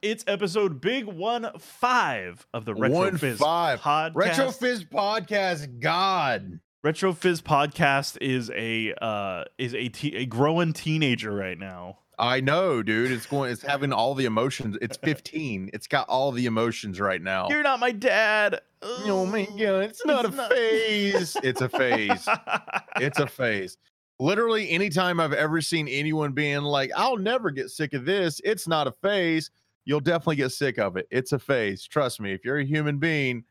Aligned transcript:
It's 0.00 0.22
episode 0.28 0.80
big 0.80 1.06
one 1.06 1.50
five 1.58 2.46
of 2.54 2.64
the 2.64 2.74
Retro 2.74 2.96
One 2.96 3.16
Fizz 3.18 3.38
five. 3.38 3.80
podcast. 3.80 4.12
Retro 4.14 4.50
Fizz 4.52 4.84
podcast, 4.84 5.80
God. 5.80 6.60
Retro 6.84 7.12
Fizz 7.12 7.42
podcast 7.42 8.16
is 8.20 8.50
a 8.54 8.94
uh 9.02 9.44
is 9.58 9.74
a 9.74 9.88
te- 9.88 10.14
a 10.16 10.26
growing 10.26 10.72
teenager 10.72 11.32
right 11.32 11.58
now. 11.58 11.98
I 12.16 12.40
know, 12.40 12.82
dude. 12.82 13.10
It's 13.10 13.26
going. 13.26 13.50
It's 13.50 13.62
having 13.62 13.92
all 13.92 14.14
the 14.14 14.24
emotions. 14.24 14.76
It's 14.80 14.96
15. 15.02 15.70
It's 15.72 15.88
got 15.88 16.08
all 16.08 16.30
the 16.30 16.46
emotions 16.46 17.00
right 17.00 17.20
now. 17.20 17.48
You're 17.48 17.62
not 17.64 17.80
my 17.80 17.90
dad. 17.90 18.60
oh 18.82 19.26
my 19.26 19.44
god! 19.46 19.82
It's 19.84 20.06
not 20.06 20.24
It's 20.26 20.34
a 20.34 20.36
not- 20.36 20.50
phase. 20.52 21.36
It's 21.42 21.60
a 21.60 21.68
phase. 21.68 22.28
it's 23.00 23.18
a 23.18 23.26
phase. 23.26 23.76
Literally, 24.20 24.70
anytime 24.70 25.18
I've 25.20 25.32
ever 25.32 25.60
seen 25.60 25.88
anyone 25.88 26.32
being 26.32 26.62
like, 26.62 26.92
"I'll 26.96 27.16
never 27.16 27.50
get 27.50 27.70
sick 27.70 27.94
of 27.94 28.04
this," 28.04 28.40
it's 28.44 28.68
not 28.68 28.86
a 28.86 28.92
phase. 28.92 29.50
You'll 29.88 30.00
definitely 30.00 30.36
get 30.36 30.50
sick 30.52 30.78
of 30.78 30.98
it. 30.98 31.08
It's 31.10 31.32
a 31.32 31.38
phase. 31.38 31.86
Trust 31.86 32.20
me. 32.20 32.34
If 32.34 32.44
you're 32.44 32.58
a 32.58 32.64
human 32.64 32.98
being, 32.98 33.44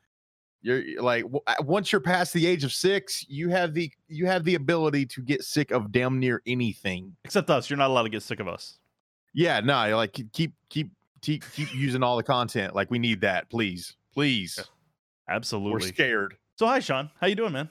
you're 0.61 1.01
like 1.01 1.23
w- 1.23 1.41
once 1.61 1.91
you're 1.91 1.99
past 1.99 2.31
the 2.31 2.45
age 2.45 2.63
of 2.63 2.71
six, 2.71 3.25
you 3.27 3.49
have 3.49 3.73
the 3.73 3.91
you 4.07 4.27
have 4.27 4.43
the 4.43 4.53
ability 4.53 5.07
to 5.07 5.23
get 5.23 5.43
sick 5.43 5.71
of 5.71 5.91
damn 5.91 6.19
near 6.19 6.43
anything. 6.45 7.15
Except 7.25 7.49
us. 7.49 7.71
You're 7.71 7.77
not 7.77 7.89
allowed 7.89 8.03
to 8.03 8.09
get 8.09 8.21
sick 8.21 8.39
of 8.39 8.47
us. 8.47 8.77
Yeah, 9.33 9.61
no, 9.61 9.83
you're 9.85 9.95
like 9.95 10.13
keep 10.31 10.53
keep 10.69 10.91
keep 11.21 11.43
keep 11.53 11.73
using 11.73 12.03
all 12.03 12.17
the 12.17 12.23
content. 12.23 12.75
Like 12.75 12.91
we 12.91 12.99
need 12.99 13.21
that, 13.21 13.49
please, 13.49 13.95
please. 14.13 14.59
Absolutely. 15.27 15.71
We're 15.73 15.79
scared. 15.79 16.35
So 16.57 16.67
hi 16.67 16.81
Sean, 16.81 17.09
how 17.19 17.25
you 17.25 17.35
doing, 17.35 17.53
man? 17.53 17.69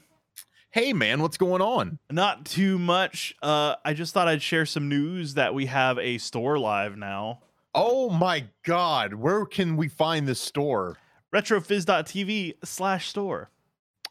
Hey 0.70 0.92
man, 0.92 1.22
what's 1.22 1.36
going 1.36 1.62
on? 1.62 2.00
Not 2.10 2.44
too 2.46 2.80
much. 2.80 3.32
Uh 3.42 3.76
I 3.84 3.94
just 3.94 4.12
thought 4.12 4.26
I'd 4.26 4.42
share 4.42 4.66
some 4.66 4.88
news 4.88 5.34
that 5.34 5.54
we 5.54 5.66
have 5.66 6.00
a 6.00 6.18
store 6.18 6.58
live 6.58 6.96
now. 6.96 7.42
Oh 7.76 8.08
my 8.10 8.44
god, 8.64 9.14
where 9.14 9.44
can 9.44 9.76
we 9.76 9.88
find 9.88 10.26
this 10.26 10.40
store? 10.40 10.96
Retrofizz.tv 11.34 12.54
slash 12.64 13.08
store. 13.08 13.50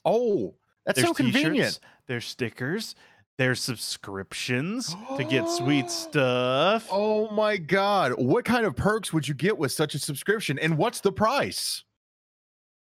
Oh, 0.05 0.53
that's 0.85 0.97
There's 0.97 1.07
so 1.07 1.13
convenient. 1.15 1.79
there's 2.07 2.25
stickers, 2.25 2.93
there's 3.37 3.59
subscriptions 3.59 4.95
to 5.17 5.23
get 5.23 5.49
sweet 5.49 5.89
stuff. 5.91 6.87
Oh 6.91 7.29
my 7.31 7.57
god, 7.57 8.13
what 8.17 8.45
kind 8.45 8.65
of 8.65 8.75
perks 8.75 9.11
would 9.11 9.27
you 9.27 9.33
get 9.33 9.57
with 9.57 9.71
such 9.71 9.95
a 9.95 9.99
subscription 9.99 10.59
and 10.59 10.77
what's 10.77 11.01
the 11.01 11.11
price? 11.11 11.83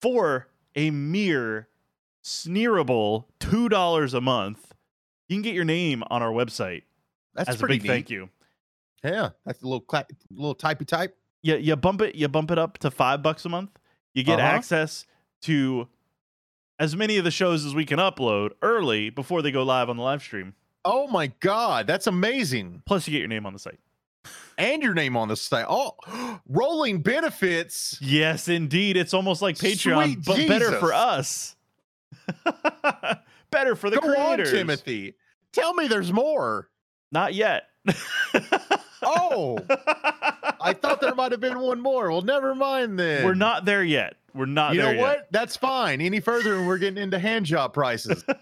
for 0.01 0.47
a 0.75 0.89
mere 0.89 1.67
sneerable 2.23 3.25
two 3.39 3.69
dollars 3.69 4.13
a 4.13 4.21
month, 4.21 4.73
you 5.27 5.35
can 5.35 5.43
get 5.43 5.53
your 5.53 5.63
name 5.63 6.03
on 6.09 6.21
our 6.23 6.31
website 6.31 6.83
That's 7.35 7.49
as 7.49 7.55
a 7.55 7.59
pretty 7.59 7.77
big 7.77 7.87
thank 7.87 8.09
you. 8.09 8.29
Yeah, 9.03 9.29
that's 9.45 9.61
a 9.61 9.65
little 9.65 9.81
cla- 9.81 10.05
little 10.29 10.55
typey 10.55 10.85
type. 10.85 11.17
Yeah, 11.41 11.55
you 11.55 11.75
bump 11.75 12.01
it, 12.01 12.15
you 12.15 12.27
bump 12.27 12.51
it 12.51 12.59
up 12.59 12.77
to 12.79 12.91
five 12.91 13.23
bucks 13.23 13.45
a 13.45 13.49
month. 13.49 13.71
You 14.13 14.23
get 14.23 14.39
Uh-huh. 14.39 14.47
access 14.47 15.05
to 15.43 15.87
as 16.79 16.95
many 16.95 17.17
of 17.17 17.23
the 17.23 17.31
shows 17.31 17.65
as 17.65 17.73
we 17.73 17.85
can 17.85 17.97
upload 17.99 18.51
early 18.61 19.09
before 19.09 19.41
they 19.41 19.51
go 19.51 19.63
live 19.63 19.89
on 19.89 19.97
the 19.97 20.03
live 20.03 20.21
stream. 20.21 20.53
Oh 20.85 21.07
my 21.07 21.27
god, 21.39 21.87
that's 21.87 22.07
amazing. 22.07 22.83
Plus, 22.85 23.07
you 23.07 23.11
get 23.13 23.19
your 23.19 23.27
name 23.27 23.45
on 23.45 23.53
the 23.53 23.59
site. 23.59 23.79
And 24.57 24.83
your 24.83 24.93
name 24.93 25.17
on 25.17 25.27
the 25.29 25.35
site. 25.35 25.65
Oh, 25.67 25.95
rolling 26.47 27.01
benefits. 27.01 27.97
Yes, 28.01 28.47
indeed. 28.47 28.97
It's 28.97 29.13
almost 29.15 29.41
like 29.41 29.55
Patreon, 29.55 30.23
Sweet 30.23 30.25
but 30.25 30.47
better 30.47 30.77
for 30.79 30.93
us. 30.93 31.55
better 33.51 33.75
for 33.75 33.89
the 33.89 33.97
Go 33.99 34.15
on. 34.15 34.37
Timothy. 34.45 35.15
Tell 35.53 35.73
me 35.73 35.87
there's 35.87 36.13
more. 36.13 36.69
Not 37.11 37.33
yet. 37.33 37.63
Oh, 39.03 39.57
I 40.61 40.73
thought 40.73 41.01
there 41.01 41.15
might 41.15 41.31
have 41.31 41.41
been 41.41 41.59
one 41.59 41.79
more. 41.81 42.11
Well, 42.11 42.21
never 42.21 42.53
mind 42.55 42.99
then. 42.99 43.25
We're 43.25 43.33
not 43.33 43.65
there 43.65 43.83
yet. 43.83 44.15
We're 44.33 44.45
not 44.45 44.73
there 44.73 44.75
yet. 44.75 44.75
You 44.75 44.81
there 44.81 44.95
know 44.95 45.07
yet. 45.07 45.17
what? 45.17 45.27
That's 45.31 45.57
fine. 45.57 46.01
Any 46.01 46.19
further, 46.19 46.57
and 46.57 46.67
we're 46.67 46.77
getting 46.77 47.01
into 47.01 47.19
hand 47.19 47.45
job 47.45 47.73
prices. 47.73 48.23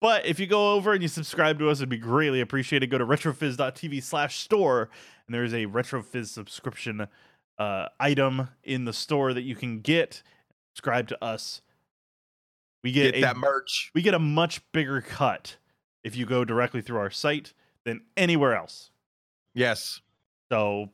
But 0.00 0.26
if 0.26 0.38
you 0.38 0.46
go 0.46 0.74
over 0.74 0.92
and 0.92 1.02
you 1.02 1.08
subscribe 1.08 1.58
to 1.58 1.68
us, 1.68 1.78
it'd 1.78 1.88
be 1.88 1.98
greatly 1.98 2.40
appreciated. 2.40 2.90
Go 2.90 2.98
to 2.98 3.06
retrofizz.tv 3.06 4.02
slash 4.02 4.38
store, 4.38 4.90
and 5.26 5.34
there's 5.34 5.52
a 5.52 5.66
RetroFizz 5.66 6.28
subscription 6.28 7.08
uh, 7.58 7.88
item 7.98 8.48
in 8.62 8.84
the 8.84 8.92
store 8.92 9.34
that 9.34 9.42
you 9.42 9.56
can 9.56 9.80
get. 9.80 10.22
Subscribe 10.74 11.08
to 11.08 11.24
us. 11.24 11.62
We 12.84 12.92
get, 12.92 13.14
Get 13.14 13.16
a, 13.16 13.20
that 13.22 13.36
merch. 13.36 13.90
we 13.92 14.02
get 14.02 14.14
a 14.14 14.20
much 14.20 14.60
bigger 14.70 15.00
cut 15.00 15.56
if 16.04 16.14
you 16.14 16.26
go 16.26 16.44
directly 16.44 16.80
through 16.80 16.98
our 16.98 17.10
site 17.10 17.52
than 17.88 18.02
anywhere 18.16 18.54
else. 18.54 18.90
Yes. 19.54 20.00
So 20.50 20.90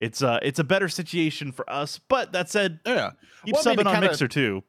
it's 0.00 0.22
uh 0.22 0.38
it's 0.42 0.58
a 0.58 0.64
better 0.64 0.88
situation 0.88 1.52
for 1.52 1.68
us. 1.70 2.00
But 2.08 2.32
that 2.32 2.48
said, 2.50 2.80
Yeah. 2.86 3.10
keep 3.44 3.54
Well, 3.54 3.62
I 3.64 3.70
mean, 3.70 3.76
subbing 3.78 3.86
on 3.86 3.94
kinda- 3.94 4.08
Mixer 4.08 4.28
too. 4.28 4.64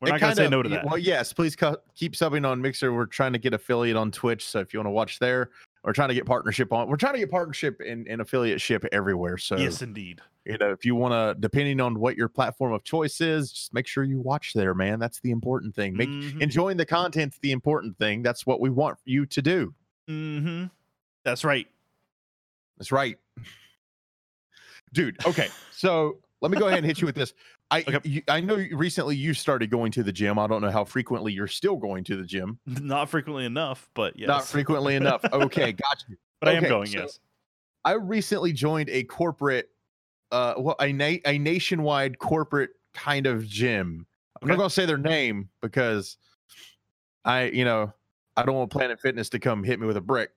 We're 0.00 0.12
not 0.12 0.20
gonna 0.20 0.34
say 0.34 0.48
no 0.48 0.62
to 0.62 0.68
that. 0.70 0.86
Well, 0.86 0.96
yes, 0.96 1.32
please 1.34 1.54
cu- 1.54 1.76
keep 1.94 2.14
subbing 2.14 2.48
on 2.48 2.62
Mixer. 2.62 2.90
We're 2.92 3.04
trying 3.04 3.34
to 3.34 3.38
get 3.38 3.52
affiliate 3.52 3.96
on 3.98 4.10
Twitch. 4.10 4.46
So 4.48 4.60
if 4.60 4.72
you 4.72 4.78
want 4.80 4.86
to 4.86 4.92
watch 4.92 5.18
there, 5.18 5.50
we're 5.84 5.92
trying 5.92 6.08
to 6.08 6.14
get 6.14 6.24
partnership 6.24 6.72
on. 6.72 6.88
We're 6.88 6.96
trying 6.96 7.12
to 7.14 7.18
get 7.18 7.30
partnership 7.30 7.80
and, 7.86 8.08
and 8.08 8.22
affiliate 8.22 8.62
ship 8.62 8.86
everywhere. 8.92 9.36
So 9.36 9.58
yes, 9.58 9.82
indeed. 9.82 10.22
you 10.46 10.56
know, 10.56 10.70
if 10.72 10.86
you 10.86 10.94
want 10.94 11.12
to, 11.12 11.38
depending 11.38 11.80
on 11.82 11.98
what 12.00 12.16
your 12.16 12.28
platform 12.28 12.72
of 12.72 12.82
choice 12.82 13.20
is, 13.20 13.52
just 13.52 13.74
make 13.74 13.86
sure 13.86 14.02
you 14.02 14.20
watch 14.20 14.54
there, 14.54 14.72
man. 14.72 14.98
That's 15.00 15.20
the 15.20 15.32
important 15.32 15.74
thing. 15.74 15.94
Make 15.94 16.08
Mhm. 16.08 16.40
enjoying 16.40 16.78
the 16.78 16.86
content's 16.86 17.38
the 17.40 17.52
important 17.52 17.98
thing. 17.98 18.22
That's 18.22 18.46
what 18.46 18.58
we 18.58 18.70
want 18.70 18.96
you 19.04 19.26
to 19.26 19.42
do. 19.42 19.74
Mm-hmm. 20.08 20.64
That's 21.24 21.44
right. 21.44 21.66
That's 22.78 22.92
right. 22.92 23.18
Dude, 24.92 25.24
okay. 25.26 25.48
So 25.72 26.18
let 26.42 26.50
me 26.50 26.58
go 26.58 26.66
ahead 26.66 26.78
and 26.80 26.86
hit 26.86 27.00
you 27.00 27.06
with 27.06 27.14
this. 27.14 27.32
I 27.70 27.80
Okay. 27.88 28.00
you, 28.04 28.22
I 28.28 28.40
know 28.42 28.56
you- 28.56 28.76
recently 28.76 29.16
you 29.16 29.32
started 29.32 29.70
going 29.70 29.92
to 29.92 30.02
the 30.02 30.12
gym. 30.12 30.38
I 30.38 30.46
don't 30.46 30.60
know 30.60 30.70
how 30.70 30.84
frequently 30.84 31.32
you're 31.32 31.46
still 31.46 31.76
going 31.76 32.04
to 32.04 32.16
the 32.16 32.24
gym. 32.24 32.58
Not 32.66 33.08
frequently 33.08 33.46
enough, 33.46 33.88
but 33.94 34.18
yes. 34.18 34.28
Not 34.28 34.46
frequently 34.46 34.96
enough. 34.96 35.22
Okay, 35.32 35.72
got 35.72 36.04
you. 36.08 36.16
but 36.38 36.50
I 36.50 36.52
am 36.52 36.64
going, 36.64 36.88
so- 36.88 36.98
yes. 37.00 37.18
I 37.84 37.92
recently 37.92 38.52
joined 38.52 38.90
a 38.90 39.04
corporate 39.04 39.70
uh 40.32 40.54
well 40.58 40.76
a 40.80 40.92
na- 40.92 41.16
a 41.24 41.38
nationwide 41.38 42.18
corporate 42.18 42.70
kind 42.92 43.26
of 43.26 43.46
gym. 43.46 44.06
I'm 44.42 44.48
not 44.48 44.56
going 44.58 44.68
to 44.68 44.74
say 44.74 44.84
their 44.86 44.98
name 44.98 45.48
because 45.62 46.18
I, 47.24 47.44
you 47.44 47.64
know, 47.64 47.92
I 48.36 48.44
don't 48.44 48.54
want 48.54 48.70
Planet 48.70 49.00
Fitness 49.00 49.28
to 49.30 49.38
come 49.38 49.62
hit 49.64 49.78
me 49.80 49.86
with 49.86 49.96
a 49.96 50.00
brick. 50.02 50.30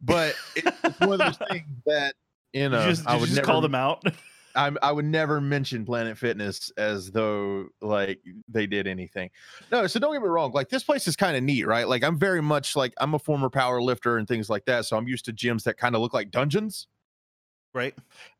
But 0.00 0.34
it's 0.54 1.00
one 1.00 1.20
of 1.20 1.38
those 1.38 1.48
things 1.50 1.66
that 1.86 2.14
you 2.52 2.68
know 2.68 2.82
you 2.82 2.90
just, 2.90 3.06
I 3.06 3.16
would 3.16 3.26
just 3.26 3.36
never 3.36 3.46
call 3.46 3.60
them 3.60 3.74
out? 3.74 4.02
I'm, 4.56 4.78
I 4.82 4.90
would 4.90 5.04
never 5.04 5.40
mention 5.40 5.84
Planet 5.84 6.16
Fitness 6.16 6.72
as 6.78 7.10
though 7.10 7.68
like 7.82 8.20
they 8.48 8.66
did 8.66 8.86
anything. 8.86 9.30
No, 9.70 9.86
so 9.86 10.00
don't 10.00 10.12
get 10.14 10.22
me 10.22 10.28
wrong. 10.28 10.52
Like 10.52 10.70
this 10.70 10.82
place 10.82 11.06
is 11.06 11.14
kind 11.14 11.36
of 11.36 11.42
neat, 11.42 11.66
right? 11.66 11.86
Like 11.86 12.02
I'm 12.02 12.18
very 12.18 12.40
much 12.40 12.74
like 12.74 12.94
I'm 12.96 13.14
a 13.14 13.18
former 13.18 13.50
power 13.50 13.82
lifter 13.82 14.16
and 14.16 14.26
things 14.26 14.48
like 14.48 14.64
that. 14.64 14.86
So 14.86 14.96
I'm 14.96 15.06
used 15.06 15.26
to 15.26 15.32
gyms 15.32 15.64
that 15.64 15.76
kind 15.76 15.94
of 15.94 16.00
look 16.00 16.14
like 16.14 16.30
dungeons. 16.30 16.86
Right. 17.76 17.94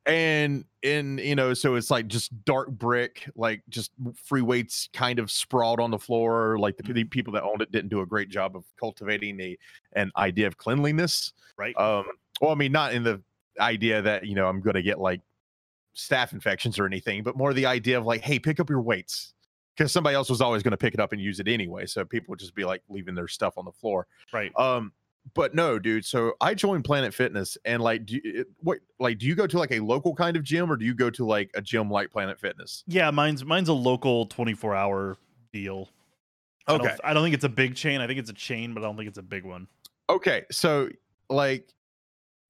And 0.06 0.64
in 0.82 1.18
you 1.18 1.34
know, 1.34 1.52
so 1.52 1.74
it's 1.74 1.90
like 1.90 2.06
just 2.06 2.32
dark 2.46 2.70
brick, 2.70 3.28
like 3.36 3.62
just 3.68 3.90
free 4.14 4.40
weights 4.40 4.88
kind 4.94 5.18
of 5.18 5.30
sprawled 5.30 5.78
on 5.78 5.90
the 5.90 5.98
floor. 5.98 6.58
Like 6.58 6.78
the, 6.78 6.90
the 6.90 7.04
people 7.04 7.34
that 7.34 7.42
owned 7.42 7.60
it 7.60 7.70
didn't 7.70 7.90
do 7.90 8.00
a 8.00 8.06
great 8.06 8.30
job 8.30 8.56
of 8.56 8.64
cultivating 8.80 9.38
a 9.42 9.58
an 9.92 10.10
idea 10.16 10.46
of 10.46 10.56
cleanliness. 10.56 11.34
Right. 11.58 11.76
Um, 11.76 12.06
well, 12.40 12.50
I 12.50 12.54
mean, 12.54 12.72
not 12.72 12.94
in 12.94 13.02
the 13.02 13.20
idea 13.60 14.00
that 14.00 14.26
you 14.26 14.34
know 14.34 14.48
I'm 14.48 14.62
going 14.62 14.74
to 14.74 14.82
get 14.82 14.98
like 14.98 15.20
staph 15.94 16.32
infections 16.32 16.78
or 16.78 16.86
anything, 16.86 17.22
but 17.22 17.36
more 17.36 17.52
the 17.52 17.66
idea 17.66 17.98
of 17.98 18.06
like, 18.06 18.22
hey, 18.22 18.38
pick 18.38 18.58
up 18.58 18.70
your 18.70 18.80
weights 18.80 19.34
because 19.76 19.92
somebody 19.92 20.16
else 20.16 20.30
was 20.30 20.40
always 20.40 20.62
going 20.62 20.70
to 20.70 20.78
pick 20.78 20.94
it 20.94 21.00
up 21.00 21.12
and 21.12 21.20
use 21.20 21.40
it 21.40 21.48
anyway. 21.48 21.84
So 21.84 22.06
people 22.06 22.32
would 22.32 22.38
just 22.38 22.54
be 22.54 22.64
like 22.64 22.82
leaving 22.88 23.14
their 23.14 23.28
stuff 23.28 23.58
on 23.58 23.66
the 23.66 23.72
floor. 23.72 24.06
right. 24.32 24.50
Um, 24.56 24.92
but 25.34 25.54
no, 25.54 25.78
dude. 25.78 26.04
So 26.04 26.34
I 26.40 26.54
joined 26.54 26.84
Planet 26.84 27.12
Fitness, 27.12 27.58
and 27.64 27.82
like, 27.82 28.06
do 28.06 28.20
you, 28.22 28.44
what, 28.60 28.78
like, 28.98 29.18
do 29.18 29.26
you 29.26 29.34
go 29.34 29.46
to 29.46 29.58
like 29.58 29.72
a 29.72 29.80
local 29.80 30.14
kind 30.14 30.36
of 30.36 30.42
gym, 30.42 30.70
or 30.70 30.76
do 30.76 30.84
you 30.84 30.94
go 30.94 31.10
to 31.10 31.24
like 31.24 31.50
a 31.54 31.62
gym 31.62 31.90
like 31.90 32.10
Planet 32.10 32.38
Fitness? 32.38 32.84
Yeah, 32.86 33.10
mine's 33.10 33.44
mine's 33.44 33.68
a 33.68 33.74
local 33.74 34.26
24 34.26 34.74
hour 34.74 35.16
deal. 35.52 35.88
I 36.68 36.78
don't, 36.78 37.00
I 37.04 37.14
don't 37.14 37.22
think 37.22 37.34
it's 37.34 37.44
a 37.44 37.48
big 37.48 37.76
chain. 37.76 38.00
I 38.00 38.06
think 38.06 38.18
it's 38.18 38.30
a 38.30 38.34
chain, 38.34 38.74
but 38.74 38.82
I 38.82 38.86
don't 38.86 38.96
think 38.96 39.08
it's 39.08 39.18
a 39.18 39.22
big 39.22 39.44
one. 39.44 39.68
Okay, 40.10 40.44
so 40.50 40.88
like 41.28 41.68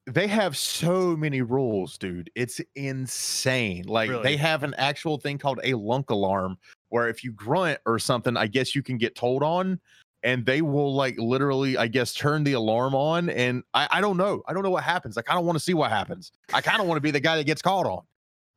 they 0.06 0.26
have 0.26 0.56
so 0.56 1.17
many 1.17 1.43
rules, 1.43 1.99
dude. 1.99 2.31
It's 2.34 2.61
insane. 2.76 3.84
Like 3.87 4.08
Really? 4.08 4.23
they 4.23 4.37
have 4.37 4.62
an 4.62 4.75
actual 4.78 5.19
thing 5.19 5.37
called 5.37 5.61
a 5.64 5.75
lunk 5.75 6.11
alarm 6.11 6.58
where 6.90 7.08
if 7.08 7.25
you 7.25 7.32
grunt 7.32 7.78
or 7.87 7.99
something, 7.99 8.37
I 8.37 8.46
guess 8.46 8.75
you 8.75 8.82
can 8.82 8.99
get 8.99 9.17
told 9.17 9.43
on 9.43 9.81
and 10.22 10.44
they 10.44 10.62
will 10.62 10.94
like 10.94 11.16
literally, 11.18 11.76
I 11.76 11.86
guess, 11.88 12.14
turn 12.14 12.44
the 12.44 12.54
alarm 12.54 12.94
on. 12.94 13.28
And 13.30 13.62
I, 13.74 13.88
I 13.90 14.00
don't 14.00 14.16
know. 14.16 14.42
I 14.48 14.52
don't 14.52 14.62
know 14.62 14.70
what 14.70 14.84
happens. 14.84 15.16
I 15.16 15.22
don't 15.22 15.46
want 15.46 15.56
to 15.56 15.64
see 15.64 15.74
what 15.74 15.90
happens. 15.90 16.32
I 16.52 16.60
kind 16.60 16.80
of 16.80 16.88
want 16.88 16.96
to 16.96 17.02
be 17.02 17.10
the 17.10 17.20
guy 17.20 17.36
that 17.36 17.44
gets 17.44 17.62
called 17.62 17.86
on. 17.86 18.02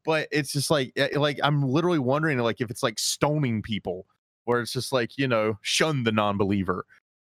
But 0.06 0.28
it's 0.32 0.52
just 0.52 0.72
like 0.72 0.94
eh, 0.96 1.10
like 1.16 1.40
I'm 1.44 1.64
literally 1.64 2.00
wondering 2.00 2.40
like 2.40 2.62
if 2.62 2.72
it's 2.72 2.84
like 2.84 2.98
stoning 2.98 3.62
people 3.62 4.06
where 4.46 4.62
it's 4.62 4.72
just 4.72 4.92
like, 4.92 5.18
you 5.18 5.28
know, 5.28 5.58
shun 5.62 6.04
the 6.04 6.12
non-believer 6.12 6.86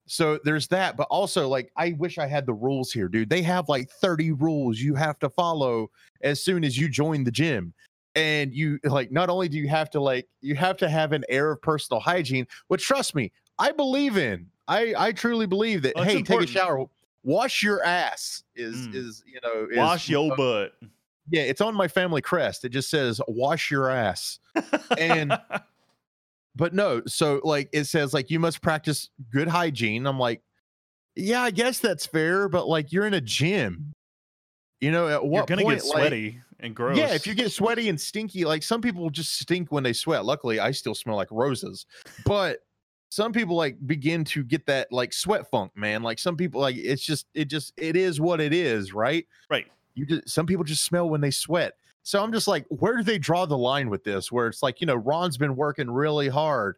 so 0.06 0.40
there's 0.44 0.68
that, 0.68 0.98
but 0.98 1.08
also 1.10 1.48
like 1.48 1.72
I 1.78 1.96
wish 1.98 2.18
I 2.18 2.28
had 2.28 2.46
the 2.46 2.54
rules 2.54 2.92
here, 2.92 3.08
dude. 3.08 3.30
They 3.30 3.42
have 3.44 3.70
like 3.70 3.90
30 3.90 4.34
rules 4.34 4.80
you 4.80 4.96
have 4.96 5.18
to 5.20 5.30
follow 5.30 5.90
as 6.22 6.44
soon 6.44 6.64
as 6.64 6.78
you 6.78 6.90
join 6.90 7.24
the 7.24 7.32
gym. 7.32 7.74
And 8.16 8.54
you 8.54 8.80
like 8.84 9.12
not 9.12 9.30
only 9.30 9.50
do 9.50 9.58
you 9.58 9.68
have 9.70 9.90
to 9.92 10.00
like 10.00 10.28
you 10.42 10.56
have 10.56 10.78
to 10.78 10.90
have 10.90 11.14
an 11.14 11.24
air 11.30 11.52
of 11.52 11.62
personal 11.62 12.00
hygiene, 12.00 12.46
which 12.68 12.86
trust 12.86 13.16
me, 13.16 13.32
I 13.60 13.72
believe 13.72 14.18
in. 14.18 14.48
I 14.68 14.94
I 14.98 15.12
truly 15.12 15.46
believe 15.46 15.82
that 15.84 15.98
hey, 15.98 16.18
important. 16.18 16.26
take 16.26 16.42
a 16.42 16.48
shower, 16.48 16.86
wash 17.24 17.62
your 17.64 17.84
ass 17.84 18.44
is 18.56 18.88
Mm. 18.88 18.96
is 18.96 19.24
you 19.26 19.40
know 19.44 19.68
is, 19.70 19.78
Wash 19.78 20.10
your 20.10 20.36
butt. 20.36 20.74
yeah, 21.30 21.42
it's 21.44 21.62
on 21.62 21.76
my 21.76 21.88
family 21.88 22.22
crest. 22.22 22.64
It 22.66 22.70
just 22.70 22.90
says 22.90 23.20
wash 23.28 23.70
your 23.72 23.90
ass. 23.90 24.40
and- 24.98 25.38
but 26.56 26.72
no 26.74 27.02
so 27.08 27.42
like 27.44 27.68
it 27.74 27.86
says 27.86 28.14
like 28.14 28.30
you 28.30 28.40
must 28.40 28.62
practice 28.62 29.10
good 29.32 29.48
hygiene 29.48 30.06
i'm 30.06 30.20
like 30.20 30.40
yeah 31.16 31.42
i 31.42 31.50
guess 31.50 31.80
that's 31.80 32.06
fair 32.06 32.48
but 32.48 32.68
like 32.68 32.92
you're 32.92 33.08
in 33.08 33.16
a 33.16 33.22
gym 33.22 33.92
you 34.80 34.92
know 34.92 35.08
at 35.08 35.26
what 35.26 35.38
you're 35.38 35.46
gonna 35.48 35.64
point 35.64 35.80
get 35.80 35.88
like- 35.88 35.98
sweaty 36.00 36.40
and 36.60 36.76
gross. 36.76 36.96
yeah 36.96 37.08
if 37.16 37.26
you 37.26 37.34
get 37.34 37.52
sweaty 37.52 37.90
and 37.90 38.00
stinky 38.00 38.46
like 38.46 38.62
some 38.62 38.82
people 38.82 39.10
just 39.10 39.40
stink 39.40 39.72
when 39.72 39.82
they 39.84 39.94
sweat 39.94 40.26
luckily 40.26 40.60
i 40.60 40.70
still 40.70 40.94
smell 40.94 41.16
like 41.16 41.28
roses 41.32 41.88
but 42.24 42.60
some 43.14 43.32
people 43.32 43.56
like 43.56 43.78
begin 43.86 44.24
to 44.24 44.44
get 44.44 44.66
that 44.66 44.92
like 44.92 45.14
sweat 45.14 45.48
funk 45.52 45.72
man 45.76 46.02
like 46.02 46.18
some 46.18 46.36
people 46.36 46.60
like 46.60 46.76
it's 46.76 47.04
just 47.04 47.28
it 47.36 47.46
just 47.46 47.72
it 47.78 47.96
is 47.96 48.20
what 48.20 48.42
it 48.42 48.52
is 48.52 48.92
right 48.92 49.28
right. 49.52 49.68
you 49.94 50.04
just 50.04 50.28
some 50.28 50.48
people 50.48 50.64
just 50.64 50.84
smell 50.84 51.08
when 51.08 51.22
they 51.22 51.30
sweat. 51.30 51.74
So 52.02 52.24
I'm 52.24 52.34
just 52.34 52.48
like, 52.48 52.66
where 52.70 52.98
do 52.98 53.04
they 53.04 53.20
draw 53.20 53.46
the 53.46 53.58
line 53.58 53.90
with 53.92 54.04
this? 54.04 54.32
Where 54.32 54.48
it's 54.48 54.64
like, 54.64 54.82
you 54.82 54.88
know, 54.88 54.96
Ron's 54.96 55.38
been 55.38 55.56
working 55.56 55.92
really 55.92 56.28
hard, 56.28 56.78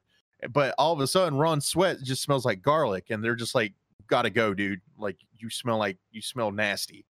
but 0.51 0.75
all 0.77 0.91
of 0.91 0.99
a 0.99 1.07
sudden 1.07 1.39
Ron's 1.39 1.65
sweat 1.65 2.03
just 2.03 2.21
smells 2.21 2.45
like 2.45 2.61
garlic, 2.61 3.05
and 3.11 3.23
they're 3.23 3.35
just 3.35 3.55
like, 3.55 3.71
gotta 4.07 4.29
go, 4.29 4.53
dude. 4.53 4.81
Like 4.97 5.15
you 5.37 5.49
smell 5.49 5.77
like 5.77 5.97
you 6.11 6.21
smell 6.21 6.51
nasty. 6.51 7.05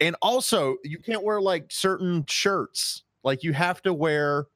And 0.00 0.16
also, 0.22 0.76
you 0.82 0.98
can't 0.98 1.22
wear 1.22 1.42
like 1.42 1.66
certain 1.68 2.24
shirts. 2.26 3.04
Like 3.22 3.44
you 3.44 3.52
have 3.52 3.82
to 3.82 3.92
wear 3.92 4.46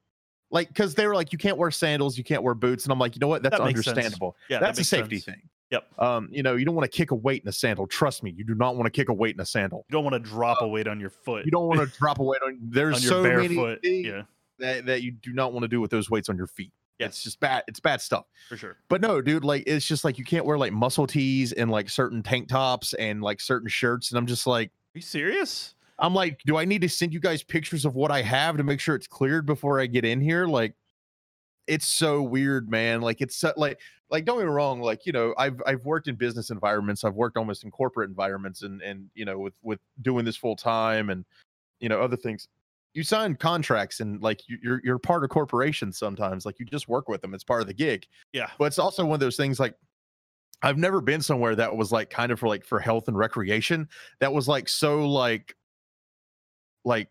like 0.51 0.69
because 0.69 0.95
they 0.95 1.07
were 1.07 1.15
like, 1.15 1.33
you 1.33 1.39
can't 1.39 1.57
wear 1.57 1.71
sandals, 1.71 2.19
you 2.19 2.25
can't 2.25 2.43
wear 2.43 2.55
boots. 2.55 2.85
And 2.85 2.93
I'm 2.93 2.99
like, 2.99 3.15
you 3.17 3.21
know 3.21 3.29
what? 3.29 3.43
That's 3.43 3.57
That 3.57 3.63
understandable. 3.63 4.37
Yeah, 4.49 4.59
that 4.59 4.67
That's 4.67 4.81
a 4.81 4.85
safety 4.85 5.19
sense. 5.19 5.37
thing. 5.37 5.49
Yep. 5.71 6.01
Um, 6.01 6.29
you 6.33 6.43
know, 6.43 6.57
you 6.57 6.65
don't 6.65 6.75
want 6.75 6.91
to 6.91 6.97
kick 6.97 7.13
a 7.13 7.15
weight 7.15 7.43
in 7.43 7.49
a 7.49 7.53
sandal. 7.53 7.87
Trust 7.87 8.25
me, 8.25 8.33
you 8.37 8.43
do 8.45 8.57
not 8.57 8.75
want 8.75 8.87
to 8.87 8.91
kick 8.91 9.09
a 9.09 9.13
weight 9.13 9.37
in 9.37 9.41
a 9.41 9.47
sandal 9.47 9.85
You 9.89 9.93
don't 9.93 10.03
want 10.05 10.15
to 10.15 10.31
drop 10.31 10.59
a 10.63 10.67
weight 10.67 10.89
on 10.89 10.99
your 10.99 11.11
foot. 11.11 11.45
you 11.45 11.53
don't 11.53 11.69
want 11.69 11.79
to 11.81 11.87
drop 11.99 12.19
a 12.19 12.25
weight 12.25 12.41
on 12.45 12.59
there's 12.61 12.97
on 12.97 13.03
your 13.03 13.09
so 13.11 13.23
bare 13.23 13.41
many 13.41 13.55
foot. 13.55 13.81
things 13.83 14.07
Yeah, 14.07 14.23
that, 14.59 14.87
that 14.87 15.03
you 15.03 15.13
do 15.13 15.33
not 15.33 15.53
want 15.53 15.63
to 15.63 15.69
do 15.69 15.81
with 15.81 15.93
those 15.93 16.11
weights 16.11 16.29
on 16.29 16.37
your 16.37 16.49
feet 16.49 16.73
Yeah. 16.99 17.07
it's 17.07 17.23
just 17.23 17.39
bad 17.39 17.63
it's 17.69 17.79
bad 17.79 18.01
stuff 18.01 18.27
for 18.49 18.57
sure. 18.57 18.79
but 18.89 19.01
no 19.01 19.23
dude 19.23 19.45
like 19.45 19.63
it's 19.69 19.87
just 19.87 20.05
like 20.05 20.19
you 20.19 20.25
can't 20.25 20.45
wear 20.45 20.59
like 20.59 20.73
muscle 20.73 21.07
tees 21.07 21.53
and 21.53 21.71
like 21.71 21.89
certain 21.89 22.23
tank 22.25 22.49
tops 22.49 22.93
and 22.95 23.23
like 23.23 23.41
certain 23.41 23.69
shirts 23.69 24.11
and 24.11 24.19
i'm 24.19 24.27
just 24.27 24.49
like 24.49 24.71
Are 24.71 24.99
you 24.99 25.03
serious? 25.03 25.77
I'm 26.01 26.15
like 26.15 26.41
do 26.47 26.57
i 26.57 26.65
need 26.65 26.81
to 26.81 26.89
send 26.89 27.13
you 27.13 27.21
guys 27.21 27.43
pictures 27.43 27.85
of 27.85 27.95
what 27.95 28.11
i 28.11 28.23
have 28.23 28.57
to 28.57 28.63
make 28.65 28.81
sure 28.81 28.95
it's 28.95 29.07
cleared 29.07 29.47
before 29.47 29.81
i 29.81 29.87
get 29.87 30.05
in 30.05 30.21
here? 30.21 30.47
Like 30.47 30.75
it's 31.67 31.87
so 31.87 32.21
weird 32.23 32.69
man. 32.69 33.01
Like 33.01 33.21
it's 33.21 33.37
so, 33.37 33.53
like 33.57 33.79
like 34.11 34.25
don't 34.25 34.39
get 34.39 34.47
me 34.47 34.51
wrong 34.51 34.81
like 34.81 35.07
you 35.07 35.13
know 35.13 35.33
i've 35.39 35.63
i've 35.67 35.85
worked 35.85 36.09
in 36.09 36.17
business 36.17 36.51
environments. 36.51 37.05
I've 37.05 37.15
worked 37.15 37.37
almost 37.37 37.63
in 37.63 37.71
corporate 37.71 38.09
environments 38.11 38.63
and 38.63 38.81
and 38.83 39.09
you 39.15 39.25
know 39.25 39.39
with 39.39 39.55
with 39.63 39.79
doing 40.03 40.25
this 40.25 40.37
full 40.37 40.57
time 40.57 41.11
and 41.11 41.25
you 41.79 41.89
know 41.89 42.01
other 42.01 42.17
things. 42.17 42.49
You 42.95 43.05
sign 43.05 43.37
contracts 43.37 44.01
and 44.01 44.21
like 44.21 44.49
you- 44.49 44.59
you're 44.63 44.81
you're 44.83 44.99
part 44.99 45.23
of 45.23 45.31
corporations 45.31 45.97
sometimes. 45.97 46.45
Like 46.45 46.59
you 46.59 46.67
just 46.67 46.89
work 46.89 47.09
with 47.09 47.21
them. 47.23 47.35
It's 47.35 47.45
part 47.45 47.61
of 47.61 47.69
the 47.69 47.75
gig. 47.75 48.05
Yeah. 48.33 48.51
but 48.59 48.65
it's 48.65 48.81
also 48.81 49.05
one 49.05 49.15
of 49.15 49.21
those 49.21 49.37
things 49.37 49.61
like 49.61 49.75
i've 50.63 50.77
never 50.77 51.01
been 51.01 51.23
somewhere 51.23 51.55
that 51.55 51.75
was 51.77 51.93
like 51.93 52.11
kind 52.11 52.33
of 52.33 52.39
for 52.41 52.49
like 52.49 52.65
for 52.65 52.81
health 52.81 53.07
and 53.09 53.17
recreation 53.17 53.89
that 54.19 54.33
was 54.33 54.49
like 54.49 54.69
so 54.69 55.07
like 55.09 55.55
like 56.85 57.09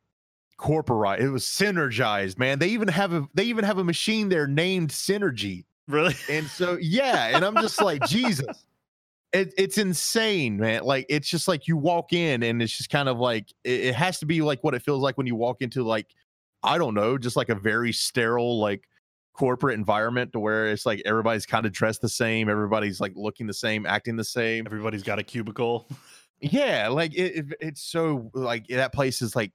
corporate 0.58 1.22
it 1.22 1.30
was 1.30 1.44
synergized 1.44 2.38
man. 2.38 2.60
They 2.60 2.70
even 2.70 2.88
have 2.90 3.14
a 3.14 3.28
they 3.34 3.46
even 3.46 3.64
have 3.64 3.78
a 3.78 3.84
machine 3.84 4.30
there 4.30 4.48
named 4.48 4.90
synergy. 4.90 5.66
Really? 5.88 6.16
and 6.30 6.46
so 6.46 6.78
yeah 6.80 7.36
and 7.36 7.44
i'm 7.44 7.56
just 7.56 7.82
like 7.82 8.04
jesus. 8.08 8.66
It, 9.32 9.54
it's 9.58 9.78
insane 9.78 10.58
man. 10.58 10.84
Like 10.84 11.06
it's 11.08 11.30
just 11.30 11.48
like 11.48 11.68
you 11.68 11.78
walk 11.78 12.14
in 12.14 12.42
and 12.44 12.62
it's 12.62 12.76
just 12.76 12.90
kind 12.90 13.08
of 13.08 13.20
like 13.20 13.50
it, 13.64 13.82
it 13.82 13.96
has 13.96 14.20
to 14.20 14.26
be 14.26 14.42
like 14.42 14.64
what 14.64 14.74
it 14.74 14.82
feels 14.82 15.02
like 15.02 15.18
when 15.18 15.28
you 15.28 15.36
walk 15.36 15.62
into 15.62 15.84
like 15.84 16.08
i 16.64 16.78
don't 16.78 16.94
know 16.94 17.18
just 17.18 17.36
like 17.38 17.50
a 17.50 17.56
very 17.56 17.94
sterile 17.94 18.60
like 18.60 18.84
corporate 19.34 19.76
environment 19.78 20.34
to 20.34 20.40
where 20.40 20.68
it's 20.68 20.86
like 20.86 21.02
everybody's 21.06 21.46
kind 21.46 21.66
of 21.66 21.72
dressed 21.72 22.02
the 22.02 22.10
same 22.10 22.50
everybody's 22.50 23.00
like 23.00 23.14
looking 23.16 23.48
the 23.48 23.54
same 23.54 23.86
acting 23.86 24.16
the 24.18 24.24
same. 24.24 24.66
Everybody's 24.66 25.04
got 25.04 25.20
a 25.20 25.24
cubicle. 25.24 25.88
yeah 26.42 26.88
like 26.90 27.14
it, 27.16 27.36
it- 27.38 27.58
it's 27.60 27.82
so 27.82 28.30
like 28.34 28.68
that 28.68 28.94
place 28.94 29.22
is 29.22 29.36
like 29.36 29.52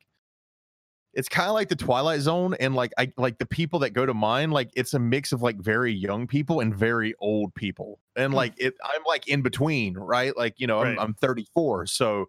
it's 1.12 1.28
kind 1.28 1.48
of 1.48 1.54
like 1.54 1.68
the 1.68 1.76
twilight 1.76 2.20
zone 2.20 2.54
and 2.58 2.74
like 2.74 2.92
i 2.98 3.10
like 3.16 3.38
the 3.38 3.46
people 3.46 3.78
that 3.78 3.90
go 3.90 4.04
to 4.04 4.12
mine 4.14 4.50
like 4.50 4.70
it's 4.74 4.94
a 4.94 4.98
mix 4.98 5.32
of 5.32 5.42
like 5.42 5.56
very 5.56 5.92
young 5.92 6.26
people 6.26 6.60
and 6.60 6.74
very 6.74 7.14
old 7.20 7.54
people 7.54 8.00
and 8.16 8.32
Hmm. 8.32 8.36
like 8.36 8.54
it 8.58 8.74
i'm 8.84 9.02
like 9.06 9.28
in 9.28 9.40
between 9.42 9.94
right 9.94 10.36
like 10.36 10.54
you 10.58 10.66
know 10.66 10.80
I'm, 10.80 10.98
I'm 10.98 11.14
34 11.14 11.86
so 11.86 12.26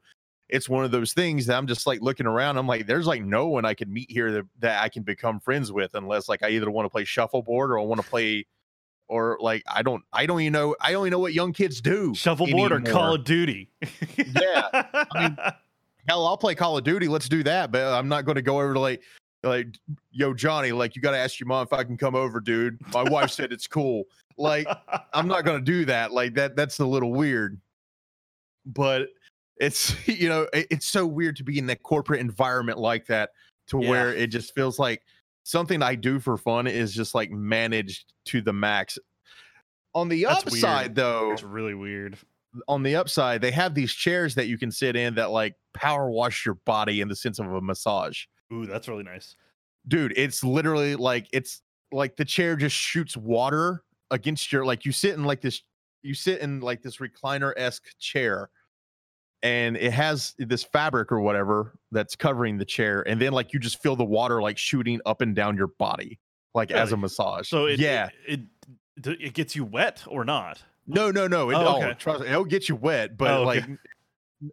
it's 0.50 0.70
one 0.70 0.86
of 0.86 0.92
those 0.92 1.14
things 1.14 1.48
that 1.48 1.58
i'm 1.58 1.66
just 1.66 1.88
like 1.88 2.00
looking 2.02 2.28
around 2.28 2.58
i'm 2.58 2.68
like 2.68 2.86
there's 2.86 3.08
like 3.08 3.24
no 3.24 3.48
one 3.48 3.66
i 3.66 3.74
can 3.74 3.92
meet 3.92 4.12
here 4.12 4.32
that, 4.32 4.44
that 4.60 4.84
i 4.84 4.90
can 4.90 5.02
become 5.02 5.40
friends 5.40 5.72
with 5.72 5.96
unless 5.96 6.30
like 6.30 6.44
i 6.44 6.50
either 6.50 6.70
want 6.70 6.86
to 6.86 6.90
play 6.92 7.04
shuffleboard 7.04 7.72
or 7.72 7.80
i 7.80 7.84
want 7.84 8.00
to 8.00 8.08
play 8.08 8.46
or 9.08 9.38
like 9.40 9.62
i 9.74 9.82
don't 9.84 10.04
i 10.14 10.26
don't 10.26 10.42
even 10.42 10.52
know 10.54 10.76
i 10.82 10.94
only 10.96 11.10
know 11.10 11.20
what 11.20 11.34
young 11.34 11.54
kids 11.54 11.80
do 11.80 12.14
Shuffleboard 12.16 12.72
or. 12.72 12.82
Call 12.82 13.16
of 13.16 13.24
Duty? 13.24 13.70
Yeah, 14.18 14.68
I 14.74 15.06
mean, 15.14 15.38
hell, 16.08 16.26
I'll 16.26 16.38
play 16.38 16.56
Call 16.56 16.78
of 16.78 16.84
Duty. 16.84 17.08
Let's 17.08 17.28
do 17.30 17.44
that. 17.44 17.72
But 17.72 17.94
I'm 17.94 18.08
not 18.08 18.26
going 18.26 18.36
to 18.36 18.42
go 18.42 18.62
over 18.62 18.74
to 18.74 18.80
like, 18.80 19.02
like, 19.44 19.68
yo, 20.12 20.34
Johnny, 20.34 20.72
like, 20.72 20.96
you 20.96 21.02
got 21.02 21.12
to 21.12 21.18
ask 21.18 21.40
your 21.40 21.48
mom 21.48 21.64
if 21.66 21.74
I 21.74 21.84
can 21.84 21.98
come 21.98 22.16
over, 22.16 22.40
dude. 22.40 22.80
My 22.94 23.04
wife 23.04 23.32
said 23.32 23.52
it's 23.52 23.68
cool. 23.68 24.04
Like, 24.38 24.68
I'm 25.14 25.28
not 25.28 25.46
going 25.46 25.58
to 25.60 25.64
do 25.64 25.86
that. 25.86 26.12
Like 26.12 26.34
that. 26.36 26.56
That's 26.56 26.80
a 26.80 26.86
little 26.86 27.12
weird. 27.12 27.60
But 28.66 29.10
it's 29.58 29.96
you 30.08 30.30
know, 30.30 30.48
it- 30.54 30.68
it's 30.70 30.86
so 30.88 31.06
weird 31.06 31.36
to 31.38 31.44
be 31.44 31.58
in 31.60 31.66
that 31.68 31.84
corporate 31.84 32.20
environment 32.22 32.78
like 32.80 33.06
that, 33.08 33.32
to 33.68 33.80
Yeah. 33.82 33.90
where 33.90 34.14
it 34.14 34.28
just 34.28 34.54
feels 34.56 34.80
like 34.80 35.04
something 35.46 35.82
I 35.82 35.96
do 35.96 36.20
for 36.20 36.36
fun 36.38 36.68
is 36.68 36.94
just 36.94 37.16
like 37.16 37.32
managed 37.32 38.12
to 38.26 38.42
the 38.42 38.52
max. 38.52 38.98
On 39.94 40.10
the 40.10 40.26
That's 40.26 40.44
weird. 40.46 40.56
upside, 40.66 40.96
though, 40.96 41.32
it's 41.32 41.44
really 41.44 41.76
weird. 41.76 42.18
on 42.68 42.84
the 42.84 42.98
upside, 42.98 43.42
they 43.42 43.52
have 43.52 43.74
these 43.74 43.94
chairs 43.94 44.36
that 44.36 44.48
you 44.48 44.58
can 44.58 44.72
sit 44.72 44.96
in 44.98 45.16
that 45.16 45.32
like 45.32 45.56
power 45.74 46.10
wash 46.10 46.46
your 46.46 46.56
body 46.66 47.00
in 47.00 47.08
the 47.08 47.16
sense 47.16 47.40
of 47.40 47.54
a 47.54 47.62
massage. 47.62 48.24
Ooh, 48.52 48.66
that's 48.66 48.88
really 48.90 49.04
nice. 49.04 49.36
Dude, 49.88 50.14
it's 50.18 50.44
literally 50.44 50.96
like 50.96 51.28
it's 51.32 51.62
like 51.92 52.18
the 52.18 52.26
chair 52.26 52.56
just 52.56 52.76
shoots 52.76 53.16
water 53.16 53.84
against 54.12 54.52
your 54.52 54.66
like 54.66 54.84
you 54.84 54.92
sit 54.92 55.14
in 55.14 55.24
like 55.24 55.42
this 55.42 55.62
you 56.02 56.14
sit 56.14 56.42
in 56.42 56.60
like 56.60 56.82
this 56.82 56.98
recliner-esque 56.98 57.86
chair 58.00 58.50
and 59.44 59.78
it 59.78 59.92
has 59.94 60.34
this 60.38 60.64
fabric 60.64 61.12
or 61.12 61.20
whatever 61.20 61.78
that's 61.92 62.16
covering 62.16 62.58
the 62.58 62.66
chair 62.66 63.08
and 63.08 63.22
then 63.22 63.32
like 63.34 63.54
you 63.54 63.60
just 63.60 63.82
feel 63.82 63.96
the 63.96 64.04
water 64.06 64.42
like 64.42 64.58
shooting 64.58 65.00
up 65.06 65.22
and 65.22 65.36
down 65.36 65.56
your 65.56 65.68
body 65.68 66.20
like 66.54 66.72
as 66.72 66.92
a 66.92 66.98
massage. 66.98 67.48
So 67.50 67.66
it, 67.66 67.80
yeah. 67.80 68.10
it, 68.28 68.40
it 69.06 69.22
it 69.22 69.34
gets 69.34 69.56
you 69.56 69.66
wet 69.66 70.04
or 70.08 70.24
not? 70.24 70.64
No, 70.88 71.12
no, 71.12 71.28
no. 71.28 71.50
it, 71.50 71.56
oh, 71.56 71.78
okay. 71.78 71.90
oh, 71.90 71.94
trust, 71.94 72.24
it'll 72.24 72.46
get 72.46 72.70
you 72.70 72.76
wet, 72.76 73.18
but 73.18 73.30
Oh, 73.30 73.50
okay. 73.50 73.62
like, 73.62 73.80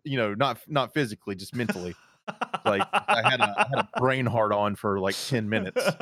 you 0.05 0.17
know, 0.17 0.35
not 0.35 0.59
not 0.67 0.93
physically, 0.93 1.35
just 1.35 1.55
mentally. 1.55 1.95
like 2.65 2.83
I 2.93 3.23
had 3.25 3.41
a 3.41 3.55
I 3.57 3.67
had 3.69 3.79
a 3.79 3.89
brain 4.01 4.27
hard 4.27 4.53
on 4.53 4.75
for 4.77 4.99
like 4.99 5.17
ten 5.29 5.49
minutes. 5.49 5.83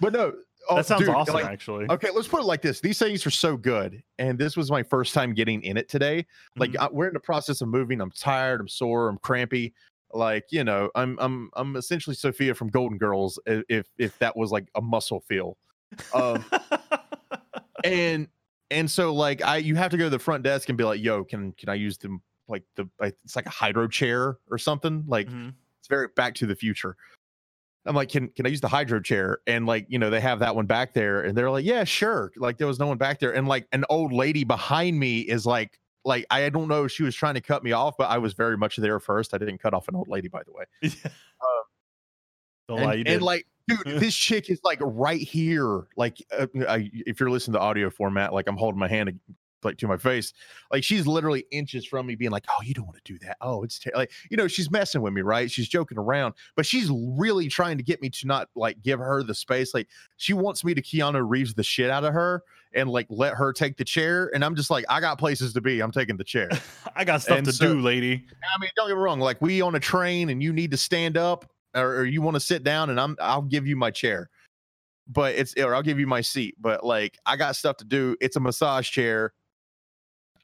But 0.00 0.12
no, 0.14 0.32
oh, 0.68 0.76
that 0.76 0.86
sounds 0.86 1.00
dude, 1.00 1.10
awesome, 1.10 1.34
like, 1.34 1.44
actually. 1.46 1.86
okay, 1.90 2.08
let's 2.14 2.28
put 2.28 2.40
it 2.40 2.44
like 2.46 2.62
this: 2.62 2.80
these 2.80 2.98
things 2.98 3.26
are 3.26 3.30
so 3.30 3.56
good, 3.56 4.02
and 4.18 4.38
this 4.38 4.56
was 4.56 4.70
my 4.70 4.82
first 4.82 5.14
time 5.14 5.32
getting 5.34 5.62
in 5.62 5.76
it 5.76 5.88
today. 5.88 6.26
Like 6.56 6.72
Mhm. 6.72 6.80
I, 6.80 6.88
we're 6.90 7.08
in 7.08 7.14
the 7.14 7.20
process 7.20 7.60
of 7.60 7.68
moving. 7.68 8.00
I'm 8.00 8.10
tired. 8.10 8.60
I'm 8.60 8.68
sore. 8.68 9.08
I'm 9.08 9.18
crampy. 9.18 9.72
Like 10.12 10.44
you 10.50 10.64
know, 10.64 10.90
I'm 10.94 11.16
I'm 11.20 11.50
I'm 11.54 11.76
essentially 11.76 12.16
Sophia 12.16 12.54
from 12.54 12.68
Golden 12.68 12.98
Girls. 12.98 13.38
If 13.46 13.86
if 13.98 14.18
that 14.18 14.36
was 14.36 14.50
like 14.50 14.68
a 14.74 14.80
muscle 14.80 15.20
feel. 15.20 15.56
Um, 16.14 16.44
and 17.84 18.28
and 18.70 18.90
so 18.90 19.14
like 19.14 19.42
I 19.44 19.58
you 19.58 19.74
have 19.76 19.90
to 19.92 19.96
go 19.96 20.04
to 20.04 20.10
the 20.10 20.18
front 20.18 20.42
desk 20.42 20.68
and 20.68 20.76
be 20.78 20.84
like, 20.84 21.00
yo, 21.00 21.24
can 21.24 21.52
can 21.52 21.68
I 21.68 21.74
use 21.74 21.96
the 21.98 22.18
like 22.48 22.64
the 22.76 22.88
it's 23.00 23.36
like 23.36 23.46
a 23.46 23.50
hydro 23.50 23.88
chair 23.88 24.38
or 24.50 24.58
something? 24.58 25.04
Like 25.06 25.28
Mhm. 25.28 25.54
it's 25.78 25.88
very 25.88 26.08
back 26.16 26.34
to 26.36 26.46
the 26.46 26.56
future. 26.56 26.96
I'm 27.86 27.94
like, 27.94 28.10
can 28.10 28.28
can 28.28 28.46
I 28.46 28.50
use 28.50 28.60
the 28.60 28.68
hydro 28.68 29.00
chair? 29.00 29.38
And 29.46 29.66
like, 29.66 29.86
you 29.88 29.98
know, 29.98 30.10
they 30.10 30.20
have 30.20 30.38
that 30.40 30.54
one 30.54 30.66
back 30.66 30.92
there, 30.92 31.22
and 31.22 31.36
they're 31.36 31.50
like, 31.50 31.64
yeah, 31.64 31.84
sure. 31.84 32.32
Like 32.36 32.58
there 32.58 32.66
was 32.66 32.78
no 32.78 32.86
one 32.86 32.98
back 32.98 33.20
there, 33.20 33.34
and 33.34 33.48
like 33.48 33.66
an 33.72 33.84
old 33.88 34.12
lady 34.12 34.44
behind 34.44 34.98
me 34.98 35.20
is 35.20 35.46
like, 35.46 35.78
like 36.04 36.26
I 36.30 36.48
don't 36.50 36.68
know 36.68 36.84
if 36.84 36.92
she 36.92 37.02
was 37.02 37.14
trying 37.14 37.34
to 37.34 37.40
cut 37.40 37.64
me 37.64 37.72
off, 37.72 37.96
but 37.96 38.10
I 38.10 38.18
was 38.18 38.34
very 38.34 38.56
much 38.56 38.76
there 38.76 39.00
first. 39.00 39.34
I 39.34 39.38
didn't 39.38 39.58
cut 39.58 39.72
off 39.72 39.88
an 39.88 39.96
old 39.96 40.08
lady, 40.08 40.28
by 40.28 40.42
the 40.44 40.52
way. 40.52 40.64
Yeah. 41.02 42.76
Don't 42.76 42.88
and, 42.88 42.98
you 42.98 43.04
and, 43.14 43.22
like 43.22 43.46
dude 43.66 43.80
this 44.00 44.14
chick 44.14 44.48
is 44.48 44.60
like 44.62 44.78
right 44.80 45.20
here 45.20 45.86
like 45.96 46.24
uh, 46.36 46.46
I, 46.68 46.90
if 46.92 47.18
you're 47.18 47.30
listening 47.30 47.54
to 47.54 47.60
audio 47.60 47.90
format 47.90 48.32
like 48.32 48.46
i'm 48.48 48.56
holding 48.56 48.78
my 48.78 48.88
hand 48.88 49.18
like 49.64 49.76
to 49.78 49.88
my 49.88 49.96
face. 49.96 50.32
Like 50.70 50.84
she's 50.84 51.06
literally 51.06 51.44
inches 51.50 51.86
from 51.86 52.06
me, 52.06 52.14
being 52.14 52.30
like, 52.30 52.44
"Oh, 52.48 52.62
you 52.62 52.74
don't 52.74 52.86
want 52.86 53.02
to 53.04 53.12
do 53.12 53.18
that. 53.26 53.36
Oh, 53.40 53.62
it's 53.62 53.78
ter-. 53.78 53.90
like 53.94 54.10
you 54.30 54.36
know, 54.36 54.48
she's 54.48 54.70
messing 54.70 55.02
with 55.02 55.12
me, 55.12 55.22
right? 55.22 55.50
She's 55.50 55.68
joking 55.68 55.98
around, 55.98 56.34
but 56.56 56.66
she's 56.66 56.90
really 56.90 57.48
trying 57.48 57.76
to 57.76 57.82
get 57.82 58.00
me 58.02 58.10
to 58.10 58.26
not 58.26 58.48
like 58.54 58.80
give 58.82 58.98
her 58.98 59.22
the 59.22 59.34
space. 59.34 59.74
Like 59.74 59.88
she 60.16 60.32
wants 60.32 60.64
me 60.64 60.74
to 60.74 60.82
Keanu 60.82 61.26
Reeves 61.28 61.54
the 61.54 61.62
shit 61.62 61.90
out 61.90 62.04
of 62.04 62.12
her 62.14 62.42
and 62.72 62.88
like 62.88 63.06
let 63.10 63.34
her 63.34 63.52
take 63.52 63.76
the 63.76 63.84
chair. 63.84 64.30
And 64.34 64.44
I'm 64.44 64.54
just 64.54 64.70
like, 64.70 64.84
I 64.88 65.00
got 65.00 65.18
places 65.18 65.52
to 65.54 65.60
be. 65.60 65.80
I'm 65.80 65.90
taking 65.90 66.16
the 66.16 66.24
chair. 66.24 66.48
I 66.96 67.04
got 67.04 67.22
stuff 67.22 67.38
And 67.38 67.46
to 67.46 67.52
so- 67.52 67.74
do, 67.74 67.80
lady. 67.80 68.12
I 68.14 68.60
mean, 68.60 68.70
don't 68.76 68.88
get 68.88 68.96
me 68.96 69.02
wrong. 69.02 69.20
Like 69.20 69.40
we 69.40 69.60
on 69.60 69.74
a 69.74 69.80
train 69.80 70.30
and 70.30 70.42
you 70.42 70.52
need 70.52 70.70
to 70.70 70.76
stand 70.76 71.16
up 71.16 71.50
or, 71.74 71.96
or 71.98 72.04
you 72.04 72.22
want 72.22 72.34
to 72.34 72.40
sit 72.40 72.64
down, 72.64 72.90
and 72.90 73.00
I'm 73.00 73.16
I'll 73.20 73.42
give 73.42 73.66
you 73.66 73.76
my 73.76 73.90
chair. 73.90 74.28
But 75.08 75.34
it's 75.34 75.54
or 75.56 75.74
I'll 75.74 75.82
give 75.82 75.98
you 75.98 76.06
my 76.06 76.20
seat. 76.20 76.54
But 76.60 76.84
like 76.84 77.18
I 77.26 77.36
got 77.36 77.56
stuff 77.56 77.76
to 77.78 77.84
do. 77.84 78.16
It's 78.20 78.36
a 78.36 78.40
massage 78.40 78.90
chair. 78.90 79.32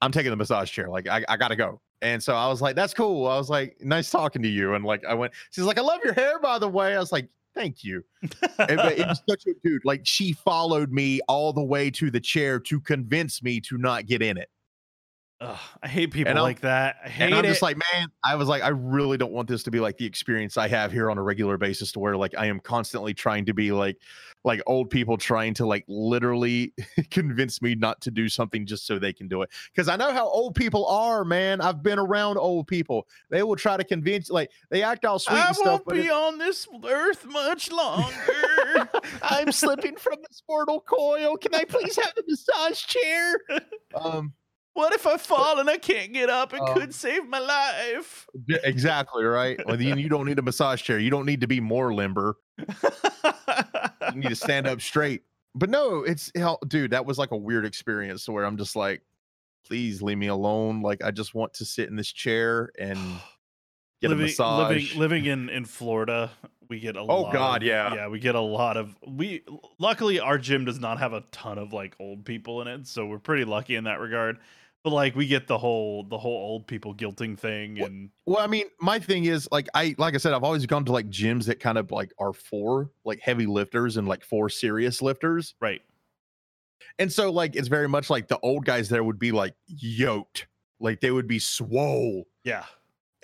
I'm 0.02 0.12
taking 0.12 0.30
the 0.30 0.36
massage 0.36 0.70
chair. 0.70 0.88
Like 0.88 1.08
I, 1.08 1.24
I 1.28 1.36
gotta 1.36 1.56
go. 1.56 1.80
And 2.02 2.22
so 2.22 2.34
I 2.34 2.48
was 2.48 2.60
like, 2.60 2.76
that's 2.76 2.92
cool. 2.92 3.26
I 3.26 3.36
was 3.38 3.48
like, 3.48 3.78
nice 3.80 4.10
talking 4.10 4.42
to 4.42 4.48
you. 4.48 4.74
And 4.74 4.84
like 4.84 5.04
I 5.04 5.14
went, 5.14 5.32
she's 5.50 5.64
like, 5.64 5.78
I 5.78 5.82
love 5.82 6.00
your 6.04 6.12
hair, 6.12 6.38
by 6.38 6.58
the 6.58 6.68
way. 6.68 6.94
I 6.94 6.98
was 6.98 7.10
like, 7.10 7.28
thank 7.54 7.82
you. 7.82 8.04
And, 8.58 8.76
but 8.76 8.98
it 8.98 9.06
was 9.06 9.22
such 9.28 9.46
a 9.46 9.54
dude. 9.64 9.84
Like 9.84 10.02
she 10.04 10.32
followed 10.32 10.92
me 10.92 11.20
all 11.26 11.52
the 11.52 11.64
way 11.64 11.90
to 11.92 12.10
the 12.10 12.20
chair 12.20 12.60
to 12.60 12.80
convince 12.80 13.42
me 13.42 13.60
to 13.62 13.78
not 13.78 14.06
get 14.06 14.22
in 14.22 14.36
it. 14.36 14.50
Ugh, 15.38 15.58
I 15.82 15.88
hate 15.88 16.12
people 16.12 16.30
And 16.30 16.40
like 16.40 16.60
that. 16.62 16.96
I 17.04 17.08
hate 17.10 17.24
and 17.26 17.34
I'm 17.34 17.44
it. 17.44 17.48
just 17.48 17.60
like, 17.60 17.76
man, 17.76 18.08
I 18.24 18.36
was 18.36 18.48
like, 18.48 18.62
I 18.62 18.68
really 18.68 19.18
don't 19.18 19.32
want 19.32 19.48
this 19.48 19.62
to 19.64 19.70
be 19.70 19.80
like 19.80 19.98
the 19.98 20.06
experience 20.06 20.56
I 20.56 20.66
have 20.68 20.90
here 20.90 21.10
on 21.10 21.18
a 21.18 21.22
regular 21.22 21.58
basis 21.58 21.92
to 21.92 21.98
where 21.98 22.16
like 22.16 22.34
I 22.38 22.46
am 22.46 22.58
constantly 22.58 23.12
trying 23.12 23.44
to 23.44 23.52
be 23.52 23.70
like 23.70 23.98
like 24.44 24.62
old 24.66 24.88
people 24.88 25.18
trying 25.18 25.52
to 25.54 25.66
like 25.66 25.84
literally 25.88 26.72
convince 27.10 27.60
me 27.60 27.74
not 27.74 28.00
to 28.00 28.10
do 28.10 28.30
something 28.30 28.64
just 28.64 28.86
so 28.86 28.98
they 28.98 29.12
can 29.12 29.28
do 29.28 29.42
it. 29.42 29.50
Because 29.74 29.88
I 29.88 29.96
know 29.96 30.10
how 30.10 30.26
old 30.26 30.54
people 30.54 30.86
are, 30.86 31.22
man. 31.22 31.60
I've 31.60 31.82
been 31.82 31.98
around 31.98 32.38
old 32.38 32.66
people. 32.66 33.06
They 33.28 33.42
will 33.42 33.56
try 33.56 33.76
to 33.76 33.84
convince 33.84 34.30
like 34.30 34.50
they 34.70 34.82
act 34.82 35.04
all 35.04 35.18
sweet 35.18 35.36
I 35.36 35.48
and 35.48 35.56
stuff. 35.56 35.66
won't 35.66 35.88
be 35.88 35.98
it's- 36.06 36.12
on 36.12 36.38
this 36.38 36.66
earth 36.88 37.26
much 37.26 37.70
longer. 37.70 38.88
I'm 39.22 39.52
slipping 39.52 39.96
from 39.96 40.16
this 40.26 40.40
sportal 40.48 40.82
coil. 40.82 41.36
Can 41.36 41.54
I 41.54 41.64
please 41.64 41.96
have 41.96 42.14
the 42.16 42.24
massage 42.26 42.86
chair? 42.86 43.38
Um 43.94 44.32
what 44.76 44.92
if 44.94 45.06
I 45.06 45.16
fall 45.16 45.58
and 45.58 45.68
I 45.68 45.78
can't 45.78 46.12
get 46.12 46.28
up? 46.30 46.52
It 46.54 46.60
Um, 46.60 46.74
could 46.74 46.94
save 46.94 47.26
my 47.28 47.38
life. 47.40 48.26
exactly 48.64 49.24
right. 49.24 49.58
Well, 49.66 49.76
then 49.76 49.98
you 49.98 50.08
don't 50.08 50.26
need 50.26 50.38
a 50.38 50.42
massage 50.42 50.82
chair. 50.82 50.98
You 50.98 51.10
don't 51.10 51.26
need 51.26 51.40
to 51.40 51.46
be 51.46 51.60
more 51.60 51.92
limber. 51.94 52.36
you 52.58 54.20
need 54.20 54.28
to 54.28 54.36
stand 54.36 54.66
up 54.66 54.80
straight. 54.90 55.22
But 55.54 55.70
no, 55.70 56.02
it's 56.02 56.30
hell, 56.36 56.58
dude. 56.68 56.90
That 56.90 57.06
was 57.06 57.18
like 57.18 57.30
a 57.30 57.36
weird 57.36 57.64
experience 57.64 58.24
to 58.26 58.32
where 58.32 58.44
I'm 58.44 58.56
just 58.58 58.76
like, 58.76 59.02
please 59.66 60.02
leave 60.02 60.18
me 60.18 60.26
alone. 60.26 60.82
Like 60.82 61.02
I 61.02 61.10
just 61.10 61.34
want 61.34 61.54
to 61.54 61.64
sit 61.64 61.88
in 61.88 61.96
this 61.96 62.12
chair 62.12 62.70
and 62.78 62.98
get 64.02 64.10
living, 64.10 64.24
a 64.24 64.26
massage. 64.26 64.68
living 64.68 64.98
living 64.98 65.24
in 65.24 65.48
in 65.48 65.64
Florida, 65.64 66.30
we 66.68 66.78
get 66.80 66.96
a 66.96 67.00
Oh, 67.00 67.22
lot 67.22 67.32
God, 67.32 67.62
of- 67.62 67.68
yeah. 67.68 67.94
yeah, 67.94 68.08
we 68.08 68.18
get 68.18 68.34
a 68.34 68.40
lot 68.40 68.76
of 68.76 68.94
we. 69.06 69.42
Luckily, 69.78 70.20
our 70.20 70.36
gym 70.36 70.66
does 70.66 70.78
not 70.78 70.98
have 70.98 71.14
a 71.14 71.22
ton 71.32 71.56
of 71.58 71.72
like 71.72 71.96
old 71.98 72.24
people 72.26 72.60
in 72.60 72.68
it, 72.68 72.86
so 72.86 73.06
we're 73.06 73.18
pretty 73.18 73.44
lucky 73.46 73.76
in 73.76 73.84
that 73.84 73.98
regard. 74.00 74.38
But 74.86 74.92
like, 74.92 75.16
we 75.16 75.26
get 75.26 75.48
the 75.48 75.58
whole 75.58 76.04
the 76.04 76.16
whole 76.16 76.36
old 76.36 76.68
people 76.68 76.94
guilting 76.94 77.36
thing, 77.36 77.80
and 77.80 78.08
well, 78.24 78.38
I 78.38 78.46
mean, 78.46 78.66
my 78.80 79.00
thing 79.00 79.24
is 79.24 79.48
like 79.50 79.66
I 79.74 79.96
like 79.98 80.14
I 80.14 80.18
said, 80.18 80.32
I've 80.32 80.44
always 80.44 80.64
gone 80.64 80.84
to 80.84 80.92
like 80.92 81.10
gyms 81.10 81.44
that 81.46 81.58
kind 81.58 81.76
of 81.76 81.90
like 81.90 82.12
are 82.20 82.32
for 82.32 82.92
like 83.04 83.18
heavy 83.18 83.46
lifters 83.46 83.96
and 83.96 84.06
like 84.06 84.22
for 84.22 84.48
serious 84.48 85.02
lifters. 85.02 85.56
right, 85.60 85.82
And 87.00 87.12
so 87.12 87.32
like 87.32 87.56
it's 87.56 87.66
very 87.66 87.88
much 87.88 88.10
like 88.10 88.28
the 88.28 88.38
old 88.44 88.64
guys 88.64 88.88
there 88.88 89.02
would 89.02 89.18
be 89.18 89.32
like 89.32 89.54
yoked. 89.66 90.46
Like 90.78 91.00
they 91.00 91.10
would 91.10 91.26
be 91.26 91.40
swole. 91.40 92.22
yeah, 92.44 92.66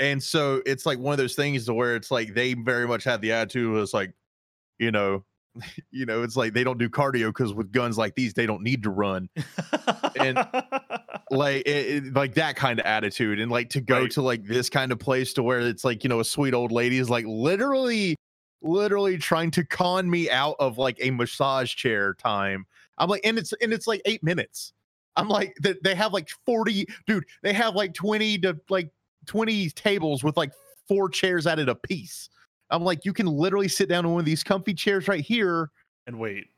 and 0.01 0.21
so 0.21 0.63
it's 0.67 0.85
like 0.85 0.99
one 0.99 1.13
of 1.13 1.19
those 1.19 1.37
things 1.37 1.67
to 1.67 1.75
where 1.75 1.95
it's 1.95 2.11
like 2.11 2.35
they 2.35 2.55
very 2.55 2.89
much 2.89 3.05
had 3.05 3.21
the 3.21 3.31
attitude 3.31 3.71
was 3.71 3.95
like 3.95 4.13
you 4.81 4.91
know 4.91 5.25
you 5.91 6.07
know 6.07 6.23
it's 6.23 6.37
like 6.37 6.53
they 6.55 6.65
don't 6.65 6.79
do 6.79 6.89
cardio 6.89 7.29
because 7.29 7.53
with 7.55 7.73
guns 7.73 7.99
like 7.99 8.15
these 8.15 8.33
they 8.35 8.47
don't 8.47 8.63
need 8.63 8.83
to 8.83 8.91
run. 8.91 9.29
And- 10.19 10.39
like 11.31 11.63
it, 11.67 12.05
it- 12.07 12.15
like 12.15 12.35
that 12.35 12.57
kind 12.57 12.79
of 12.79 12.87
attitude 12.87 13.41
and 13.41 13.51
like 13.51 13.71
to 13.71 13.81
go 13.81 14.01
Right. 14.03 14.11
to 14.13 14.23
like 14.23 14.45
this 14.45 14.69
kind 14.69 14.93
of 14.93 14.99
place 14.99 15.33
to 15.35 15.43
where 15.43 15.61
it's 15.61 15.85
like 15.85 16.05
you 16.05 16.09
know 16.09 16.21
a 16.21 16.25
sweet 16.25 16.55
old 16.55 16.73
lady 16.73 16.99
is 16.99 17.09
like 17.11 17.25
literally 17.27 18.17
literally 18.63 19.19
trying 19.19 19.51
to 19.51 19.65
con 19.65 20.09
me 20.09 20.31
out 20.31 20.57
of 20.61 20.79
like 20.79 20.97
a 21.01 21.11
massage 21.11 21.75
chair 21.75 22.15
time. 22.15 22.67
I'm 22.99 23.09
like 23.09 23.23
and 23.25 23.39
it's 23.39 23.53
and 23.61 23.73
it's 23.73 23.87
like 23.87 24.03
eight 24.05 24.23
minutes. 24.23 24.73
I'm 25.17 25.29
like 25.29 25.55
they, 25.63 25.75
they 25.83 25.95
have 25.95 26.13
like 26.13 26.31
40 26.47 26.87
dude 27.07 27.25
they 27.43 27.53
have 27.53 27.75
like 27.75 27.93
20 27.95 28.39
to 28.39 28.59
like 28.71 28.91
20 29.27 29.69
tables 29.71 30.25
with 30.25 30.37
like 30.39 30.53
four 30.89 31.09
chairs 31.11 31.47
at 31.47 31.59
it 31.59 31.69
a 31.69 31.75
piece 31.75 32.29
i'm 32.73 32.83
like 32.83 33.05
you 33.05 33.13
can 33.13 33.27
literally 33.27 33.69
sit 33.69 33.89
down 33.89 34.05
on 34.05 34.13
one 34.13 34.21
of 34.21 34.27
these 34.27 34.43
comfy 34.43 34.75
chairs 34.75 35.07
right 35.07 35.25
here 35.25 35.71
and 36.07 36.19
wait, 36.19 36.49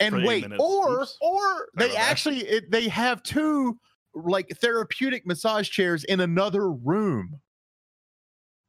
and 0.00 0.24
wait. 0.24 0.44
or 0.58 1.02
Oops. 1.02 1.18
or 1.20 1.68
they 1.76 1.94
actually 1.96 2.38
it, 2.40 2.70
they 2.70 2.88
have 2.88 3.22
two 3.22 3.78
like 4.14 4.48
therapeutic 4.60 5.26
massage 5.26 5.68
chairs 5.68 6.04
in 6.04 6.20
another 6.20 6.70
room. 6.70 7.40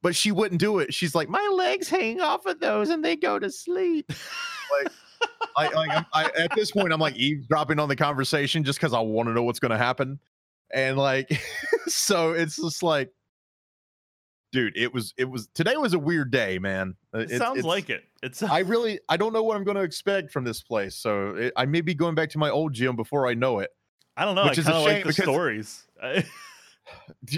But 0.02 0.16
she 0.16 0.32
wouldn't 0.32 0.60
do 0.60 0.78
it. 0.78 0.94
She's 0.94 1.14
like 1.14 1.28
my 1.28 1.46
legs 1.54 1.88
hang 1.88 2.20
off 2.20 2.46
of 2.46 2.60
those 2.60 2.90
and 2.90 3.04
they 3.04 3.16
go 3.16 3.38
to 3.38 3.50
sleep. 3.50 4.10
I, 5.56 5.68
like 5.68 6.06
I, 6.14 6.30
at 6.38 6.54
this 6.54 6.70
point 6.74 6.92
i'm 6.92 7.00
like 7.00 7.16
eavesdropping 7.16 7.78
on 7.78 7.90
the 7.90 7.96
conversation 7.96 8.64
just 8.64 8.78
because 8.78 8.94
i 8.94 9.00
want 9.00 9.28
to 9.28 9.34
know 9.34 9.42
what's 9.42 9.58
going 9.58 9.72
to 9.72 9.78
happen. 9.78 10.18
And 10.72 10.96
like 10.96 11.42
so 11.88 12.32
it's 12.32 12.56
just 12.56 12.82
like 12.82 13.10
dude 14.52 14.76
it 14.76 14.92
was 14.92 15.14
it 15.16 15.24
was 15.24 15.48
today 15.54 15.76
was 15.76 15.94
a 15.94 15.98
weird 15.98 16.30
day 16.30 16.58
man 16.58 16.96
it 17.14 17.30
sounds 17.38 17.58
it's- 17.58 17.64
like 17.64 17.88
it. 17.90 18.04
It's 18.22 18.42
I 18.42 18.58
really 18.58 19.00
I 19.08 19.16
don't 19.16 19.32
know 19.32 19.42
what 19.42 19.56
I'm 19.56 19.64
going 19.64 19.78
to 19.78 19.82
expect 19.82 20.30
from 20.30 20.44
this 20.44 20.60
place. 20.62 20.94
So 20.94 21.36
it, 21.36 21.52
I 21.56 21.64
may 21.64 21.80
be 21.80 21.94
going 21.94 22.14
back 22.14 22.28
to 22.30 22.38
my 22.38 22.50
old 22.50 22.74
gym 22.74 22.94
before 22.94 23.26
I 23.26 23.32
know 23.32 23.60
it. 23.60 23.70
I 24.14 24.26
don't 24.26 24.34
know. 24.34 24.44
which 24.44 24.58
I 24.58 24.60
is 24.60 24.68
a 24.68 24.74
of 24.74 24.82
like 24.82 24.92
shame 24.96 25.02
the 25.04 25.08
because- 25.08 25.24
stories. 25.24 25.86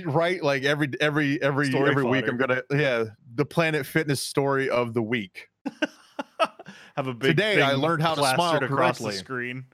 Right? 0.05 0.43
Like 0.43 0.65
every 0.65 0.91
every 1.01 1.41
every 1.43 1.69
Story 1.69 1.91
every 1.91 2.05
week 2.05 2.27
I'm 2.27 2.37
gonna 2.39 2.63
yeah 2.71 3.05
the 3.35 3.45
Planet 3.45 3.85
Fitness 3.85 4.21
story 4.21 4.71
of 4.71 4.95
the 4.95 5.03
week. 5.03 5.49
have 6.97 7.07
a 7.07 7.13
big 7.15 7.37
Today, 7.37 7.61
I 7.61 7.73
learned 7.75 8.03
how 8.03 8.15
to 8.15 8.21
smile 8.21 8.35
plastered 8.35 8.63
across 8.65 8.99
the 8.99 9.13
screen. 9.13 9.67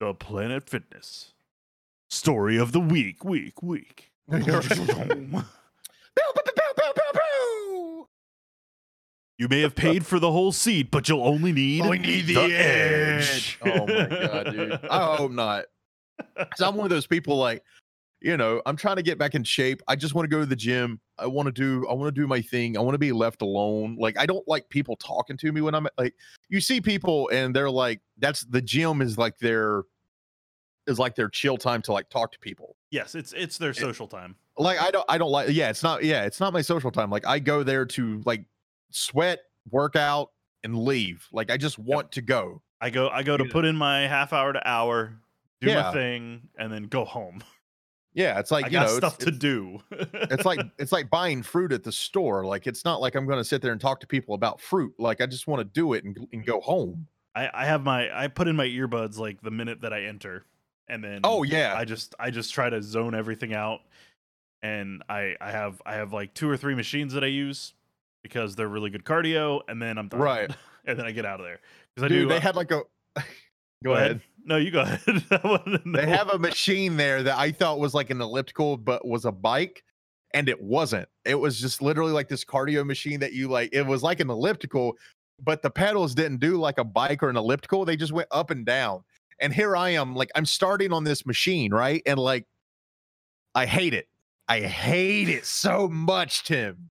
The 0.00 0.14
Planet 0.14 0.68
Fitness 0.68 1.32
story 2.10 2.58
of 2.58 2.72
the 2.72 2.80
week, 2.80 3.24
week, 3.24 3.62
week. 3.62 4.10
You 9.38 9.48
may 9.48 9.60
have 9.62 9.74
paid 9.74 10.06
for 10.06 10.20
the 10.20 10.30
whole 10.30 10.52
seat, 10.52 10.90
but 10.92 11.08
you'll 11.08 11.24
only 11.26 11.52
need, 11.52 11.82
Only 11.82 11.98
need 11.98 12.26
the, 12.26 12.54
edge. 12.54 13.58
Oh 13.64 13.86
my 13.86 14.06
god, 14.08 14.52
dude! 14.52 14.78
I 14.88 15.16
hope 15.16 15.32
not. 15.32 15.64
'Cause 16.36 16.60
I'm 16.60 16.76
one 16.76 16.84
of 16.86 16.90
those 16.90 17.06
people 17.08 17.36
like, 17.38 17.64
you 18.20 18.36
know, 18.36 18.62
I'm 18.66 18.76
trying 18.76 18.96
to 18.96 19.02
get 19.02 19.18
back 19.18 19.34
in 19.34 19.42
shape. 19.42 19.82
I 19.88 19.96
just 19.96 20.14
want 20.14 20.26
to 20.26 20.28
go 20.28 20.40
to 20.40 20.46
the 20.46 20.54
gym. 20.54 21.00
I 21.18 21.26
want 21.26 21.46
to 21.46 21.52
do. 21.52 21.84
I 21.88 21.94
want 21.94 22.14
to 22.14 22.20
do 22.20 22.28
my 22.28 22.40
thing. 22.40 22.76
I 22.76 22.80
want 22.80 22.94
to 22.94 22.98
be 22.98 23.10
left 23.10 23.42
alone. 23.42 23.96
Like 23.98 24.16
I 24.16 24.26
don't 24.26 24.46
like 24.46 24.68
people 24.68 24.94
talking 24.96 25.36
to 25.38 25.50
me 25.50 25.60
when 25.60 25.74
I'm 25.74 25.88
like. 25.98 26.14
You 26.48 26.60
see 26.60 26.80
people 26.80 27.28
and 27.32 27.56
they're 27.56 27.70
like, 27.70 28.00
that's 28.18 28.42
the 28.42 28.62
gym 28.62 29.02
is 29.02 29.18
like 29.18 29.38
their 29.38 29.82
is 30.86 30.98
like 31.00 31.16
their 31.16 31.28
chill 31.28 31.56
time 31.56 31.82
to 31.82 31.92
like 31.92 32.08
talk 32.10 32.30
to 32.32 32.38
people. 32.38 32.76
Yes, 32.92 33.16
it's 33.16 33.32
it's 33.32 33.58
their 33.58 33.74
social 33.74 34.06
time. 34.06 34.36
Like 34.58 34.80
I 34.80 34.90
don't 34.90 35.04
I 35.08 35.18
don't 35.18 35.30
like 35.30 35.48
yeah, 35.50 35.70
it's 35.70 35.82
not 35.82 36.04
yeah, 36.04 36.24
it's 36.24 36.40
not 36.40 36.52
my 36.52 36.62
social 36.62 36.90
time. 36.90 37.10
Like 37.10 37.26
I 37.26 37.38
go 37.38 37.62
there 37.62 37.86
to 37.86 38.22
like 38.26 38.44
sweat, 38.90 39.40
work 39.70 39.96
out, 39.96 40.30
and 40.62 40.78
leave. 40.78 41.26
Like 41.32 41.50
I 41.50 41.56
just 41.56 41.78
want 41.78 42.12
to 42.12 42.22
go. 42.22 42.62
I 42.80 42.90
go 42.90 43.08
I 43.08 43.22
go 43.22 43.36
to 43.36 43.44
put 43.46 43.64
in 43.64 43.76
my 43.76 44.00
half 44.08 44.32
hour 44.32 44.52
to 44.52 44.68
hour, 44.68 45.14
do 45.60 45.68
Yeah. 45.68 45.82
my 45.82 45.92
thing, 45.92 46.48
and 46.58 46.72
then 46.72 46.84
go 46.84 47.04
home. 47.04 47.42
Yeah, 48.14 48.38
it's 48.38 48.50
like 48.50 48.66
I 48.66 48.68
you 48.68 48.72
got 48.72 48.88
know, 48.88 48.96
stuff 48.98 49.14
it's, 49.14 49.24
to 49.24 49.28
it's- 49.30 49.38
do. 49.40 49.80
it's 49.90 50.44
like 50.44 50.60
it's 50.78 50.92
like 50.92 51.08
buying 51.08 51.42
fruit 51.42 51.72
at 51.72 51.82
the 51.82 51.90
store. 51.92 52.44
Like 52.44 52.66
it's 52.66 52.84
not 52.84 53.00
like 53.00 53.14
I'm 53.14 53.24
going 53.24 53.38
to 53.38 53.44
sit 53.44 53.62
there 53.62 53.72
and 53.72 53.80
talk 53.80 54.00
to 54.00 54.06
people 54.06 54.34
about 54.34 54.60
fruit. 54.60 54.92
Like 54.98 55.22
I 55.22 55.26
just 55.26 55.46
want 55.46 55.60
to 55.60 55.64
do 55.64 55.94
it 55.94 56.04
and, 56.04 56.28
and 56.30 56.44
go 56.44 56.60
home. 56.60 57.06
I, 57.34 57.48
I 57.54 57.64
have 57.64 57.82
my 57.84 58.10
I 58.14 58.28
put 58.28 58.48
in 58.48 58.54
my 58.54 58.66
earbuds 58.66 59.16
like 59.16 59.40
the 59.40 59.50
minute 59.50 59.80
that 59.80 59.94
I 59.94 60.02
enter, 60.02 60.44
and 60.88 61.02
then 61.02 61.20
Oh 61.24 61.42
yeah, 61.42 61.72
I 61.74 61.86
just 61.86 62.14
I 62.20 62.30
just 62.30 62.52
try 62.52 62.68
to 62.68 62.82
zone 62.82 63.14
everything 63.14 63.54
out, 63.54 63.80
and 64.62 65.02
I 65.08 65.36
I 65.40 65.50
have 65.50 65.82
I 65.84 65.94
have 65.94 66.12
like 66.12 66.34
two 66.34 66.48
or 66.48 66.56
three 66.56 66.74
machines 66.74 67.12
that 67.14 67.24
I 67.24 67.28
use 67.28 67.74
because 68.22 68.54
they're 68.54 68.68
really 68.68 68.90
good 68.90 69.04
cardio, 69.04 69.60
and 69.68 69.80
then 69.82 69.98
I'm 69.98 70.08
done. 70.08 70.20
Right. 70.20 70.50
and 70.84 70.98
then 70.98 71.06
I 71.06 71.12
get 71.12 71.24
out 71.24 71.40
of 71.40 71.46
there 71.46 71.60
because 71.94 72.04
I 72.04 72.08
dude. 72.08 72.22
do. 72.24 72.28
they 72.28 72.36
uh, 72.36 72.40
had 72.40 72.56
like 72.56 72.70
a. 72.70 72.82
go 73.84 73.92
ahead. 73.92 74.20
No, 74.44 74.56
you 74.56 74.70
go 74.70 74.80
ahead. 74.80 75.00
They 75.86 76.06
have 76.06 76.30
a 76.30 76.38
machine 76.38 76.96
there 76.96 77.22
that 77.22 77.38
I 77.38 77.52
thought 77.52 77.78
was 77.78 77.94
like 77.94 78.10
an 78.10 78.20
elliptical, 78.20 78.76
but 78.76 79.06
was 79.06 79.24
a 79.24 79.32
bike, 79.32 79.84
and 80.34 80.48
it 80.48 80.60
wasn't. 80.60 81.08
It 81.24 81.34
was 81.34 81.60
just 81.60 81.82
literally 81.82 82.12
like 82.12 82.28
this 82.28 82.44
cardio 82.44 82.84
machine 82.84 83.20
that 83.20 83.32
you 83.32 83.48
like. 83.48 83.70
It 83.72 83.86
was 83.86 84.02
like 84.02 84.20
an 84.20 84.30
elliptical, 84.30 84.96
but 85.40 85.62
the 85.62 85.70
pedals 85.70 86.14
didn't 86.14 86.38
do 86.38 86.56
like 86.56 86.78
a 86.78 86.84
bike 86.84 87.22
or 87.22 87.30
an 87.30 87.36
elliptical. 87.36 87.84
They 87.84 87.96
just 87.96 88.12
went 88.12 88.28
up 88.30 88.50
and 88.50 88.64
down. 88.64 89.02
And 89.40 89.52
here 89.52 89.76
I 89.76 89.90
am, 89.90 90.14
like 90.14 90.30
I'm 90.34 90.46
starting 90.46 90.92
on 90.92 91.04
this 91.04 91.26
machine, 91.26 91.72
right? 91.72 92.02
And 92.06 92.18
like 92.18 92.46
I 93.54 93.66
hate 93.66 93.94
it. 93.94 94.08
I 94.52 94.60
hate 94.60 95.28
it 95.30 95.46
so 95.46 95.88
much, 95.88 96.44
Tim. 96.44 96.90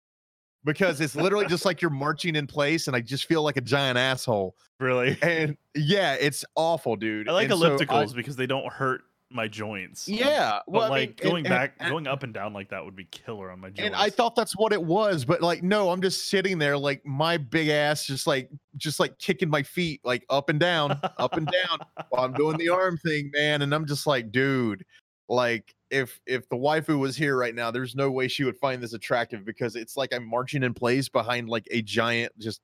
Because 0.65 0.99
it's 1.01 1.15
literally 1.15 1.45
just 1.47 1.65
like 1.65 1.81
you're 1.81 1.91
marching 1.91 2.35
in 2.35 2.45
place, 2.47 2.87
and 2.87 2.95
I 2.95 3.01
just 3.01 3.25
feel 3.25 3.43
like 3.43 3.57
a 3.57 3.61
giant 3.61 3.97
asshole. 3.97 4.55
Really? 4.79 5.17
And 5.21 5.57
yeah, 5.75 6.15
it's 6.19 6.43
awful, 6.55 6.95
dude. 6.95 7.27
I 7.27 7.33
like 7.33 7.49
And 7.49 7.59
so 7.59 7.65
I- 7.65 7.77
ellipticals 7.77 8.13
because 8.15 8.35
they 8.35 8.45
don't 8.47 8.71
hurt 8.71 9.01
my 9.31 9.47
joints. 9.47 10.07
yeah, 10.07 10.59
But 10.65 10.71
well, 10.73 10.81
I 10.81 10.85
mean, 10.85 10.91
like 11.09 11.17
going 11.21 11.45
and- 11.45 11.51
back, 11.53 11.75
and- 11.79 11.91
going 11.91 12.07
up 12.07 12.23
and 12.23 12.33
down 12.33 12.51
like 12.53 12.69
that 12.69 12.83
would 12.83 12.95
be 12.95 13.05
killer 13.05 13.51
on 13.51 13.59
my 13.59 13.67
joints. 13.69 13.81
and 13.81 13.95
I 13.95 14.09
thought 14.09 14.35
that's 14.35 14.57
what 14.57 14.73
it 14.73 14.81
was, 14.81 15.23
but 15.23 15.41
like, 15.41 15.61
no, 15.63 15.91
I'm 15.91 16.01
just 16.01 16.29
sitting 16.29 16.57
there, 16.57 16.77
like 16.77 17.05
my 17.05 17.37
big 17.37 17.67
ass, 17.69 18.05
just 18.05 18.25
like, 18.25 18.49
just 18.77 18.99
like 18.99 19.17
kicking 19.19 19.49
my 19.49 19.61
feet, 19.63 20.01
like 20.03 20.25
up 20.29 20.49
and 20.49 20.59
down, 20.59 20.99
up 21.17 21.33
and 21.37 21.45
down, 21.47 21.77
while 22.09 22.25
I'm 22.25 22.33
doing 22.33 22.57
the 22.57 22.69
arm 22.69 22.97
thing, 22.97 23.29
man. 23.33 23.61
And 23.61 23.73
I'm 23.75 23.85
just 23.85 24.07
like, 24.07 24.31
dude, 24.31 24.83
like, 25.29 25.75
if 25.89 26.19
if 26.25 26.47
the 26.49 26.55
waifu 26.55 26.99
was 26.99 27.15
here 27.15 27.37
right 27.37 27.55
now, 27.55 27.71
there's 27.71 27.95
no 27.95 28.11
way 28.11 28.27
she 28.27 28.43
would 28.43 28.57
find 28.57 28.81
this 28.81 28.93
attractive 28.93 29.45
because 29.45 29.75
it's 29.75 29.97
like 29.97 30.13
I'm 30.13 30.27
marching 30.27 30.63
in 30.63 30.73
place 30.73 31.09
behind 31.09 31.49
like 31.49 31.67
a 31.71 31.81
giant, 31.81 32.37
just 32.39 32.61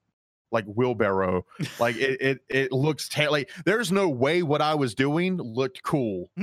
like 0.51 0.65
wheelbarrow. 0.65 1.45
like 1.79 1.95
it, 1.97 2.21
it, 2.21 2.39
it 2.49 2.71
looks 2.71 3.09
ta- 3.09 3.29
like 3.29 3.49
there's 3.65 3.91
no 3.91 4.09
way 4.09 4.43
what 4.43 4.61
I 4.61 4.75
was 4.75 4.95
doing 4.95 5.37
looked 5.37 5.83
cool. 5.83 6.29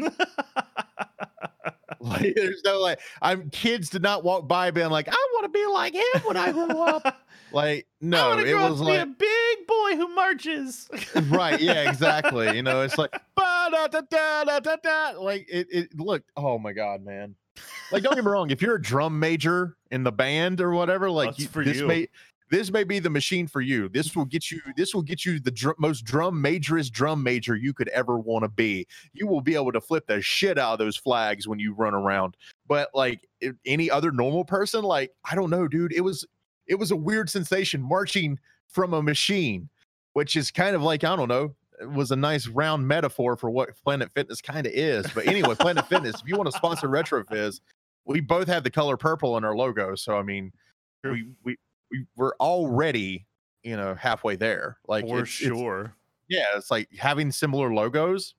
Like 2.02 2.34
there's 2.34 2.62
no 2.64 2.80
like 2.80 3.00
I'm 3.20 3.48
kids 3.50 3.88
did 3.88 4.02
not 4.02 4.24
walk 4.24 4.48
by 4.48 4.70
being 4.72 4.90
like, 4.90 5.08
I 5.08 5.28
want 5.34 5.44
to 5.44 5.48
be 5.48 5.64
like 5.66 5.94
him 5.94 6.22
when 6.24 6.36
I 6.36 6.52
grow 6.52 6.82
up. 6.82 7.18
Like, 7.54 7.86
no, 8.00 8.38
it 8.38 8.54
was 8.54 8.78
to 8.78 8.86
be 8.86 8.92
like 8.92 9.00
a 9.02 9.06
big 9.06 9.66
boy 9.66 9.96
who 9.96 10.08
marches. 10.14 10.88
right, 11.28 11.60
yeah, 11.60 11.86
exactly. 11.86 12.56
You 12.56 12.62
know, 12.62 12.80
it's 12.80 12.96
like 12.96 13.12
ba 13.12 13.68
da 13.70 13.88
da 13.88 14.00
da 14.00 14.58
da 14.58 14.76
da. 14.82 15.20
Like 15.20 15.46
it 15.50 15.66
it 15.70 16.00
looked, 16.00 16.30
oh 16.34 16.58
my 16.58 16.72
god, 16.72 17.04
man. 17.04 17.34
Like, 17.90 18.02
don't 18.02 18.14
get 18.14 18.24
me 18.24 18.30
wrong, 18.30 18.50
if 18.50 18.62
you're 18.62 18.76
a 18.76 18.82
drum 18.82 19.18
major 19.20 19.76
in 19.90 20.02
the 20.02 20.12
band 20.12 20.62
or 20.62 20.70
whatever, 20.70 21.10
like 21.10 21.38
you, 21.38 21.46
for 21.46 21.62
this 21.62 21.76
you. 21.76 21.86
may 21.86 22.08
this 22.52 22.70
may 22.70 22.84
be 22.84 22.98
the 22.98 23.08
machine 23.08 23.46
for 23.46 23.62
you. 23.62 23.88
This 23.88 24.14
will 24.14 24.26
get 24.26 24.50
you. 24.50 24.60
This 24.76 24.94
will 24.94 25.02
get 25.02 25.24
you 25.24 25.40
the 25.40 25.50
dr- 25.50 25.78
most 25.78 26.04
drum 26.04 26.40
majorist 26.40 26.92
drum 26.92 27.22
major 27.22 27.56
you 27.56 27.72
could 27.72 27.88
ever 27.88 28.18
want 28.18 28.44
to 28.44 28.48
be. 28.50 28.86
You 29.14 29.26
will 29.26 29.40
be 29.40 29.54
able 29.54 29.72
to 29.72 29.80
flip 29.80 30.06
the 30.06 30.20
shit 30.20 30.58
out 30.58 30.74
of 30.74 30.78
those 30.78 30.98
flags 30.98 31.48
when 31.48 31.58
you 31.58 31.72
run 31.72 31.94
around. 31.94 32.36
But 32.68 32.90
like 32.92 33.26
any 33.64 33.90
other 33.90 34.12
normal 34.12 34.44
person, 34.44 34.84
like 34.84 35.12
I 35.24 35.34
don't 35.34 35.48
know, 35.48 35.66
dude. 35.66 35.94
It 35.94 36.02
was 36.02 36.26
it 36.66 36.74
was 36.74 36.90
a 36.90 36.96
weird 36.96 37.30
sensation 37.30 37.80
marching 37.80 38.38
from 38.68 38.92
a 38.92 39.02
machine, 39.02 39.70
which 40.12 40.36
is 40.36 40.50
kind 40.50 40.76
of 40.76 40.82
like 40.82 41.04
I 41.04 41.16
don't 41.16 41.28
know. 41.28 41.54
It 41.80 41.90
was 41.90 42.10
a 42.10 42.16
nice 42.16 42.48
round 42.48 42.86
metaphor 42.86 43.34
for 43.34 43.48
what 43.48 43.70
Planet 43.82 44.10
Fitness 44.12 44.42
kind 44.42 44.66
of 44.66 44.74
is. 44.74 45.06
But 45.14 45.26
anyway, 45.26 45.54
Planet 45.54 45.86
Fitness, 45.88 46.16
if 46.20 46.28
you 46.28 46.36
want 46.36 46.50
to 46.50 46.56
sponsor 46.56 46.88
RetroFizz, 46.88 47.60
we 48.04 48.20
both 48.20 48.46
have 48.46 48.62
the 48.62 48.70
color 48.70 48.98
purple 48.98 49.38
in 49.38 49.44
our 49.44 49.56
logo. 49.56 49.94
So 49.94 50.18
I 50.18 50.22
mean, 50.22 50.52
we 51.02 51.28
we 51.44 51.56
we 51.92 52.06
we're 52.16 52.34
already 52.40 53.26
you 53.62 53.76
know 53.76 53.94
halfway 53.94 54.34
there. 54.34 54.78
Like 54.88 55.04
For 55.04 55.18
it's- 55.20 55.40
it's- 55.40 55.56
sure. 55.58 55.94
yeah, 56.28 56.46
it's 56.56 56.70
like 56.70 56.88
having 56.98 57.30
similar 57.30 57.72
logos. 57.72 58.34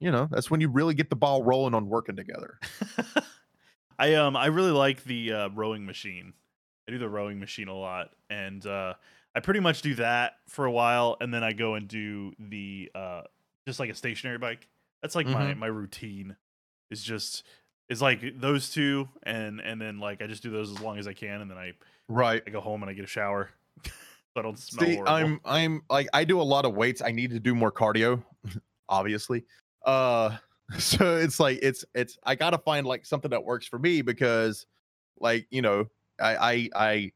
You 0.00 0.10
know, 0.10 0.28
that's 0.30 0.50
when 0.50 0.60
you 0.60 0.68
really 0.68 0.94
get 0.94 1.08
the 1.08 1.16
ball 1.16 1.42
rolling 1.44 1.72
on 1.74 1.86
working 1.88 2.16
together. 2.16 2.58
I 3.98 4.14
um 4.14 4.36
I 4.36 4.46
really 4.46 4.72
like 4.72 5.04
the 5.04 5.32
uh, 5.32 5.48
rowing 5.50 5.86
machine. 5.86 6.34
I 6.88 6.92
do 6.92 6.98
the 6.98 7.08
rowing 7.08 7.40
machine 7.40 7.68
a 7.68 7.74
lot, 7.74 8.10
and 8.30 8.64
uh, 8.66 8.94
I 9.34 9.40
pretty 9.40 9.60
much 9.60 9.82
do 9.82 9.94
that 9.96 10.34
for 10.48 10.66
a 10.66 10.70
while, 10.70 11.16
and 11.20 11.32
then 11.32 11.42
I 11.42 11.52
go 11.52 11.74
and 11.74 11.88
do 11.88 12.32
the 12.38 12.90
uh, 12.94 13.22
just 13.66 13.80
like 13.80 13.90
a 13.90 13.94
stationary 13.94 14.38
bike. 14.38 14.68
That's 15.02 15.14
like 15.14 15.26
my 15.26 15.46
Mm-hmm. 15.46 15.60
my 15.60 15.66
routine. 15.66 16.36
Is 16.90 17.02
just 17.02 17.42
is 17.88 18.02
like 18.02 18.40
those 18.40 18.70
two, 18.70 19.08
and 19.22 19.60
and 19.60 19.80
then 19.80 19.98
like 19.98 20.22
I 20.22 20.26
just 20.26 20.42
do 20.42 20.50
those 20.50 20.70
as 20.70 20.80
long 20.80 20.98
as 20.98 21.06
I 21.06 21.12
can, 21.12 21.40
and 21.40 21.50
then 21.50 21.58
I 21.58 21.72
Right. 22.08 22.42
I 22.46 22.50
go 22.50 22.60
home 22.60 22.82
and 22.82 22.90
I 22.90 22.94
get 22.94 23.04
a 23.04 23.08
shower, 23.08 23.50
so 23.84 23.90
I 24.36 24.42
don't 24.42 24.58
smell 24.58 24.86
See, 24.86 24.94
horrible. 24.94 25.12
I'm 25.12 25.40
I'm 25.44 25.82
like 25.90 26.08
I 26.12 26.24
do 26.24 26.40
a 26.40 26.42
lot 26.42 26.64
of 26.64 26.74
weights. 26.74 27.02
I 27.02 27.10
need 27.10 27.30
to 27.30 27.40
do 27.40 27.54
more 27.54 27.72
cardio, 27.72 28.22
obviously. 28.88 29.44
Uh 29.84 30.36
so 30.78 31.16
it's 31.16 31.38
like 31.38 31.58
it's 31.62 31.84
it's 31.94 32.18
I 32.24 32.34
gotta 32.34 32.58
find 32.58 32.86
like 32.86 33.06
something 33.06 33.30
that 33.30 33.44
works 33.44 33.66
for 33.66 33.78
me 33.78 34.02
because 34.02 34.66
like, 35.18 35.46
you 35.50 35.62
know, 35.62 35.86
I 36.20 36.36
I 36.36 36.68
I 36.74 37.12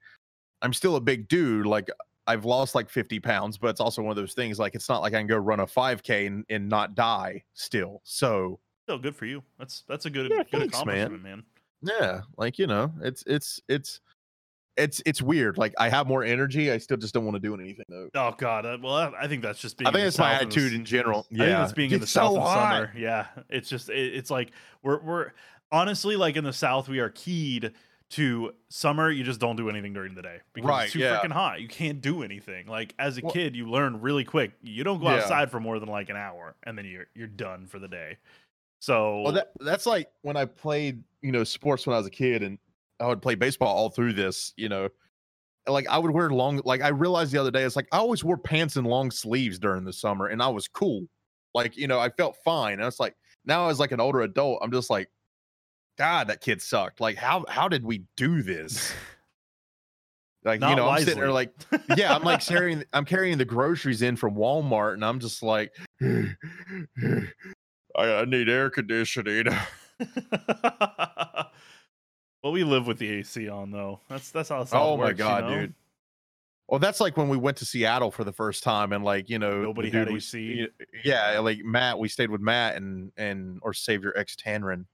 I'm 0.62 0.72
still 0.72 0.96
a 0.96 1.00
big 1.00 1.28
dude. 1.28 1.66
Like 1.66 1.88
I've 2.26 2.44
lost 2.44 2.74
like 2.74 2.88
50 2.88 3.18
pounds, 3.20 3.58
but 3.58 3.68
it's 3.68 3.80
also 3.80 4.02
one 4.02 4.10
of 4.10 4.16
those 4.16 4.34
things 4.34 4.58
like 4.58 4.74
it's 4.74 4.88
not 4.88 5.02
like 5.02 5.14
I 5.14 5.18
can 5.18 5.26
go 5.26 5.36
run 5.36 5.60
a 5.60 5.66
5k 5.66 6.26
and, 6.26 6.44
and 6.48 6.68
not 6.68 6.94
die 6.94 7.44
still. 7.54 8.00
So 8.04 8.60
Still 8.90 8.98
good 8.98 9.14
for 9.14 9.24
you. 9.26 9.42
That's 9.56 9.84
that's 9.88 10.06
a 10.06 10.10
good 10.10 10.30
Yeah, 10.30 10.38
good 10.38 10.50
thanks, 10.72 10.84
man. 10.84 10.96
accomplishment, 11.12 11.22
man. 11.22 11.42
yeah, 11.82 12.20
like 12.36 12.58
you 12.58 12.66
know, 12.66 12.92
it's 13.02 13.22
it's 13.24 13.60
it's 13.68 14.00
it's 14.76 15.00
it's 15.06 15.22
weird. 15.22 15.58
Like 15.58 15.74
I 15.78 15.88
have 15.88 16.08
more 16.08 16.24
energy. 16.24 16.72
I 16.72 16.78
still 16.78 16.96
just 16.96 17.14
don't 17.14 17.24
want 17.24 17.36
to 17.36 17.40
do 17.40 17.54
anything 17.54 17.84
though. 17.88 18.08
Oh 18.16 18.34
God! 18.36 18.66
uh, 18.66 18.78
Well, 18.82 18.94
I- 18.94 19.12
I 19.22 19.28
think 19.28 19.42
that's 19.42 19.60
just 19.60 19.76
being. 19.78 19.86
I 19.86 19.92
think 19.92 20.06
it's 20.08 20.18
my 20.18 20.32
South 20.32 20.42
in 20.42 20.48
the 20.48 20.54
attitude 20.56 20.72
in 20.72 20.84
general. 20.84 21.20
I 21.20 21.22
think 21.28 21.38
Yeah, 21.38 21.46
that's 21.60 21.72
being 21.72 21.92
in 21.92 22.00
the 22.00 22.04
It's 22.04 22.10
south 22.12 22.34
so 22.34 22.40
hot. 22.40 22.72
summer. 22.72 22.92
Yeah, 22.98 23.26
it's 23.48 23.68
just 23.68 23.90
it, 23.90 24.14
it's 24.14 24.30
like 24.30 24.50
we're 24.82 25.00
we're 25.00 25.30
honestly 25.70 26.16
like 26.16 26.34
in 26.36 26.42
the 26.42 26.52
south 26.52 26.88
we 26.88 26.98
are 26.98 27.10
keyed 27.10 27.72
to 28.10 28.52
summer. 28.70 29.08
You 29.08 29.22
just 29.22 29.38
don't 29.38 29.54
do 29.54 29.70
anything 29.70 29.92
during 29.92 30.16
the 30.16 30.22
day 30.22 30.38
because 30.52 30.68
Right, 30.68 30.84
it's 30.86 30.94
too 30.94 30.98
yeah. 30.98 31.20
freaking 31.20 31.30
hot. 31.30 31.60
You 31.60 31.68
can't 31.68 32.00
do 32.00 32.24
anything. 32.24 32.66
Like 32.66 32.92
as 32.98 33.18
a 33.18 33.20
Well- 33.22 33.32
kid, 33.32 33.54
you 33.54 33.70
learn 33.70 34.00
really 34.00 34.24
quick. 34.24 34.50
You 34.62 34.82
don't 34.82 34.98
go 34.98 35.08
Yeah. 35.10 35.18
outside 35.18 35.48
for 35.52 35.60
more 35.60 35.78
than 35.78 35.88
like 35.88 36.08
an 36.10 36.16
hour, 36.16 36.56
and 36.64 36.76
then 36.76 36.86
you're 36.86 37.06
you're 37.14 37.28
done 37.28 37.68
for 37.68 37.78
the 37.78 37.86
day. 37.86 38.16
So 38.80 39.22
Well, 39.22 39.32
that 39.32 39.52
that's 39.60 39.86
like 39.86 40.08
when 40.22 40.36
I 40.36 40.46
played, 40.46 41.04
you 41.22 41.32
know, 41.32 41.44
sports 41.44 41.86
when 41.86 41.94
I 41.94 41.98
was 41.98 42.06
a 42.06 42.10
kid, 42.10 42.42
and 42.42 42.58
I 42.98 43.06
would 43.06 43.22
play 43.22 43.34
baseball 43.34 43.74
all 43.74 43.90
through 43.90 44.14
this. 44.14 44.52
You 44.56 44.68
know, 44.68 44.88
like 45.66 45.86
I 45.88 45.98
would 45.98 46.10
wear 46.10 46.30
long. 46.30 46.60
Like 46.64 46.80
I 46.80 46.88
realized 46.88 47.32
the 47.32 47.38
other 47.38 47.50
day, 47.50 47.62
it's 47.62 47.76
like 47.76 47.88
I 47.92 47.98
always 47.98 48.24
wore 48.24 48.38
pants 48.38 48.76
and 48.76 48.86
long 48.86 49.10
sleeves 49.10 49.58
during 49.58 49.84
the 49.84 49.92
summer, 49.92 50.26
and 50.26 50.42
I 50.42 50.48
was 50.48 50.66
cool. 50.66 51.06
Like 51.54 51.76
you 51.76 51.86
know, 51.86 52.00
I 52.00 52.08
felt 52.08 52.36
fine. 52.42 52.74
And 52.74 52.84
it's 52.84 53.00
like 53.00 53.14
now 53.44 53.68
as 53.68 53.78
like 53.78 53.92
an 53.92 54.00
older 54.00 54.22
adult, 54.22 54.60
I'm 54.62 54.72
just 54.72 54.88
like, 54.90 55.10
God, 55.98 56.28
that 56.28 56.40
kid 56.40 56.62
sucked. 56.62 57.00
Like 57.00 57.16
how 57.16 57.44
how 57.48 57.68
did 57.68 57.84
we 57.84 58.04
do 58.16 58.42
this? 58.42 58.92
Like 60.42 60.60
Not 60.60 60.70
you 60.70 60.76
know, 60.76 60.88
I'm 60.88 61.04
sitting 61.04 61.20
there 61.20 61.30
like, 61.30 61.52
yeah, 61.98 62.14
I'm 62.14 62.22
like 62.22 62.40
carrying 62.40 62.82
I'm 62.94 63.04
carrying 63.04 63.36
the 63.36 63.44
groceries 63.44 64.00
in 64.00 64.16
from 64.16 64.34
Walmart, 64.34 64.94
and 64.94 65.04
I'm 65.04 65.20
just 65.20 65.42
like, 65.42 65.70
I, 68.00 68.20
I 68.20 68.24
need 68.24 68.48
air 68.48 68.70
conditioning. 68.70 69.46
well, 72.42 72.52
we 72.52 72.64
live 72.64 72.86
with 72.86 72.98
the 72.98 73.08
AC 73.10 73.48
on 73.48 73.70
though. 73.70 74.00
That's 74.08 74.30
that's 74.30 74.48
how. 74.48 74.66
Oh 74.72 74.96
my 74.96 75.04
works, 75.04 75.18
you 75.18 75.24
god, 75.24 75.44
know? 75.44 75.60
dude. 75.60 75.74
Well, 76.68 76.78
that's 76.78 77.00
like 77.00 77.16
when 77.16 77.28
we 77.28 77.36
went 77.36 77.56
to 77.58 77.64
Seattle 77.64 78.12
for 78.12 78.22
the 78.22 78.32
first 78.32 78.62
time, 78.62 78.92
and 78.92 79.04
like 79.04 79.28
you 79.28 79.38
know, 79.38 79.62
Nobody 79.62 79.90
had 79.90 80.08
AC. 80.08 80.68
Yeah, 81.04 81.40
like 81.40 81.64
Matt, 81.64 81.98
we 81.98 82.08
stayed 82.08 82.30
with 82.30 82.40
Matt 82.40 82.76
and 82.76 83.10
and 83.16 83.58
or 83.62 83.74
Savior 83.74 84.16
X 84.16 84.36
Tanrin, 84.36 84.86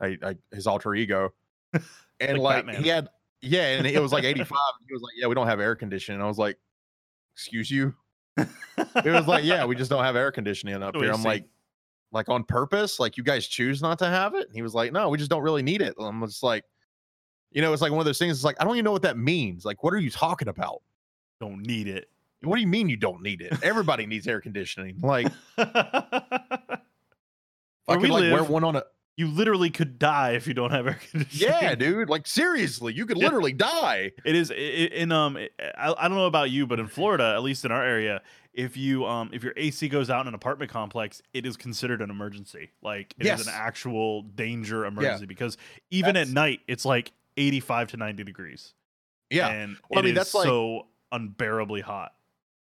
I, 0.00 0.18
I 0.22 0.36
his 0.50 0.66
alter 0.66 0.94
ego, 0.94 1.32
and 2.20 2.38
Like 2.38 2.66
like, 2.66 2.76
he 2.76 2.88
had 2.88 3.08
yeah, 3.42 3.76
and 3.76 3.86
it 3.86 4.00
was 4.00 4.12
like 4.12 4.24
85. 4.24 4.56
he 4.86 4.92
was 4.92 5.02
like, 5.02 5.12
yeah, 5.16 5.26
we 5.26 5.34
don't 5.34 5.48
have 5.48 5.60
air 5.60 5.74
conditioning. 5.74 6.22
I 6.22 6.26
was 6.26 6.38
like, 6.38 6.58
excuse 7.34 7.70
you. 7.70 7.94
It 8.94 9.12
was 9.12 9.26
like, 9.26 9.44
yeah, 9.44 9.64
we 9.64 9.74
just 9.74 9.90
don't 9.90 10.04
have 10.04 10.16
air 10.16 10.32
conditioning 10.32 10.82
up 10.82 10.94
No 10.94 11.00
here. 11.00 11.12
I'm 11.12 11.22
like, 11.22 11.44
like 12.12 12.28
on 12.28 12.44
purpose, 12.44 13.00
like 13.00 13.16
you 13.16 13.24
guys 13.24 13.46
choose 13.46 13.82
not 13.82 13.98
to 13.98 14.06
have 14.06 14.34
it. 14.34 14.46
And 14.46 14.54
he 14.54 14.62
was 14.62 14.74
like, 14.74 14.92
no, 14.92 15.08
we 15.08 15.18
just 15.18 15.30
don't 15.30 15.42
really 15.42 15.62
need 15.62 15.82
it. 15.82 15.94
I'm 15.98 16.24
just 16.24 16.42
like, 16.42 16.64
you 17.50 17.60
know, 17.60 17.72
it's 17.72 17.82
like 17.82 17.90
one 17.90 18.00
of 18.00 18.06
those 18.06 18.18
things. 18.18 18.36
It's 18.36 18.44
like 18.44 18.56
I 18.60 18.64
don't 18.64 18.74
even 18.74 18.84
know 18.84 18.92
what 18.92 19.02
that 19.02 19.18
means. 19.18 19.64
Like, 19.64 19.82
what 19.82 19.92
are 19.92 19.98
you 19.98 20.10
talking 20.10 20.48
about? 20.48 20.82
don't 21.42 21.66
need 21.66 21.88
it. 21.88 22.08
What 22.42 22.54
do 22.56 22.62
you 22.62 22.68
mean 22.68 22.88
you 22.88 22.96
don't 22.96 23.20
need 23.20 23.40
it? 23.40 23.52
Everybody 23.64 24.06
needs 24.06 24.28
air 24.28 24.40
conditioning. 24.40 24.96
Like, 25.02 25.26
I 25.58 26.78
could 27.88 28.10
like 28.10 28.32
wear 28.32 28.44
one 28.44 28.62
on 28.64 28.76
a 28.76 28.84
you 29.16 29.26
literally 29.26 29.68
could 29.68 29.98
die 29.98 30.32
if 30.32 30.46
you 30.46 30.54
don't 30.54 30.70
have 30.70 30.86
air 30.86 30.98
conditioning. 31.10 31.52
yeah, 31.52 31.74
dude. 31.78 32.08
Like 32.08 32.26
seriously, 32.26 32.94
you 32.94 33.06
could 33.06 33.18
literally 33.18 33.52
die. 33.52 34.12
It 34.24 34.36
is 34.36 34.50
in 34.52 35.10
um. 35.12 35.36
I, 35.36 35.94
I 35.98 36.08
don't 36.08 36.16
know 36.16 36.26
about 36.26 36.50
you, 36.50 36.66
but 36.66 36.78
in 36.78 36.86
Florida, 36.86 37.34
at 37.34 37.42
least 37.42 37.64
in 37.64 37.72
our 37.72 37.84
area, 37.84 38.22
if 38.54 38.76
you 38.76 39.06
um 39.06 39.30
if 39.32 39.42
your 39.42 39.52
AC 39.56 39.88
goes 39.88 40.10
out 40.10 40.20
in 40.22 40.28
an 40.28 40.34
apartment 40.34 40.70
complex, 40.70 41.22
it 41.32 41.46
is 41.46 41.56
considered 41.56 42.02
an 42.02 42.10
emergency. 42.10 42.70
Like 42.82 43.14
it 43.18 43.22
is 43.22 43.26
Yes. 43.26 43.46
an 43.46 43.52
actual 43.56 44.22
danger 44.22 44.84
emergency 44.84 45.26
because 45.26 45.56
even 45.90 46.14
That's- 46.14 46.28
at 46.28 46.34
night 46.34 46.60
it's 46.68 46.84
like 46.84 47.12
eighty 47.36 47.60
five 47.60 47.90
to 47.92 47.96
ninety 47.96 48.24
degrees. 48.24 48.74
Yeah, 49.30 49.48
and 49.48 49.78
Well, 49.88 50.00
I 50.00 50.02
mean, 50.02 50.10
is 50.12 50.16
that's 50.18 50.34
like- 50.34 50.44
so 50.44 50.88
unbearably 51.12 51.80
hot. 51.82 52.12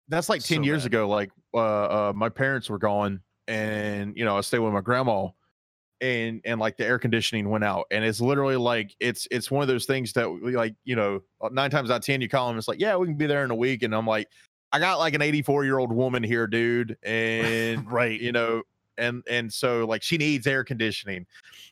that's 0.09 0.29
like 0.29 0.41
10 0.43 0.59
so 0.59 0.63
years 0.63 0.83
bad. 0.83 0.87
ago 0.87 1.09
like 1.09 1.31
uh, 1.55 1.59
uh 1.59 2.13
my 2.15 2.29
parents 2.29 2.71
were 2.71 2.79
gone 2.79 3.21
and 3.49 4.17
you 4.17 4.25
know 4.25 4.39
i 4.39 4.41
stayed 4.41 4.61
with 4.61 4.73
my 4.73 4.81
grandma 4.81 5.27
and 6.01 6.41
and 6.45 6.61
like 6.61 6.77
the 6.77 6.85
air 6.87 6.97
conditioning 6.99 7.49
went 7.49 7.65
out 7.65 7.87
and 7.91 8.05
it's 8.05 8.21
literally 8.21 8.55
like 8.57 8.95
it's 9.01 9.27
it's 9.33 9.51
one 9.51 9.63
of 9.63 9.69
those 9.69 9.85
things 9.87 10.13
that 10.13 10.31
we 10.31 10.55
like 10.55 10.75
you 10.85 10.95
know 10.95 11.21
nine 11.51 11.71
times 11.73 11.91
out 11.91 11.97
of 11.97 12.03
ten 12.05 12.21
you 12.21 12.29
call 12.29 12.47
them 12.49 12.57
it's 12.59 12.69
like 12.69 12.79
yeah 12.79 12.95
we 12.95 13.07
can 13.07 13.17
be 13.17 13.27
there 13.27 13.43
in 13.45 13.51
a 13.51 13.55
week 13.55 13.83
and 13.83 13.93
i'm 13.95 14.07
like 14.07 14.29
I 14.77 14.79
got 14.79 14.99
like 14.99 15.15
an 15.15 15.23
84 15.23 15.65
year 15.65 15.79
old 15.79 15.91
woman 15.91 16.23
here, 16.23 16.47
dude, 16.47 16.99
and 17.03 17.91
right. 17.91 18.21
you 18.21 18.31
know, 18.31 18.63
and 18.99 19.23
and 19.27 19.51
so 19.51 19.87
like 19.87 20.03
she 20.03 20.19
needs 20.19 20.47
air 20.47 20.65
conditioning, 20.65 21.25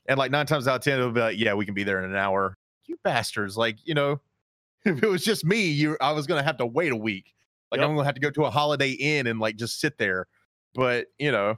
and 0.06 0.16
like 0.18 0.30
nine 0.30 0.46
times 0.46 0.66
out 0.66 0.76
of 0.76 0.80
ten 0.82 0.98
it'll 0.98 1.12
be 1.12 1.20
like, 1.20 1.38
yeah, 1.38 1.52
we 1.52 1.66
can 1.66 1.74
be 1.74 1.84
there 1.84 2.02
in 2.02 2.08
an 2.10 2.16
hour. 2.16 2.56
You 2.86 2.96
bastards, 3.04 3.58
like 3.58 3.76
you 3.84 3.92
know, 3.92 4.22
if 4.86 5.02
it 5.02 5.06
was 5.06 5.22
just 5.22 5.44
me, 5.44 5.66
you 5.66 5.98
I 6.00 6.12
was 6.12 6.26
gonna 6.26 6.42
have 6.42 6.56
to 6.56 6.66
wait 6.66 6.92
a 6.92 6.96
week. 6.96 7.34
Like 7.70 7.80
Yep. 7.80 7.90
I'm 7.90 7.94
gonna 7.94 8.06
have 8.06 8.14
to 8.14 8.22
go 8.22 8.30
to 8.30 8.44
a 8.44 8.50
Holiday 8.50 8.92
Inn 8.92 9.26
and 9.26 9.38
like 9.38 9.56
just 9.56 9.80
sit 9.80 9.98
there. 9.98 10.26
But 10.74 11.08
you 11.18 11.30
know, 11.30 11.56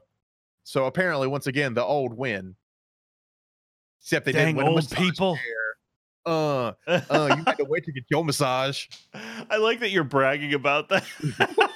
so 0.65 0.87
apparently 0.87 1.29
once 1.29 1.47
again 1.47 1.75
the 1.75 1.85
old 1.85 2.13
win. 2.13 2.57
Except 4.03 4.27
they 4.27 4.33
Dang 4.33 4.57
didn't 4.57 4.57
win 4.57 4.67
old 4.67 4.91
people. 4.91 5.37
chair. 5.37 5.66
Uh, 6.27 6.73
uh, 6.87 7.35
you 7.37 7.45
had 7.47 7.57
to 7.57 7.65
wait 7.65 7.85
to 7.85 7.93
get 7.93 8.05
your 8.11 8.25
massage. 8.25 8.87
I 9.51 9.59
like 9.59 9.81
that 9.81 9.91
you're 9.91 10.05
bragging 10.05 10.55
about 10.55 10.89
that. 10.89 11.05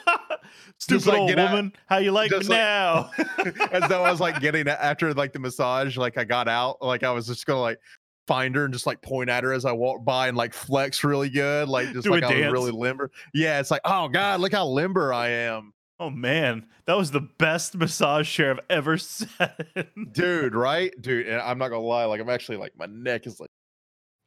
Stupid 0.79 1.07
like, 1.07 1.19
old 1.19 1.29
get 1.29 1.39
out- 1.39 1.51
woman, 1.53 1.73
how 1.87 1.99
you 1.99 2.11
like 2.11 2.31
me 2.31 2.39
like- 2.39 2.49
now? 2.49 3.11
as 3.71 3.89
though 3.89 4.03
I 4.03 4.11
was 4.11 4.21
like 4.21 4.41
getting 4.41 4.67
after 4.67 5.13
like 5.15 5.33
the 5.33 5.39
massage, 5.39 5.97
like 5.97 6.19
I 6.19 6.25
got 6.25 6.49
out, 6.49 6.83
like 6.83 7.03
I 7.05 7.11
was 7.13 7.27
just 7.27 7.47
gonna 7.47 7.61
like 7.61 7.79
find 8.27 8.55
her 8.57 8.65
and 8.65 8.73
just 8.73 8.87
like 8.87 9.01
point 9.03 9.31
at 9.31 9.45
her 9.45 9.53
as 9.53 9.65
I 9.65 9.73
walk 9.73 10.05
by 10.05 10.29
and 10.29 10.37
like 10.37 10.53
flex 10.55 11.05
really 11.05 11.29
good, 11.29 11.69
like 11.69 11.93
just 11.93 12.05
Do 12.05 12.11
like 12.11 12.25
I 12.25 12.35
was 12.35 12.53
really 12.53 12.73
limber. 12.73 13.11
Yeah, 13.35 13.61
it's 13.61 13.71
like, 13.71 13.83
oh 13.85 14.09
god, 14.09 14.41
look 14.41 14.53
how 14.53 14.67
limber 14.67 15.13
I 15.13 15.29
am, 15.29 15.73
oh 16.01 16.11
man, 16.11 16.67
that 16.87 16.97
was 16.97 17.11
the 17.11 17.21
best 17.21 17.77
massage 17.77 18.29
chair 18.29 18.51
I've 18.53 18.61
ever 18.71 18.97
sat 18.97 19.67
in. 19.77 20.09
dude. 20.13 20.55
Right, 20.55 20.93
dude. 21.01 21.29
And 21.29 21.41
I'm 21.41 21.59
not 21.59 21.69
gonna 21.69 21.83
lie, 21.83 22.07
like 22.07 22.21
I'm 22.21 22.31
actually 22.31 22.57
like 22.57 22.73
my 22.77 22.87
neck 22.87 23.27
is 23.27 23.39
like, 23.39 23.50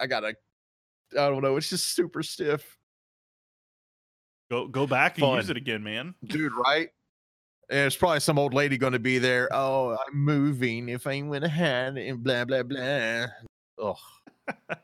I 0.04 0.08
gotta, 0.08 0.36
I 1.14 1.30
don't 1.30 1.42
know, 1.42 1.56
it's 1.56 1.70
just 1.70 1.96
super 1.96 2.22
stiff, 2.24 2.78
Go 4.52 4.68
go 4.68 4.86
back 4.86 5.18
and 5.18 5.36
use 5.38 5.50
it 5.50 5.56
again, 5.58 5.84
man. 5.84 6.14
dude. 6.26 6.52
Right. 6.54 6.90
And 7.70 7.88
it's 7.88 7.96
probably 7.96 8.20
some 8.20 8.38
old 8.38 8.54
lady 8.54 8.78
going 8.78 8.92
to 8.94 9.00
be 9.00 9.18
there. 9.18 9.48
Oh, 9.52 9.92
I'm 9.94 10.16
moving. 10.18 10.90
If 10.90 11.08
I 11.08 11.22
went 11.22 11.46
ahead 11.46 11.98
and 11.98 12.22
blah 12.22 12.44
blah 12.46 12.62
blah. 12.64 13.28
Ugh. 13.82 13.96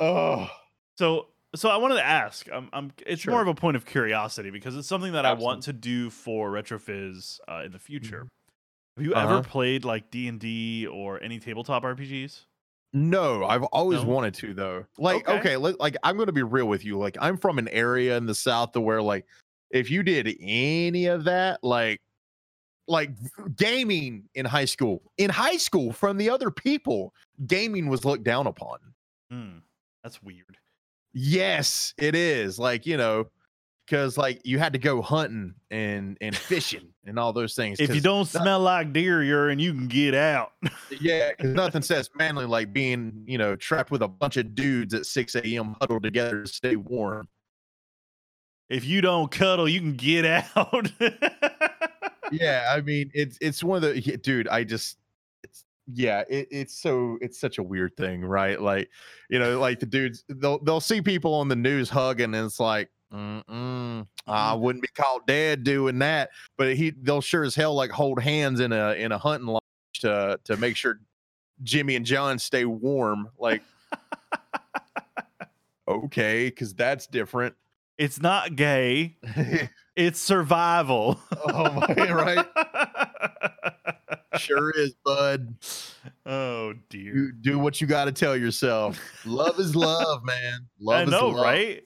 oh. 0.00 0.50
So 0.98 1.28
so 1.54 1.68
I 1.68 1.76
wanted 1.76 1.96
to 1.96 2.04
ask. 2.06 2.48
I'm, 2.52 2.68
I'm 2.72 2.92
it's 3.06 3.26
more 3.26 3.42
of 3.42 3.48
a 3.48 3.54
point 3.54 3.76
of 3.76 3.84
curiosity 3.84 4.50
because 4.50 4.74
it's 4.76 4.88
something 4.88 5.12
that 5.12 5.26
I 5.26 5.34
want 5.34 5.64
to 5.64 5.72
do 5.72 6.10
for 6.10 6.50
Retrofizz 6.50 7.38
uh, 7.46 7.62
in 7.66 7.72
the 7.72 7.78
future. 7.78 8.26
Have 8.96 9.04
you 9.06 9.14
ever 9.14 9.34
Uh-huh. 9.34 9.42
played 9.42 9.84
like 9.84 10.10
D 10.10 10.26
and 10.28 10.40
D 10.40 10.86
or 10.86 11.22
any 11.22 11.38
tabletop 11.38 11.82
RPGs? 11.84 12.44
No, 12.96 13.44
I've 13.44 13.62
always 13.64 14.02
No? 14.02 14.08
wanted 14.08 14.32
to 14.36 14.54
though. 14.54 14.86
Like, 14.96 15.28
Okay. 15.28 15.56
okay, 15.56 15.56
like 15.78 15.96
I'm 16.02 16.16
gonna 16.16 16.32
be 16.32 16.42
real 16.42 16.66
with 16.66 16.82
you. 16.82 16.96
Like, 16.96 17.18
I'm 17.20 17.36
from 17.36 17.58
an 17.58 17.68
area 17.68 18.16
in 18.16 18.24
the 18.24 18.34
south 18.34 18.72
to 18.72 18.80
where, 18.80 19.02
like, 19.02 19.26
if 19.70 19.90
you 19.90 20.02
did 20.02 20.34
any 20.40 21.04
of 21.04 21.24
that, 21.24 21.62
like, 21.62 22.00
like 22.88 23.10
gaming 23.56 24.28
in 24.34 24.46
high 24.46 24.64
school, 24.64 25.02
in 25.18 25.28
high 25.28 25.58
school 25.58 25.92
from 25.92 26.16
the 26.16 26.30
other 26.30 26.50
people, 26.50 27.12
gaming 27.46 27.88
was 27.88 28.06
looked 28.06 28.24
down 28.24 28.46
upon. 28.46 28.78
Hmm, 29.30 29.58
that's 30.02 30.22
weird. 30.22 30.56
Yes, 31.12 31.92
it 31.98 32.14
is. 32.14 32.58
Like, 32.58 32.86
you 32.86 32.96
know, 32.96 33.26
because 33.86 34.18
like 34.18 34.40
you 34.44 34.58
had 34.58 34.72
to 34.72 34.78
go 34.78 35.00
hunting 35.00 35.54
and 35.70 36.18
and 36.20 36.36
fishing 36.36 36.88
and 37.06 37.18
all 37.18 37.32
those 37.32 37.54
things. 37.54 37.78
If 37.80 37.94
you 37.94 38.00
don't 38.00 38.32
not- 38.34 38.42
smell 38.42 38.60
like 38.60 38.92
deer 38.92 39.22
urine, 39.22 39.58
you 39.58 39.72
can 39.72 39.86
get 39.88 40.14
out. 40.14 40.52
Yeah, 41.00 41.30
because 41.30 41.52
nothing 41.54 41.82
says 41.82 42.08
manly 42.14 42.46
like 42.46 42.72
being, 42.72 43.24
you 43.26 43.38
know, 43.38 43.54
trapped 43.56 43.90
with 43.90 44.02
a 44.02 44.08
bunch 44.08 44.36
of 44.36 44.54
dudes 44.54 44.94
at 44.94 45.04
6 45.04 45.34
a.m. 45.36 45.76
huddled 45.80 46.04
together 46.04 46.42
to 46.42 46.48
stay 46.48 46.76
warm. 46.76 47.28
if 48.68 48.84
you 48.84 49.00
don't 49.00 49.30
cuddle, 49.30 49.68
you 49.68 49.80
can 49.80 49.94
get 49.94 50.24
out. 50.24 50.90
Yeah, 52.32 52.72
I 52.72 52.80
mean, 52.80 53.10
it's 53.14 53.38
it's 53.40 53.62
one 53.62 53.76
of 53.76 53.82
the 53.82 54.00
yeah, 54.00 54.16
dude. 54.20 54.48
I 54.48 54.64
just, 54.64 54.98
it's 55.44 55.64
yeah, 55.92 56.24
it, 56.28 56.48
it's 56.50 56.76
so 56.76 57.18
it's 57.20 57.38
such 57.38 57.58
a 57.58 57.62
weird 57.62 57.96
thing, 57.96 58.24
right? 58.24 58.60
Like, 58.60 58.90
you 59.30 59.38
know, 59.38 59.60
like 59.60 59.78
the 59.78 59.86
dudes 59.86 60.24
they'll 60.28 60.58
they'll 60.58 60.80
see 60.80 61.00
people 61.00 61.34
on 61.34 61.46
the 61.48 61.54
news 61.56 61.88
hugging, 61.88 62.34
and 62.34 62.46
it's 62.46 62.58
like. 62.60 62.90
Mm-mm, 63.12 64.06
I 64.26 64.54
mm. 64.54 64.60
wouldn't 64.60 64.82
be 64.82 64.88
caught 64.88 65.26
dead 65.26 65.62
doing 65.62 65.98
that, 66.00 66.30
but 66.58 66.74
he 66.74 66.90
they'll 66.90 67.20
sure 67.20 67.44
as 67.44 67.54
hell 67.54 67.74
like 67.74 67.90
hold 67.90 68.20
hands 68.20 68.60
in 68.60 68.72
a 68.72 68.92
in 68.94 69.12
a 69.12 69.18
hunting 69.18 69.48
lodge 69.48 69.62
to 70.00 70.38
to 70.44 70.56
make 70.56 70.76
sure 70.76 71.00
Jimmy 71.62 71.96
and 71.96 72.04
John 72.04 72.38
stay 72.38 72.64
warm. 72.64 73.28
Like, 73.38 73.62
okay, 75.88 76.46
because 76.46 76.74
that's 76.74 77.06
different. 77.06 77.54
it's 77.96 78.20
not 78.20 78.56
gay. 78.56 79.16
It's 79.96 80.20
survival. 80.20 81.18
oh 81.48 81.72
my, 81.96 82.12
right? 82.12 82.46
Sure 84.36 84.70
is, 84.72 84.94
bud. 85.02 85.54
oh 86.26 86.74
dear. 86.90 87.16
You 87.16 87.32
do 87.32 87.58
what 87.58 87.80
you 87.80 87.86
got 87.86 88.04
to 88.04 88.12
tell 88.12 88.36
yourself. 88.36 89.00
Love 89.24 89.58
is 89.58 89.74
love, 89.74 90.22
man. 90.22 90.66
Love 90.78 90.98
I 90.98 91.02
is 91.04 91.10
know, 91.10 91.28
love. 91.28 91.42
right? 91.42 91.82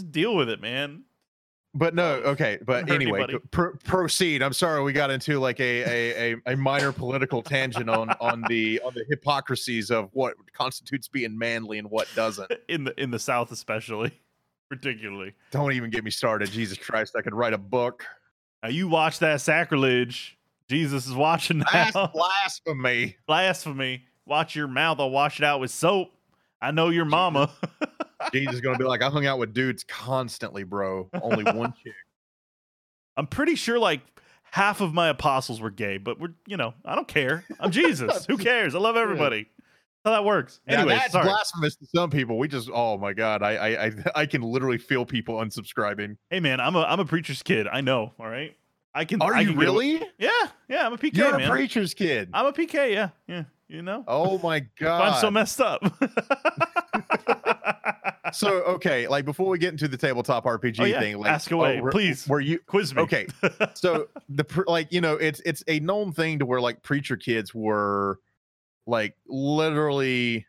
Just 0.00 0.12
deal 0.12 0.34
with 0.34 0.48
it, 0.48 0.60
man. 0.60 1.04
But 1.74 1.94
no, 1.94 2.16
um, 2.16 2.26
okay. 2.30 2.58
But 2.64 2.90
anyway, 2.90 3.26
pro- 3.50 3.74
proceed. 3.84 4.42
I'm 4.42 4.52
sorry 4.52 4.82
we 4.82 4.92
got 4.92 5.10
into 5.10 5.38
like 5.38 5.60
a, 5.60 5.82
a 5.82 6.32
a 6.32 6.52
a 6.52 6.56
minor 6.56 6.92
political 6.92 7.42
tangent 7.42 7.88
on 7.88 8.10
on 8.20 8.42
the 8.48 8.80
on 8.84 8.92
the 8.94 9.04
hypocrisies 9.08 9.90
of 9.90 10.10
what 10.12 10.34
constitutes 10.52 11.06
being 11.08 11.36
manly 11.36 11.78
and 11.78 11.90
what 11.90 12.08
doesn't. 12.14 12.52
In 12.68 12.84
the 12.84 13.00
in 13.00 13.10
the 13.10 13.18
South, 13.18 13.52
especially, 13.52 14.12
particularly. 14.68 15.34
Don't 15.50 15.72
even 15.72 15.90
get 15.90 16.02
me 16.04 16.10
started. 16.10 16.50
Jesus 16.50 16.78
Christ, 16.78 17.14
I 17.16 17.22
could 17.22 17.34
write 17.34 17.52
a 17.52 17.58
book. 17.58 18.04
Now 18.62 18.68
you 18.68 18.88
watch 18.88 19.18
that 19.20 19.40
sacrilege. 19.40 20.36
Jesus 20.68 21.06
is 21.06 21.14
watching 21.14 21.64
That's 21.72 21.94
now. 21.94 22.06
blasphemy. 22.14 23.16
Blasphemy. 23.26 24.04
Watch 24.26 24.54
your 24.54 24.68
mouth. 24.68 25.00
I'll 25.00 25.10
wash 25.10 25.40
it 25.40 25.44
out 25.44 25.58
with 25.60 25.72
soap. 25.72 26.12
I 26.62 26.70
know 26.70 26.88
your 26.90 27.04
mama. 27.04 27.50
Jesus 28.32 28.54
is 28.56 28.60
gonna 28.60 28.78
be 28.78 28.84
like, 28.84 29.02
I 29.02 29.08
hung 29.08 29.26
out 29.26 29.38
with 29.38 29.54
dudes 29.54 29.84
constantly, 29.84 30.62
bro. 30.64 31.08
Only 31.22 31.44
one 31.44 31.72
chick. 31.84 31.94
I'm 33.16 33.26
pretty 33.26 33.54
sure 33.54 33.78
like 33.78 34.00
half 34.44 34.80
of 34.80 34.92
my 34.92 35.08
apostles 35.08 35.60
were 35.60 35.70
gay, 35.70 35.98
but 35.98 36.20
we're 36.20 36.34
you 36.46 36.56
know 36.56 36.74
I 36.84 36.94
don't 36.94 37.08
care. 37.08 37.44
I'm 37.58 37.70
Jesus. 37.70 38.24
Who 38.28 38.36
cares? 38.36 38.74
I 38.74 38.78
love 38.78 38.96
everybody. 38.96 39.48
How 40.04 40.12
that 40.12 40.24
works. 40.24 40.60
Anyway, 40.66 40.94
that's 40.94 41.12
sorry. 41.12 41.26
blasphemous 41.26 41.76
to 41.76 41.86
some 41.94 42.08
people. 42.08 42.38
We 42.38 42.48
just, 42.48 42.70
oh 42.72 42.96
my 42.96 43.12
god, 43.12 43.42
I, 43.42 43.56
I, 43.56 43.84
I, 43.84 43.92
I 44.14 44.26
can 44.26 44.40
literally 44.40 44.78
feel 44.78 45.04
people 45.04 45.36
unsubscribing. 45.36 46.16
hey 46.30 46.40
man, 46.40 46.58
I'm 46.58 46.74
a 46.74 46.82
I'm 46.82 47.00
a 47.00 47.04
preacher's 47.04 47.42
kid. 47.42 47.68
I 47.68 47.82
know. 47.82 48.12
All 48.18 48.28
right. 48.28 48.56
I 48.94 49.04
can. 49.04 49.20
Are 49.22 49.34
I 49.34 49.40
you 49.40 49.48
can 49.48 49.56
get 49.56 49.62
really? 49.62 50.02
Yeah. 50.18 50.30
Yeah. 50.68 50.86
I'm 50.86 50.92
a 50.92 50.98
PK 50.98 51.16
You're 51.16 51.36
man. 51.36 51.48
a 51.48 51.50
preacher's 51.50 51.94
kid. 51.94 52.30
I'm 52.32 52.46
a 52.46 52.52
PK. 52.52 52.92
Yeah. 52.92 53.10
Yeah. 53.28 53.44
You 53.70 53.82
know. 53.82 54.02
Oh 54.08 54.38
my 54.38 54.60
god. 54.80 55.02
I'm 55.14 55.20
so 55.20 55.30
messed 55.30 55.60
up. 55.60 55.80
so 58.32 58.50
okay, 58.62 59.08
like 59.08 59.24
before 59.24 59.48
we 59.48 59.58
get 59.58 59.72
into 59.72 59.88
the 59.88 59.96
tabletop 59.96 60.44
RPG 60.44 60.80
Oh, 60.80 60.84
yeah. 60.84 61.00
thing, 61.00 61.18
like 61.18 61.30
Ask 61.30 61.50
away, 61.50 61.80
were- 61.80 61.90
please. 61.90 62.26
Were 62.28 62.40
you 62.40 62.58
Quiz 62.66 62.94
me. 62.94 63.02
okay? 63.02 63.26
So 63.74 64.08
the 64.28 64.44
like 64.66 64.92
you 64.92 65.00
know 65.00 65.14
it's 65.14 65.40
it's 65.46 65.62
a 65.68 65.80
known 65.80 66.12
thing 66.12 66.40
to 66.40 66.46
where 66.46 66.60
like 66.60 66.82
preacher 66.82 67.16
kids 67.16 67.54
were 67.54 68.18
like 68.86 69.16
literally 69.28 70.46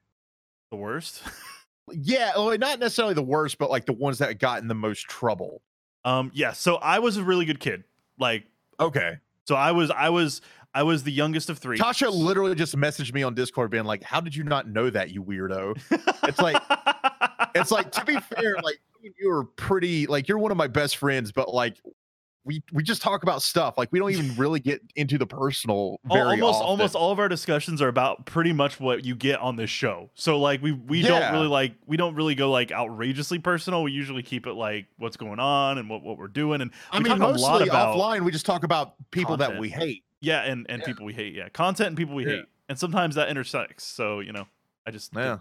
the 0.71 0.77
worst. 0.77 1.21
yeah, 1.91 2.31
well, 2.35 2.57
not 2.57 2.79
necessarily 2.79 3.13
the 3.13 3.21
worst, 3.23 3.57
but 3.57 3.69
like 3.69 3.85
the 3.85 3.93
ones 3.93 4.17
that 4.17 4.37
got 4.39 4.61
in 4.61 4.67
the 4.67 4.75
most 4.75 5.03
trouble. 5.07 5.61
Um. 6.03 6.31
Yeah. 6.33 6.51
So 6.53 6.75
I 6.77 6.99
was 6.99 7.17
a 7.17 7.23
really 7.23 7.45
good 7.45 7.59
kid. 7.59 7.83
Like. 8.19 8.45
Okay. 8.79 9.17
So 9.47 9.55
I 9.55 9.71
was. 9.73 9.91
I 9.91 10.09
was. 10.09 10.41
I 10.73 10.83
was 10.83 11.03
the 11.03 11.11
youngest 11.11 11.49
of 11.49 11.57
three. 11.57 11.77
Tasha 11.77 12.11
literally 12.11 12.55
just 12.55 12.75
messaged 12.75 13.13
me 13.13 13.23
on 13.23 13.33
Discord 13.33 13.71
being 13.71 13.83
like, 13.83 14.03
How 14.03 14.21
did 14.21 14.35
you 14.35 14.43
not 14.43 14.67
know 14.67 14.89
that, 14.89 15.11
you 15.11 15.23
weirdo? 15.23 15.79
It's 16.27 16.39
like 16.39 16.61
it's 17.55 17.71
like 17.71 17.91
to 17.91 18.05
be 18.05 18.19
fair, 18.19 18.55
like 18.63 18.79
you 19.19 19.31
are 19.31 19.43
pretty 19.43 20.07
like 20.07 20.27
you're 20.27 20.37
one 20.37 20.51
of 20.51 20.57
my 20.57 20.67
best 20.67 20.97
friends, 20.97 21.31
but 21.31 21.53
like 21.53 21.77
we 22.43 22.63
we 22.71 22.83
just 22.83 23.01
talk 23.01 23.23
about 23.23 23.41
stuff. 23.41 23.77
Like 23.77 23.91
we 23.91 23.99
don't 23.99 24.11
even 24.11 24.35
really 24.35 24.59
get 24.59 24.81
into 24.95 25.17
the 25.17 25.27
personal 25.27 25.99
very 26.05 26.21
almost 26.21 26.55
often. 26.55 26.67
almost 26.67 26.95
all 26.95 27.11
of 27.11 27.19
our 27.19 27.29
discussions 27.29 27.81
are 27.81 27.87
about 27.87 28.25
pretty 28.25 28.53
much 28.53 28.79
what 28.79 29.05
you 29.05 29.15
get 29.15 29.39
on 29.39 29.55
this 29.57 29.69
show. 29.69 30.09
So 30.15 30.39
like 30.39 30.61
we 30.61 30.71
we 30.71 31.01
don't 31.01 31.33
really 31.33 31.47
like 31.47 31.73
we 31.85 31.97
don't 31.97 32.15
really 32.15 32.35
go 32.35 32.49
like 32.49 32.71
outrageously 32.71 33.39
personal. 33.39 33.83
We 33.83 33.91
usually 33.91 34.23
keep 34.23 34.47
it 34.47 34.53
like 34.53 34.87
what's 34.97 35.17
going 35.17 35.39
on 35.39 35.77
and 35.77 35.89
what, 35.89 36.01
what 36.03 36.17
we're 36.17 36.27
doing. 36.27 36.61
And 36.61 36.71
I 36.91 36.99
mean, 36.99 37.17
talk 37.17 37.19
a 37.19 37.39
lot 37.39 37.59
mostly 37.59 37.69
about 37.69 37.95
offline, 37.95 38.21
we 38.25 38.31
just 38.31 38.45
talk 38.45 38.63
about 38.63 38.95
people 39.11 39.37
that 39.37 39.59
we 39.59 39.69
hate. 39.69 40.03
Yeah, 40.21 40.41
and 40.43 40.65
and 40.69 40.81
Yeah. 40.81 40.85
people 40.85 41.05
we 41.05 41.13
hate. 41.13 41.33
Yeah, 41.33 41.49
content 41.49 41.87
and 41.89 41.97
people 41.97 42.15
we 42.15 42.25
Yeah. 42.25 42.31
hate. 42.37 42.45
And 42.69 42.79
sometimes 42.79 43.15
that 43.15 43.27
intersects. 43.29 43.83
So 43.85 44.19
you 44.21 44.31
know, 44.31 44.47
I 44.87 44.91
just 44.91 45.13
did- 45.13 45.19
Yeah, 45.19 45.39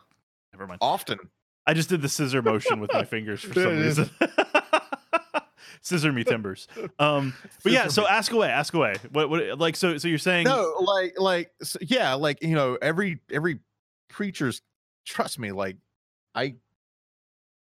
never 0.53 0.67
mind. 0.67 0.79
often. 0.81 1.19
I 1.67 1.75
just 1.75 1.89
did 1.89 2.03
the 2.03 2.09
scissor 2.09 2.43
motion 2.43 2.81
with 2.81 2.93
my 2.93 3.05
fingers 3.05 3.43
for 3.43 3.55
some 3.55 3.79
reason. 3.79 4.11
scissor 5.83 6.13
me 6.13 6.25
timbers. 6.25 6.67
Um, 6.99 7.35
but 7.63 7.73
yeah, 7.73 7.89
so 7.89 8.07
ask 8.07 8.33
away, 8.33 8.49
ask 8.49 8.75
away. 8.75 8.95
What 9.13 9.31
what 9.31 9.59
like 9.59 9.77
so 9.77 9.97
so 9.99 10.09
you're 10.09 10.19
saying 10.19 10.45
no, 10.45 10.75
like 10.81 11.15
like 11.19 11.51
s 11.61 11.77
yeah, 11.81 12.15
like 12.15 12.43
you 12.43 12.55
know, 12.55 12.77
every 12.81 13.21
every 13.31 13.61
preacher's 14.09 14.63
trust 15.05 15.39
me, 15.39 15.53
like 15.53 15.77
I 16.35 16.57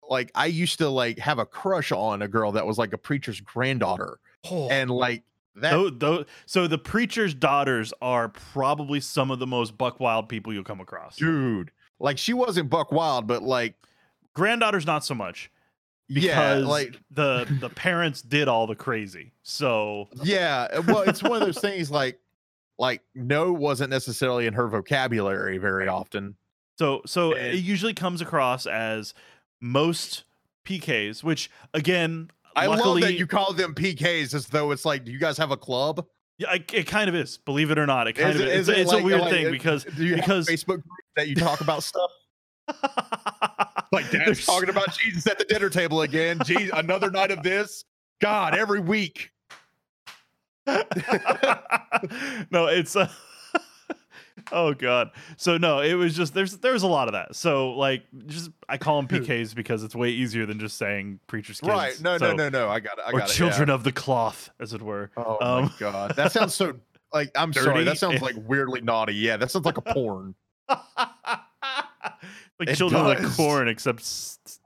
like 0.09 0.31
I 0.35 0.47
used 0.47 0.79
to 0.79 0.89
like 0.89 1.19
have 1.19 1.39
a 1.39 1.45
crush 1.45 1.91
on 1.91 2.21
a 2.21 2.27
girl 2.27 2.51
that 2.53 2.65
was 2.65 2.77
like 2.77 2.93
a 2.93 2.97
preacher's 2.97 3.39
granddaughter, 3.39 4.19
Oh, 4.49 4.69
and 4.69 4.89
like 4.89 5.23
that. 5.55 6.25
so 6.45 6.67
the 6.67 6.77
preacher's 6.77 7.33
daughters 7.33 7.93
are 8.01 8.29
probably 8.29 8.99
some 8.99 9.31
of 9.31 9.39
the 9.39 9.47
most 9.47 9.77
buck 9.77 9.99
wild 9.99 10.29
people 10.29 10.53
you'll 10.53 10.63
come 10.63 10.79
across. 10.81 11.17
dude, 11.17 11.71
like 11.99 12.17
she 12.17 12.33
wasn't 12.33 12.69
buck 12.69 12.91
wild, 12.91 13.27
but 13.27 13.43
like 13.43 13.75
Granddaughters, 14.33 14.85
not 14.85 15.05
so 15.05 15.13
much 15.13 15.51
yeah, 16.07 16.21
because 16.55 16.65
like 16.65 16.99
the 17.11 17.45
the 17.59 17.69
parents 17.69 18.21
did 18.21 18.47
all 18.47 18.67
the 18.67 18.75
crazy. 18.75 19.31
So 19.43 20.09
yeah. 20.23 20.79
Well, 20.79 21.01
it's 21.01 21.21
one 21.23 21.33
of 21.33 21.41
those 21.41 21.59
things 21.59 21.89
like 21.91 22.19
like 22.79 23.01
no 23.13 23.53
wasn't 23.53 23.89
necessarily 23.89 24.47
in 24.47 24.53
her 24.53 24.67
vocabulary 24.67 25.57
very 25.59 25.87
often. 25.87 26.35
So 26.79 27.01
so 27.05 27.33
And- 27.33 27.55
it 27.57 27.63
usually 27.63 27.93
comes 27.93 28.21
across 28.21 28.65
as 28.65 29.13
most 29.61 30.23
PKs, 30.65 31.23
which 31.23 31.49
again, 31.73 32.31
I 32.55 32.67
luckily, 32.67 33.01
love 33.01 33.09
that 33.09 33.13
you 33.17 33.27
call 33.27 33.53
them 33.53 33.73
PKs 33.75 34.33
as 34.33 34.47
though 34.47 34.71
it's 34.71 34.85
like, 34.85 35.03
do 35.05 35.11
you 35.11 35.19
guys 35.19 35.37
have 35.37 35.51
a 35.51 35.57
club? 35.57 36.05
yeah, 36.37 36.49
I- 36.49 36.65
it 36.73 36.87
kind 36.87 37.09
of 37.09 37.15
is. 37.15 37.37
Believe 37.37 37.69
it 37.71 37.77
or 37.77 37.85
not, 37.85 38.07
it 38.07 38.13
kind 38.13 38.29
Is 38.31 38.35
of 38.35 38.41
it- 38.41 38.47
is. 38.55 38.69
It's, 38.69 38.77
it 38.77 38.81
it's 38.81 38.91
like- 38.91 39.01
a 39.01 39.05
weird 39.05 39.21
like, 39.21 39.31
thing 39.31 39.47
uh, 39.47 39.51
because 39.51 39.83
because 39.85 40.47
have 40.47 40.47
a 40.47 40.51
Facebook 40.51 40.67
group 40.67 41.05
that 41.15 41.27
you 41.27 41.35
talk 41.35 41.61
about 41.61 41.83
stuff? 41.83 42.11
Like 43.91 44.05
dad's 44.09 44.25
There's- 44.25 44.45
talking 44.47 44.69
about 44.69 44.97
Jesus 44.97 45.27
at 45.27 45.37
the 45.37 45.45
dinner 45.45 45.69
table 45.69 46.01
again. 46.01 46.39
Geez, 46.43 46.71
another 46.73 47.11
night 47.11 47.29
of 47.29 47.43
this. 47.43 47.85
God, 48.21 48.55
every 48.55 48.79
week. 48.79 49.29
no, 50.65 50.73
it's 52.67 52.95
uh, 52.95 53.07
oh 54.51 54.73
god. 54.73 55.11
So 55.37 55.57
no, 55.57 55.79
it 55.79 55.93
was 55.93 56.15
just 56.15 56.33
there's 56.33 56.57
there's 56.57 56.83
a 56.83 56.87
lot 56.87 57.07
of 57.07 57.13
that. 57.13 57.35
So 57.35 57.71
like 57.71 58.03
just 58.27 58.51
I 58.67 58.77
call 58.77 59.01
them 59.01 59.07
PKs 59.23 59.55
because 59.55 59.83
it's 59.83 59.95
way 59.95 60.09
easier 60.09 60.45
than 60.45 60.59
just 60.59 60.77
saying 60.77 61.19
preacher's 61.27 61.59
kids. 61.59 61.69
Right. 61.69 61.99
No, 62.01 62.17
So- 62.17 62.33
no, 62.33 62.49
no, 62.49 62.49
no. 62.49 62.69
I 62.69 62.79
got 62.79 62.97
it. 62.97 63.03
I 63.07 63.11
or 63.11 63.19
got 63.19 63.29
children 63.29 63.69
yeah. 63.69 63.75
of 63.75 63.83
the 63.83 63.91
cloth, 63.91 64.49
as 64.59 64.73
it 64.73 64.81
were. 64.81 65.11
Oh 65.17 65.37
um, 65.41 65.63
my 65.65 65.71
god. 65.79 66.15
That 66.15 66.31
sounds 66.31 66.53
so 66.53 66.75
like 67.13 67.31
I'm 67.35 67.51
Dirty 67.51 67.65
sorry. 67.65 67.83
That 67.83 67.97
sounds 67.97 68.21
like 68.21 68.35
weirdly 68.37 68.81
naughty. 68.81 69.15
Yeah, 69.15 69.37
that 69.37 69.51
sounds 69.51 69.65
like 69.65 69.77
a 69.77 69.81
porn. 69.93 70.35
like 72.59 72.69
It 72.69 72.75
children 72.75 73.01
of 73.01 73.17
the 73.17 73.23
does. 73.23 73.35
corn, 73.35 73.67
except 73.67 74.01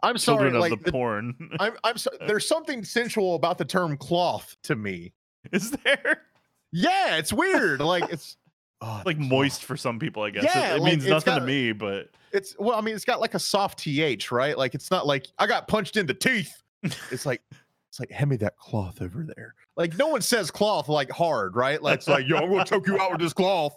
I'm 0.03 0.17
sorry. 0.17 0.37
children 0.51 0.55
of 0.55 0.61
Like 0.61 0.71
the, 0.71 0.83
the- 0.85 0.91
porn. 0.91 1.49
I'm 1.59 1.73
I'm 1.83 1.97
so, 1.97 2.09
there's 2.27 2.47
something 2.47 2.83
sensual 2.83 3.35
about 3.35 3.57
the 3.57 3.65
term 3.65 3.97
cloth 3.97 4.55
to 4.63 4.75
me. 4.75 5.13
Is 5.51 5.71
there 5.71 6.23
Yeah, 6.71 7.17
it's 7.17 7.31
weird. 7.31 7.79
Like 7.79 8.11
it's 8.11 8.37
oh, 8.81 9.01
like 9.05 9.17
moist 9.17 9.63
for 9.63 9.77
some 9.77 9.99
people? 9.99 10.23
I 10.23 10.29
guess 10.29 10.43
It- 10.43 10.51
Yeah, 10.55 10.75
it, 10.75 10.81
like, 10.81 10.93
means 10.93 11.07
nothing 11.07 11.35
to 11.35 11.41
me, 11.41 11.71
but 11.71 12.09
It's 12.31 12.55
well, 12.59 12.77
I 12.77 12.81
mean, 12.81 12.95
it's 12.95 13.05
got 13.05 13.19
like 13.21 13.33
a 13.33 13.39
soft 13.39 13.79
th, 13.79 14.31
right? 14.31 14.57
Like 14.57 14.75
it's 14.75 14.91
not 14.91 15.07
like 15.07 15.27
I 15.39 15.47
got 15.47 15.67
punched 15.67 15.97
in 15.97 16.05
the 16.05 16.13
teeth. 16.13 16.53
It's 17.11 17.25
like 17.25 17.41
it's 17.89 17.99
like 17.99 18.11
hand 18.11 18.29
me 18.29 18.37
that 18.37 18.57
cloth 18.57 19.01
over 19.01 19.23
there. 19.35 19.55
Like 19.75 19.97
no 19.97 20.07
one 20.07 20.21
says 20.21 20.51
cloth 20.51 20.89
like 20.89 21.09
hard, 21.09 21.55
right? 21.55 21.81
Like 21.81 21.99
it's 21.99 22.07
like 22.07 22.27
yo, 22.27 22.37
I'm 22.37 22.49
gonna 22.49 22.65
choke 22.65 22.87
you 22.87 22.99
out 22.99 23.11
with 23.11 23.21
this 23.21 23.33
cloth. 23.33 23.75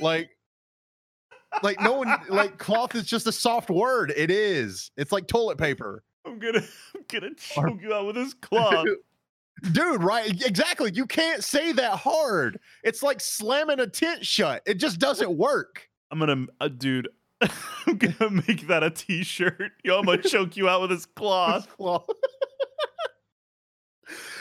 Like, 0.00 0.30
like 1.62 1.80
no 1.80 1.92
one 1.94 2.14
like 2.28 2.58
cloth 2.58 2.94
is 2.94 3.04
just 3.04 3.26
a 3.26 3.32
soft 3.32 3.68
word. 3.68 4.12
It 4.16 4.30
is. 4.30 4.90
It's 4.96 5.12
like 5.12 5.26
toilet 5.26 5.58
paper, 5.58 6.04
I'm 6.24 6.38
gonna 6.38 6.62
I'm 6.94 7.02
gonna 7.08 7.34
choke 7.34 7.82
you 7.82 7.92
out 7.92 8.06
with 8.06 8.16
this 8.16 8.34
cloth. 8.34 8.86
dude. 9.72 10.02
Right? 10.02 10.28
Exactly. 10.44 10.92
You 10.92 11.06
can't 11.06 11.42
say 11.42 11.72
that 11.72 11.92
hard. 11.92 12.58
It's 12.84 13.02
like 13.02 13.20
slamming 13.20 13.80
a 13.80 13.86
tent 13.86 14.24
shut. 14.24 14.62
It 14.66 14.74
just 14.74 14.98
doesn't 14.98 15.36
work. 15.36 15.88
I'm 16.10 16.18
gonna, 16.18 16.46
uh, 16.60 16.68
dude. 16.68 17.08
I'm 17.40 17.96
gonna 17.98 18.42
make 18.48 18.66
that 18.66 18.82
a 18.82 18.90
T-shirt. 18.90 19.72
Yo, 19.84 19.98
I'm 19.98 20.04
gonna 20.04 20.22
choke 20.22 20.56
you 20.56 20.68
out 20.68 20.80
with 20.80 20.90
this 20.90 21.06
cloth. 21.06 21.68
Cloth. 21.76 22.06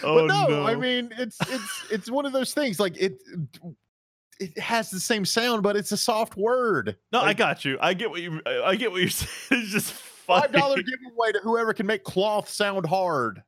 Oh 0.04 0.16
but 0.16 0.28
no, 0.28 0.48
no! 0.48 0.64
I 0.64 0.76
mean 0.76 1.12
it's 1.18 1.38
it's 1.50 1.86
it's 1.92 2.12
one 2.12 2.26
of 2.26 2.32
those 2.32 2.54
things 2.54 2.80
like 2.80 2.96
it 2.98 3.22
it 4.40 4.58
has 4.58 4.90
the 4.90 5.00
same 5.00 5.26
sound, 5.26 5.62
but 5.64 5.76
it's 5.76 5.92
a 5.92 5.98
soft 5.98 6.38
word. 6.38 6.96
no, 7.12 7.20
I 7.20 7.34
got 7.34 7.66
you. 7.66 7.78
I 7.82 7.94
get 7.94 8.10
what 8.10 8.22
you. 8.22 8.40
I 8.46 8.76
get 8.76 8.92
what 8.92 9.02
you're 9.02 9.10
saying. 9.10 9.62
It's 9.64 9.72
just 9.72 9.92
Five 10.28 10.52
dollar 10.52 10.76
giveaway 10.76 11.32
to 11.32 11.40
whoever 11.42 11.74
can 11.74 11.86
make 11.86 12.04
cloth 12.04 12.50
sound 12.50 12.86
hard. 12.86 13.42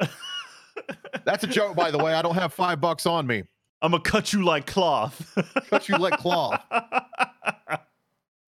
That's 1.26 1.44
a 1.44 1.48
joke, 1.48 1.76
by 1.76 1.92
the 1.92 1.98
way. 1.98 2.13
I 2.13 2.22
don't 2.22 2.36
have 2.36 2.54
five 2.54 2.80
bucks 2.82 3.06
on 3.06 3.28
me. 3.28 3.44
I'm 3.82 3.92
gonna 3.92 4.04
cut 4.04 4.34
you 4.34 4.44
like 4.44 4.65
cloth. 4.68 5.34
Cut 5.70 5.88
you 5.88 5.98
like 5.98 6.18
cloth. 6.20 6.62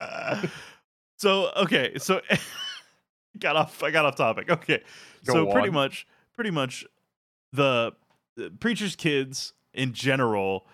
so 1.17 1.51
okay, 1.55 1.93
so 1.97 2.21
got 3.39 3.55
off. 3.55 3.83
I 3.83 3.91
got 3.91 4.05
off 4.05 4.15
topic. 4.15 4.49
Okay, 4.49 4.81
so 5.23 5.45
Go 5.45 5.51
pretty 5.51 5.69
much, 5.69 6.07
pretty 6.35 6.51
much, 6.51 6.85
the, 7.53 7.93
the 8.35 8.49
preacher's 8.59 8.95
kids 8.95 9.53
in 9.73 9.93
general 9.93 10.65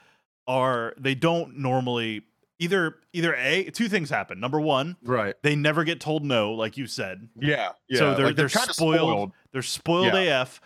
are 0.47 0.93
they 0.97 1.13
don't 1.13 1.57
normally 1.57 2.23
either 2.59 2.95
either 3.13 3.35
a 3.35 3.65
two 3.71 3.89
things 3.89 4.09
happen. 4.09 4.39
Number 4.39 4.59
one, 4.59 4.95
Right. 5.03 5.35
they 5.43 5.55
never 5.55 5.83
get 5.83 5.99
told 5.99 6.23
no, 6.23 6.53
like 6.53 6.77
you 6.77 6.87
said. 6.87 7.29
Yeah. 7.39 7.71
Yeah. 7.87 7.99
So 7.99 8.15
they're 8.15 8.25
like, 8.27 8.35
they're, 8.35 8.49
kinda 8.49 8.73
spoiled, 8.73 9.31
They're 9.51 9.61
spoiled 9.61 10.13
Yeah. 10.13 10.41
AF, 10.41 10.61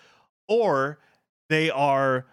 or 0.47 0.99
they 1.49 1.69
are 1.69 2.25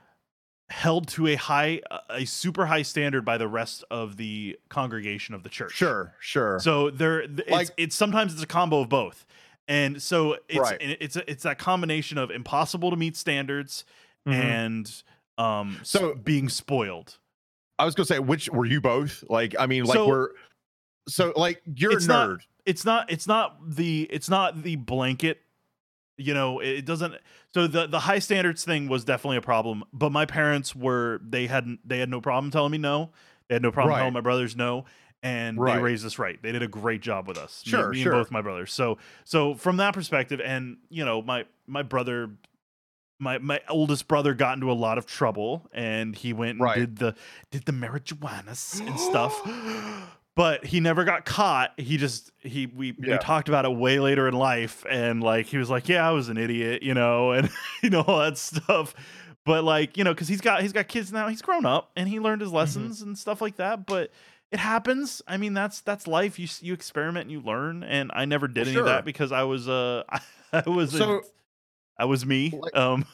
held 0.71 1.09
to 1.09 1.27
a 1.27 1.35
high, 1.35 1.81
a 2.11 2.25
super 2.27 2.66
high 2.66 2.83
standard 2.83 3.25
by 3.25 3.38
the 3.38 3.49
rest 3.49 3.85
of 3.90 4.16
the 4.18 4.59
congregation 4.68 5.35
of 5.35 5.42
the 5.42 5.49
church. 5.49 5.73
Sure. 5.73 6.14
Sure. 6.21 6.59
So 6.61 6.90
there, 6.90 7.27
th- 7.27 7.40
it's, 7.40 7.51
Like- 7.51 7.71
it's 7.79 7.97
sometimes 7.97 8.35
it's 8.35 8.42
a 8.42 8.47
combo 8.47 8.81
of 8.81 8.88
both, 8.90 9.25
and 9.66 10.03
so 10.03 10.37
it's 10.49 10.59
Right. 10.59 10.77
it's 10.81 11.16
a, 11.16 11.31
it's 11.31 11.42
that 11.44 11.59
combination 11.59 12.18
of 12.18 12.31
impossible 12.31 12.90
to 12.90 12.97
meet 12.97 13.16
standards 13.16 13.85
Mhm. 14.27 14.33
and 14.35 15.03
um 15.38 15.81
So- 15.85 16.14
being 16.14 16.49
spoiled. 16.51 17.18
I 17.79 17.85
was 17.85 17.94
gonna 17.94 18.07
say, 18.07 18.18
which 18.18 18.51
were 18.51 18.66
you 18.66 18.81
both? 18.81 19.25
Like, 19.31 19.55
I 19.59 19.66
mean, 19.66 19.85
like 19.85 19.94
So- 19.97 20.07
we're 20.09 20.29
so 21.09 21.33
like 21.35 21.62
you're 21.64 21.92
a 21.92 21.97
It's 21.97 22.07
not- 22.07 22.29
nerd. 22.29 22.40
it's 22.66 22.85
not 22.85 23.11
it's 23.11 23.27
not 23.27 23.57
the 23.77 24.07
it's 24.11 24.29
not 24.29 24.62
the 24.62 24.77
blanket 24.77 25.40
you 26.18 26.35
know 26.35 26.59
it 26.61 26.85
doesn't 26.85 27.14
so 27.54 27.66
the 27.66 27.87
the 27.87 28.00
high 28.00 28.18
standards 28.18 28.64
thing 28.64 28.88
was 28.88 29.04
definitely 29.04 29.37
a 29.38 29.40
problem 29.42 29.83
but 29.92 30.11
my 30.12 30.26
parents 30.26 30.74
were 30.76 31.20
they 31.26 31.46
hadn't 31.46 31.81
they 31.88 31.98
had 31.98 32.09
no 32.11 32.20
problem 32.20 32.50
telling 32.50 32.72
me 32.72 32.78
no 32.78 33.11
they 33.48 33.54
had 33.54 33.62
no 33.62 33.72
problem 33.72 33.90
Right. 33.94 33.98
telling 34.00 34.12
my 34.14 34.20
brothers 34.20 34.54
no 34.57 34.85
and 35.22 35.59
Right. 35.59 35.76
they 35.76 35.83
raised 35.83 36.04
us 36.04 36.18
right 36.18 36.40
they 36.42 36.52
did 36.52 36.62
a 36.62 36.68
great 36.68 37.00
job 37.00 37.26
with 37.28 37.38
us 37.38 37.64
me- 37.66 37.70
Sure, 37.70 37.90
me, 37.92 38.02
sure. 38.02 38.12
and 38.12 38.20
both 38.20 38.31
my 38.31 38.42
brothers 38.42 38.72
so 38.72 38.98
so 39.24 39.54
from 39.54 39.76
that 39.78 39.94
perspective 39.94 40.40
and 40.44 40.76
you 40.90 41.04
know 41.04 41.22
my 41.22 41.46
my 41.66 41.83
brother 41.83 42.31
my 43.20 43.38
my 43.38 43.61
oldest 43.68 44.07
brother 44.09 44.35
got 44.35 44.54
into 44.54 44.70
a 44.70 44.74
lot 44.74 44.98
of 44.98 45.07
trouble 45.07 45.66
and 45.72 46.14
he 46.16 46.33
went 46.33 46.52
and 46.52 46.61
Right. 46.61 46.76
did 46.78 46.96
the 46.96 47.14
did 47.50 47.64
the 47.64 47.72
marijuanas 47.72 48.81
and 48.87 48.98
stuff 49.00 49.40
but 50.38 50.64
he 50.64 50.79
never 50.81 51.03
got 51.05 51.24
caught 51.24 51.72
he 51.77 51.96
just 51.96 52.31
he 52.38 52.66
we, 52.66 52.92
we 52.92 53.18
talked 53.18 53.48
about 53.48 53.64
it 53.64 53.72
way 53.74 53.98
later 53.98 54.29
in 54.29 54.35
life 54.35 54.87
and 54.88 55.20
like 55.22 55.46
he 55.46 55.59
was 55.59 55.68
like 55.68 55.88
yeah 55.88 56.09
i 56.09 56.12
was 56.12 56.29
an 56.29 56.37
idiot 56.38 56.83
you 56.83 56.94
know 56.94 57.33
and 57.37 57.51
you 57.83 57.90
know 57.90 58.03
all 58.03 58.20
that 58.20 58.38
stuff 58.38 58.94
but 59.44 59.64
like 59.64 59.96
you 59.96 60.05
know 60.05 60.14
because 60.14 60.29
he's 60.29 60.40
got 60.40 60.62
he's 60.62 60.72
got 60.72 60.87
kids 60.87 61.12
now 61.12 61.27
he's 61.29 61.42
grown 61.42 61.66
up 61.66 61.90
and 61.96 62.09
he 62.09 62.20
learned 62.20 62.40
his 62.40 62.48
Mm-hmm. 62.51 62.57
lessons 62.57 63.03
and 63.03 63.18
stuff 63.18 63.42
like 63.42 63.57
that 63.57 63.85
but 63.85 64.11
it 64.53 64.59
happens 64.61 65.20
i 65.27 65.37
mean 65.37 65.55
that's 65.55 65.81
that's 65.81 66.07
life 66.07 66.38
you 66.38 66.46
you 66.62 66.72
experiment 66.72 67.24
and 67.24 67.33
you 67.33 67.40
learn 67.40 67.83
and 67.83 68.11
i 68.14 68.24
never 68.24 68.46
did 68.48 68.61
Well, 68.66 68.68
any 68.70 68.79
of 68.79 68.87
that 68.87 69.05
because 69.05 69.33
i 69.33 69.42
was 69.42 69.68
uh 69.68 70.05
i 70.53 70.62
was 70.68 70.94
a- 70.94 70.98
So- 70.98 71.22
i 71.98 72.05
was 72.05 72.24
me 72.24 72.55
Like- 72.57 72.77
um 72.77 73.05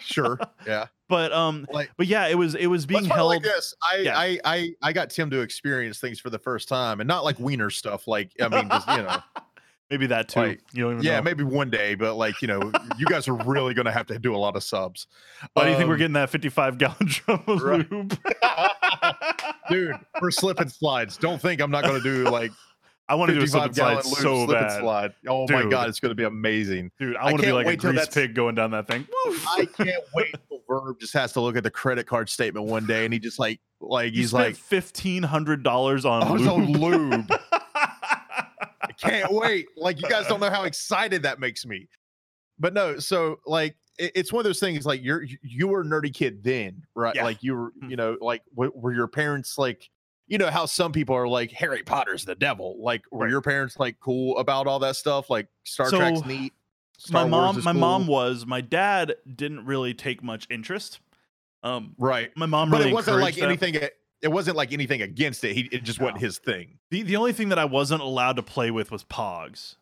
Sure. 0.00 0.38
Yeah. 0.66 0.86
But 1.08 1.32
um 1.32 1.66
Like 1.72 1.90
but 1.96 2.06
yeah 2.06 2.26
it 2.28 2.36
was 2.36 2.54
it 2.54 2.66
was 2.66 2.86
being 2.86 3.02
Let's 3.02 3.08
put 3.08 3.14
it 3.14 3.18
held 3.18 3.28
like 3.30 3.42
this. 3.42 3.74
I, 3.82 3.96
Yeah. 3.98 4.18
I 4.18 4.38
I 4.44 4.70
I 4.82 4.92
got 4.92 5.10
Tim 5.10 5.30
to 5.30 5.40
experience 5.40 5.98
things 6.00 6.18
for 6.20 6.30
the 6.30 6.38
first 6.38 6.68
time, 6.68 7.00
and 7.00 7.08
not 7.08 7.24
like 7.24 7.38
wiener 7.38 7.70
stuff. 7.70 8.06
Like 8.08 8.32
I 8.40 8.48
mean, 8.48 8.68
just 8.68 8.88
you 8.88 8.96
know, 8.98 9.16
maybe 9.90 10.06
that 10.08 10.28
too 10.28 10.40
like, 10.40 10.60
you 10.72 10.82
don't 10.84 10.92
even 10.94 11.04
yeah, 11.04 11.18
know. 11.18 11.22
maybe 11.22 11.44
one 11.44 11.70
day. 11.70 11.94
But 11.94 12.14
like 12.16 12.40
you 12.42 12.48
know, 12.48 12.72
you 12.98 13.06
guys 13.06 13.28
are 13.28 13.34
really 13.44 13.72
gonna 13.74 13.92
have 13.92 14.06
to 14.06 14.18
do 14.18 14.34
a 14.34 14.38
lot 14.38 14.56
of 14.56 14.62
subs. 14.64 15.06
why 15.52 15.64
do 15.64 15.70
you 15.70 15.76
think 15.76 15.88
we're 15.88 15.94
Um, 15.94 15.98
getting 15.98 16.12
that 16.14 16.30
55 16.30 16.78
gallon 16.78 16.96
drum 17.06 17.42
of 17.46 17.62
Right. 17.62 17.90
lube 17.92 18.18
dude? 19.70 19.96
For 20.18 20.30
slip 20.30 20.60
and 20.60 20.70
slides, 20.70 21.16
don't 21.16 21.40
think 21.40 21.60
I'm 21.60 21.70
not 21.70 21.84
gonna 21.84 22.00
do 22.00 22.24
like 22.24 22.50
i 23.08 23.14
want 23.14 23.28
to 23.30 23.34
do 23.36 23.42
a 23.42 23.46
slip 23.46 23.64
and 23.64 23.74
slide 23.76 24.04
so 24.04 24.46
slip 24.46 24.58
and 24.58 24.68
bad 24.68 24.80
slide. 24.80 25.14
Oh 25.28 25.46
my 25.48 25.64
god, 25.64 25.88
it's 25.88 26.00
gonna 26.00 26.14
be 26.14 26.24
amazing. 26.24 26.90
dude 26.98 27.16
i 27.16 27.20
I 27.20 27.24
want 27.26 27.40
to 27.40 27.46
be 27.46 27.52
like 27.52 27.66
a 27.66 27.76
grease 27.76 28.08
pig 28.08 28.34
going 28.34 28.54
down 28.54 28.70
that 28.72 28.86
thing 28.88 29.06
Woof. 29.26 29.44
I 29.48 29.64
can't 29.66 30.02
wait 30.14 30.34
till 30.48 30.60
Verb 30.68 30.98
just 30.98 31.12
has 31.14 31.32
to 31.34 31.40
look 31.40 31.56
at 31.56 31.62
the 31.62 31.70
credit 31.70 32.06
card 32.06 32.28
statement 32.28 32.66
one 32.66 32.86
day, 32.86 33.04
and 33.04 33.14
he 33.14 33.20
just 33.20 33.38
like 33.38 33.60
like 33.80 34.12
You 34.14 34.20
he's 34.22 34.32
like, 34.32 34.56
fifteen 34.56 35.22
hundred 35.22 35.62
dollars 35.62 36.04
on 36.04 36.32
was 36.32 36.42
lube. 36.42 36.50
on 36.50 36.72
lube. 36.72 37.30
I 37.74 38.92
can't 38.98 39.30
wait. 39.32 39.66
Like 39.76 40.00
you 40.00 40.08
guys 40.08 40.26
don't 40.26 40.40
know 40.40 40.50
how 40.50 40.64
excited 40.64 41.22
that 41.22 41.38
makes 41.38 41.64
me. 41.66 41.88
But 42.58 42.74
no, 42.74 42.98
so 42.98 43.38
like 43.46 43.76
it- 43.98 44.12
it's 44.14 44.32
one 44.32 44.40
of 44.40 44.44
those 44.44 44.58
things. 44.60 44.86
Like 44.86 45.02
you're 45.04 45.24
you 45.42 45.68
were 45.68 45.82
a 45.82 45.84
nerdy 45.84 46.12
kid 46.12 46.42
then, 46.42 46.82
right? 46.94 47.14
Yeah. 47.14 47.24
Like 47.24 47.42
you 47.42 47.54
were, 47.54 47.72
Mm. 47.82 47.90
you 47.90 47.96
know, 47.96 48.16
like 48.20 48.42
w- 48.54 48.72
were 48.74 48.92
your 48.94 49.06
parents 49.08 49.58
like, 49.58 49.88
you 50.28 50.38
know, 50.38 50.50
how 50.50 50.66
some 50.66 50.92
people 50.92 51.14
are 51.14 51.28
like 51.28 51.52
Harry 51.52 51.82
Potter's 51.82 52.24
the 52.24 52.34
devil. 52.34 52.76
Like 52.80 53.02
were 53.10 53.24
Right. 53.24 53.30
your 53.30 53.42
parents 53.42 53.78
like 53.78 53.98
cool 54.00 54.38
about 54.38 54.66
all 54.66 54.78
that 54.80 54.96
stuff? 54.96 55.30
Like 55.30 55.48
Star 55.64 55.88
So- 55.90 55.98
Trek's 55.98 56.24
neat. 56.24 56.52
Star 56.98 57.24
my 57.24 57.28
mom 57.30 57.62
my 57.62 57.72
mom 57.72 58.06
was. 58.06 58.46
My 58.46 58.60
dad 58.62 59.16
didn't 59.34 59.66
really 59.66 59.92
take 59.94 60.22
much 60.22 60.46
interest. 60.50 61.00
Um, 61.62 61.94
right, 61.98 62.30
my 62.36 62.46
mom 62.46 62.70
but 62.70 62.80
it 62.86 62.92
wasn't 62.92 63.18
like 63.20 63.34
them. 63.34 63.44
anything. 63.46 63.74
It 63.74 64.28
wasn't 64.28 64.56
like 64.56 64.72
anything 64.72 65.02
against 65.02 65.44
it. 65.44 65.54
He 65.54 65.68
it 65.72 65.84
just 65.84 66.00
wasn't 66.00 66.18
his 66.20 66.38
thing. 66.38 66.78
The 66.90 67.02
the 67.02 67.16
only 67.16 67.32
thing 67.34 67.50
that 67.50 67.58
I 67.58 67.66
wasn't 67.66 68.00
allowed 68.02 68.36
to 68.36 68.42
play 68.42 68.70
with 68.70 68.90
was 68.90 69.04
Pogs 69.04 69.76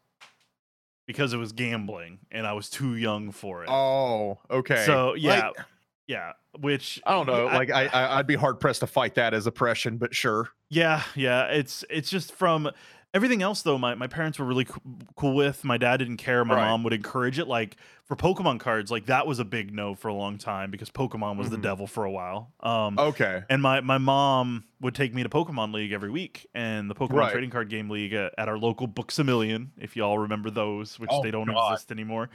because 1.06 1.32
it 1.32 1.36
was 1.36 1.52
gambling 1.52 2.18
and 2.32 2.46
I 2.46 2.52
was 2.54 2.68
too 2.68 2.96
young 2.96 3.30
for 3.30 3.62
it. 3.62 3.68
Oh, 3.70 4.38
okay. 4.50 4.84
So 4.86 5.14
yeah, 5.14 5.48
Like, 5.48 5.66
yeah. 6.06 6.32
Which 6.58 7.00
I 7.06 7.12
don't 7.12 7.26
know. 7.26 7.46
I- 7.48 7.54
like 7.56 7.70
I, 7.70 7.86
I 7.86 8.18
I'd 8.18 8.26
be 8.26 8.34
hard 8.36 8.60
pressed 8.60 8.80
to 8.80 8.86
fight 8.86 9.14
that 9.16 9.34
as 9.34 9.46
oppression, 9.46 9.96
but 9.98 10.14
sure. 10.14 10.50
Yeah, 10.70 11.02
yeah. 11.14 11.46
It's 11.46 11.84
it's 11.90 12.10
just 12.10 12.32
from 12.32 12.70
everything 13.12 13.42
else 13.42 13.62
though. 13.62 13.78
My 13.78 13.94
my 13.94 14.06
parents 14.06 14.38
were 14.38 14.44
really 14.44 14.64
co- 14.66 14.80
cool 15.16 15.34
with. 15.34 15.64
My 15.64 15.78
dad 15.78 15.96
didn't 15.98 16.16
care. 16.18 16.44
My 16.44 16.54
Right. 16.56 16.68
mom 16.68 16.82
would 16.84 16.92
encourage 16.92 17.38
it. 17.38 17.46
Like 17.48 17.76
for 18.04 18.16
Pokemon 18.16 18.60
cards, 18.60 18.90
like 18.90 19.06
that 19.06 19.26
was 19.26 19.38
a 19.38 19.44
big 19.44 19.72
no 19.74 19.94
for 19.94 20.08
a 20.08 20.14
long 20.14 20.36
time 20.38 20.70
because 20.70 20.90
Pokemon 20.90 21.36
was 21.38 21.48
Mhm. 21.48 21.52
the 21.52 21.58
devil 21.58 21.86
for 21.86 22.04
a 22.04 22.10
while. 22.10 22.52
Um, 22.60 22.98
Okay. 22.98 23.42
and 23.48 23.60
my 23.62 23.80
my 23.80 23.98
mom 23.98 24.64
would 24.80 24.94
take 24.94 25.14
me 25.14 25.22
to 25.22 25.28
Pokemon 25.28 25.72
League 25.72 25.92
every 25.92 26.10
week, 26.10 26.46
and 26.54 26.90
the 26.90 26.94
Pokemon 26.94 27.14
Right. 27.14 27.32
Trading 27.32 27.50
Card 27.50 27.68
Game 27.70 27.88
League 27.88 28.12
at, 28.12 28.34
at 28.36 28.48
our 28.48 28.58
local 28.58 28.86
Books 28.86 29.18
a 29.18 29.24
Million, 29.24 29.72
if 29.78 29.96
you 29.96 30.04
all 30.04 30.18
remember 30.18 30.50
those, 30.50 31.00
which 31.00 31.10
Oh, 31.12 31.22
they 31.22 31.30
don't 31.30 31.46
God. 31.46 31.72
exist 31.72 31.90
anymore, 31.90 32.28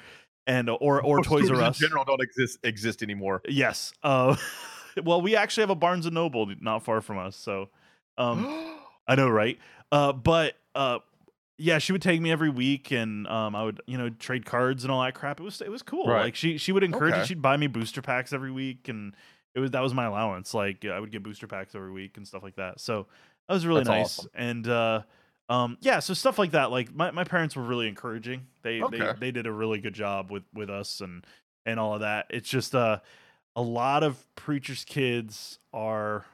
and 0.50 0.70
or 0.70 1.02
or 1.02 1.18
Most 1.18 1.28
Toys 1.28 1.52
R 1.52 1.62
in 1.62 1.74
general 1.74 2.04
don't 2.04 2.22
exist 2.22 2.58
exist 2.64 3.04
anymore. 3.04 3.42
Yes. 3.48 3.94
Uh, 4.04 4.36
well, 5.04 5.22
we 5.22 5.36
actually 5.36 5.62
have 5.62 5.70
a 5.70 5.76
Barnes 5.76 6.06
and 6.06 6.16
Noble 6.16 6.52
not 6.60 6.84
far 6.84 7.02
from 7.02 7.20
us, 7.20 7.36
so 7.36 7.70
um, 8.18 8.48
I 9.08 9.16
know, 9.16 9.30
right? 9.30 9.60
Uh, 9.92 10.12
but 10.12 10.56
uh, 10.74 11.00
yeah, 11.58 11.78
she 11.78 11.92
would 11.92 12.02
take 12.02 12.20
me 12.20 12.32
every 12.32 12.50
week, 12.50 12.92
and 12.92 13.28
um, 13.28 13.56
I 13.56 13.64
would, 13.64 13.82
you 13.86 13.98
know, 13.98 14.10
trade 14.10 14.46
cards 14.46 14.84
and 14.84 14.92
all 14.92 15.04
that 15.04 15.14
crap. 15.14 15.40
It 15.40 15.44
was 15.44 15.62
it 15.62 15.70
was 15.70 15.84
cool. 15.84 16.08
Right. 16.08 16.24
Like 16.24 16.36
she 16.36 16.58
she 16.58 16.72
would 16.72 16.84
encourage 16.84 17.14
Okay. 17.14 17.22
it. 17.22 17.28
She'd 17.28 17.42
buy 17.42 17.56
me 17.56 17.68
booster 17.68 18.02
packs 18.02 18.34
every 18.34 18.52
week, 18.52 18.90
and 18.90 19.16
it 19.54 19.60
was 19.60 19.72
that 19.72 19.82
was 19.82 19.94
my 19.94 20.06
allowance. 20.06 20.54
Like 20.56 20.84
I 20.84 21.00
would 21.00 21.12
get 21.12 21.22
booster 21.22 21.48
packs 21.48 21.76
every 21.76 21.92
week 21.92 22.18
and 22.18 22.28
stuff 22.28 22.42
like 22.42 22.56
that. 22.56 22.80
So 22.80 23.06
that 23.48 23.54
was 23.54 23.68
really 23.68 23.82
That's 23.82 23.90
nice. 23.90 24.20
awesome. 24.20 24.32
And 24.34 24.68
uh, 24.68 25.02
um, 25.50 25.78
yeah, 25.82 26.00
so 26.00 26.14
stuff 26.14 26.38
like 26.40 26.52
that. 26.52 26.72
Like 26.72 26.94
my, 26.94 27.12
my 27.12 27.24
parents 27.24 27.56
were 27.56 27.64
really 27.64 27.88
encouraging. 27.88 28.48
They 28.62 28.80
they 28.80 29.02
Okay. 29.02 29.14
they 29.20 29.32
did 29.32 29.48
a 29.48 29.52
really 29.52 29.80
good 29.80 29.94
job 29.94 30.32
with 30.32 30.44
with 30.54 30.70
us 30.70 31.02
and 31.02 31.26
and 31.66 31.80
all 31.80 31.96
of 31.96 32.02
that. 32.02 32.28
It's 32.30 32.50
just 32.50 32.76
uh 32.76 33.00
a 33.56 33.62
lot 33.62 34.04
of 34.04 34.26
preachers' 34.36 34.86
kids 34.86 35.60
are 35.74 36.26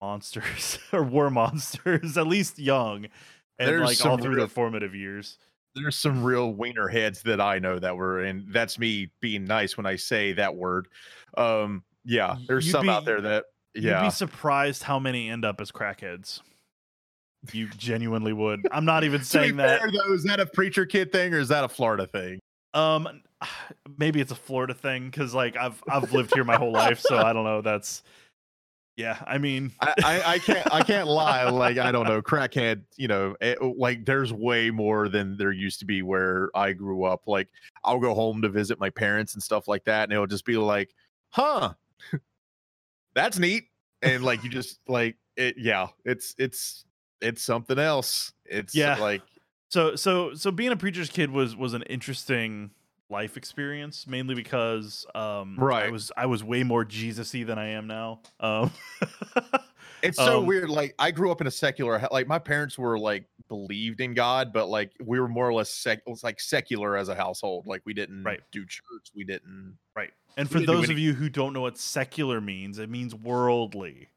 monsters 0.00 0.78
or 0.92 1.02
were 1.02 1.30
monsters, 1.30 2.16
at 2.18 2.26
least 2.26 2.58
young, 2.58 3.06
and 3.58 3.68
There's 3.68 4.00
like 4.02 4.10
all 4.10 4.18
through 4.18 4.30
real- 4.34 4.38
their 4.40 4.48
formative 4.48 4.94
years. 4.94 5.38
There's 5.74 5.96
some 5.96 6.22
real 6.22 6.52
wiener 6.52 6.86
heads 6.88 7.22
that 7.22 7.40
I 7.40 7.58
know 7.58 7.78
that 7.78 7.96
were, 7.96 8.22
and 8.24 8.44
that's 8.52 8.78
me 8.78 9.10
being 9.20 9.44
nice 9.44 9.74
when 9.74 9.86
I 9.86 9.96
say 9.96 10.34
that 10.34 10.54
word. 10.54 10.88
Um, 11.38 11.82
yeah, 12.04 12.36
there's 12.46 12.66
you'd 12.66 12.72
some 12.72 12.90
out 12.90 13.06
there 13.06 13.22
that, 13.22 13.46
You'd 13.74 13.84
yeah, 13.84 14.02
be 14.02 14.10
surprised 14.10 14.82
how 14.82 14.98
many 14.98 15.30
end 15.30 15.46
up 15.46 15.62
as 15.62 15.72
crackheads. 15.72 16.42
You 17.52 17.68
genuinely 17.76 18.32
would. 18.32 18.66
I'm 18.72 18.84
not 18.84 19.04
even 19.04 19.24
saying 19.24 19.56
that. 19.56 19.80
fair, 19.80 19.90
though, 19.90 20.12
is 20.12 20.24
that 20.24 20.40
a 20.40 20.46
preacher 20.46 20.86
kid 20.86 21.10
thing 21.10 21.34
or 21.34 21.38
is 21.38 21.48
that 21.48 21.64
a 21.64 21.68
Florida 21.68 22.06
thing? 22.06 22.38
Um, 22.74 23.22
maybe 23.98 24.20
it's 24.20 24.32
a 24.32 24.36
Florida 24.36 24.74
thing 24.74 25.06
because 25.06 25.34
like 25.34 25.56
I've 25.56 25.82
I've 25.88 26.12
lived 26.12 26.34
here 26.34 26.44
my 26.44 26.56
whole 26.56 26.72
life, 26.72 27.00
so 27.00 27.18
I 27.18 27.32
don't 27.32 27.44
know. 27.44 27.60
That's 27.60 28.02
yeah. 28.96 29.22
I 29.26 29.38
mean, 29.38 29.72
I, 29.80 29.94
I, 30.04 30.22
I 30.34 30.38
can't 30.38 30.72
I 30.72 30.82
can't 30.82 31.08
lie. 31.08 31.48
Like 31.48 31.78
I 31.78 31.92
don't 31.92 32.06
know, 32.06 32.22
crackhead. 32.22 32.82
You 32.96 33.08
know, 33.08 33.34
eh, 33.40 33.56
like 33.60 34.04
there's 34.04 34.32
way 34.32 34.70
more 34.70 35.08
than 35.08 35.36
there 35.36 35.52
used 35.52 35.80
to 35.80 35.84
be 35.84 36.02
where 36.02 36.50
I 36.54 36.72
grew 36.72 37.04
up. 37.04 37.22
Like 37.26 37.48
I'll 37.84 38.00
go 38.00 38.14
home 38.14 38.42
to 38.42 38.48
visit 38.48 38.78
my 38.78 38.90
parents 38.90 39.34
and 39.34 39.42
stuff 39.42 39.68
like 39.68 39.84
that, 39.84 40.04
and 40.04 40.12
it'll 40.12 40.26
just 40.26 40.44
be 40.44 40.56
like, 40.56 40.94
"Huh, 41.30 41.74
that's 43.14 43.38
neat," 43.38 43.64
and 44.02 44.22
like 44.22 44.44
you 44.44 44.50
just 44.50 44.78
like 44.88 45.16
it. 45.36 45.56
Yeah, 45.58 45.88
it's 46.04 46.34
it's 46.38 46.84
it's 47.22 47.42
something 47.42 47.78
else. 47.78 48.32
It's 48.44 48.74
Yeah. 48.74 48.96
like 48.98 49.22
so 49.68 49.96
so 49.96 50.34
so 50.34 50.50
being 50.50 50.72
a 50.72 50.76
preacher's 50.76 51.08
kid 51.08 51.30
was 51.30 51.56
was 51.56 51.72
an 51.74 51.82
interesting 51.84 52.70
life 53.08 53.36
experience, 53.36 54.06
mainly 54.06 54.34
because 54.34 55.06
um 55.14 55.56
right. 55.58 55.86
I 55.86 55.90
was 55.90 56.12
I 56.16 56.26
was 56.26 56.42
way 56.44 56.62
more 56.62 56.84
Jesus-y 56.84 57.44
than 57.44 57.58
I 57.58 57.68
am 57.68 57.86
now. 57.86 58.22
Um, 58.40 58.70
It's 60.02 60.16
so 60.18 60.40
Um, 60.40 60.46
weird. 60.46 60.68
Like 60.68 60.96
I 60.98 61.12
grew 61.12 61.30
up 61.30 61.40
in 61.40 61.46
a 61.46 61.50
secular, 61.50 62.00
like 62.10 62.26
my 62.26 62.40
parents 62.40 62.76
were 62.76 62.98
like 62.98 63.24
believed 63.48 64.00
in 64.00 64.14
God, 64.14 64.52
but 64.52 64.66
like 64.68 64.90
we 65.00 65.20
were 65.20 65.28
more 65.28 65.48
or 65.48 65.52
less 65.54 65.70
sec, 65.70 66.00
like 66.24 66.40
secular 66.40 66.96
as 66.96 67.08
a 67.08 67.14
household. 67.14 67.68
Like 67.68 67.82
we 67.84 67.94
didn't 67.94 68.24
Right. 68.24 68.40
do 68.50 68.66
church. 68.66 69.10
We 69.14 69.22
didn't. 69.22 69.78
right. 69.94 70.10
And 70.36 70.50
for 70.50 70.58
those 70.58 70.90
of 70.90 70.98
you 70.98 71.12
who 71.12 71.28
don't 71.28 71.52
know 71.52 71.60
what 71.60 71.78
secular 71.78 72.40
means, 72.40 72.78
it 72.80 72.90
means 72.90 73.14
worldly. 73.14 74.08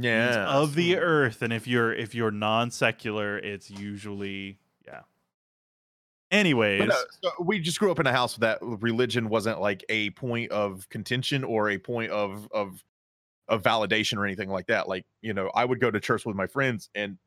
Yeah. 0.00 0.46
of 0.46 0.74
the 0.74 0.96
earth 0.98 1.42
and 1.42 1.52
if 1.52 1.66
you're 1.66 1.92
if 1.92 2.14
you're 2.14 2.30
non-secular 2.30 3.38
it's 3.38 3.70
usually 3.70 4.58
yeah 4.86 5.00
anyways 6.30 6.88
no, 6.88 6.96
so 7.22 7.30
we 7.40 7.60
just 7.60 7.78
grew 7.78 7.90
up 7.90 8.00
in 8.00 8.06
a 8.06 8.12
house 8.12 8.36
that 8.38 8.58
religion 8.60 9.28
wasn't 9.28 9.60
like 9.60 9.84
a 9.88 10.10
point 10.10 10.50
of 10.50 10.88
contention 10.88 11.44
or 11.44 11.70
a 11.70 11.78
point 11.78 12.10
of 12.10 12.48
of 12.52 12.82
of 13.48 13.62
validation 13.62 14.16
or 14.16 14.24
anything 14.24 14.48
like 14.48 14.66
that. 14.68 14.88
Like 14.88 15.04
you 15.20 15.34
know, 15.34 15.50
I 15.54 15.66
would 15.66 15.78
go 15.78 15.90
to 15.90 16.00
church 16.00 16.24
with 16.24 16.34
my 16.34 16.46
friends 16.46 16.88
and. 16.94 17.18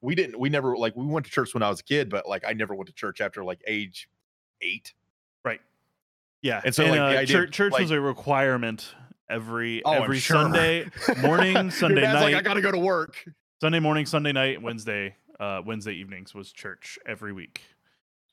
We 0.00 0.14
didn't. 0.14 0.38
We 0.38 0.48
never 0.48 0.76
like. 0.76 0.94
We 0.94 1.06
went 1.06 1.26
to 1.26 1.32
church 1.32 1.54
when 1.54 1.62
I 1.64 1.68
was 1.70 1.80
a 1.80 1.82
kid, 1.82 2.08
but 2.08 2.28
like 2.28 2.44
I 2.46 2.52
never 2.52 2.72
went 2.72 2.86
to 2.86 2.92
church 2.92 3.20
after 3.20 3.42
like 3.42 3.60
age 3.66 4.08
eight. 4.60 4.94
right 5.44 5.60
yeah 6.40 6.60
And 6.64 6.72
so, 6.72 6.84
like, 6.84 6.94
the 6.94 7.18
uh, 7.22 7.24
church, 7.24 7.52
church 7.52 7.72
like- 7.72 7.82
was 7.82 7.90
a 7.90 8.00
requirement 8.00 8.94
every 9.30 9.82
Oh, 9.84 9.92
every 9.92 10.18
sure. 10.18 10.36
sunday 10.36 10.86
morning 11.20 11.70
sunday 11.70 12.00
dad's 12.02 12.14
night 12.20 12.32
Like, 12.32 12.34
I 12.34 12.40
gotta 12.42 12.60
go 12.62 12.70
to 12.72 12.78
work. 12.78 13.24
sunday 13.60 13.80
morning 13.80 14.06
sunday 14.06 14.32
night 14.32 14.60
wednesday 14.62 15.14
uh 15.40 15.62
wednesday 15.64 15.92
evenings 15.92 16.34
was 16.34 16.52
church 16.52 16.98
every 17.06 17.32
week 17.32 17.62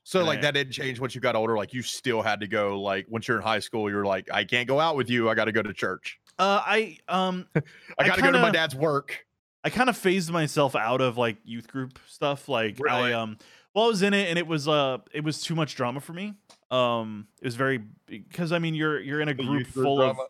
So 0.04 0.20
And 0.20 0.28
like 0.28 0.38
I- 0.38 0.42
that 0.42 0.54
didn't 0.54 0.72
change 0.72 1.00
once 1.00 1.14
you 1.14 1.20
got 1.20 1.34
older. 1.34 1.56
Like 1.56 1.72
you 1.74 1.82
still 1.82 2.22
had 2.22 2.38
to 2.40 2.46
go. 2.46 2.80
Like 2.80 3.06
once 3.08 3.26
you're 3.26 3.38
in 3.38 3.42
high 3.42 3.58
school, 3.58 3.90
you're 3.90 4.04
like, 4.04 4.28
I 4.32 4.44
can't 4.44 4.68
go 4.68 4.78
out 4.78 4.94
with 4.96 5.10
you. 5.10 5.28
I 5.28 5.34
got 5.34 5.46
to 5.46 5.52
go 5.52 5.62
to 5.62 5.72
church. 5.72 6.20
uh 6.38 6.62
i 6.64 6.96
um 7.08 7.46
I 7.98 8.06
got 8.06 8.14
to 8.16 8.22
go 8.22 8.30
to 8.30 8.38
my 8.38 8.50
dad's 8.52 8.74
work. 8.76 9.26
I 9.64 9.70
kind 9.70 9.88
of 9.90 9.96
phased 9.96 10.30
myself 10.30 10.76
out 10.76 11.00
of 11.00 11.16
like 11.18 11.38
youth 11.44 11.66
group 11.66 11.98
stuff. 12.06 12.48
Like? 12.48 12.78
I 12.88 13.12
um 13.14 13.36
well 13.74 13.86
I 13.86 13.88
was 13.88 14.02
in 14.02 14.14
it 14.14 14.28
and 14.30 14.38
it 14.38 14.46
was 14.46 14.68
uh 14.68 14.98
it 15.12 15.24
was 15.24 15.42
too 15.42 15.56
much 15.56 15.74
drama 15.74 16.00
for 16.00 16.12
me. 16.12 16.34
Um 16.70 17.26
it 17.42 17.46
was 17.46 17.56
very 17.56 17.80
because 18.06 18.52
I 18.52 18.60
mean 18.60 18.74
you're 18.76 19.00
you're 19.00 19.20
in 19.20 19.28
a 19.28 19.34
The 19.34 19.42
group 19.42 19.66
full 19.66 20.00
of 20.00 20.14
drama. 20.14 20.28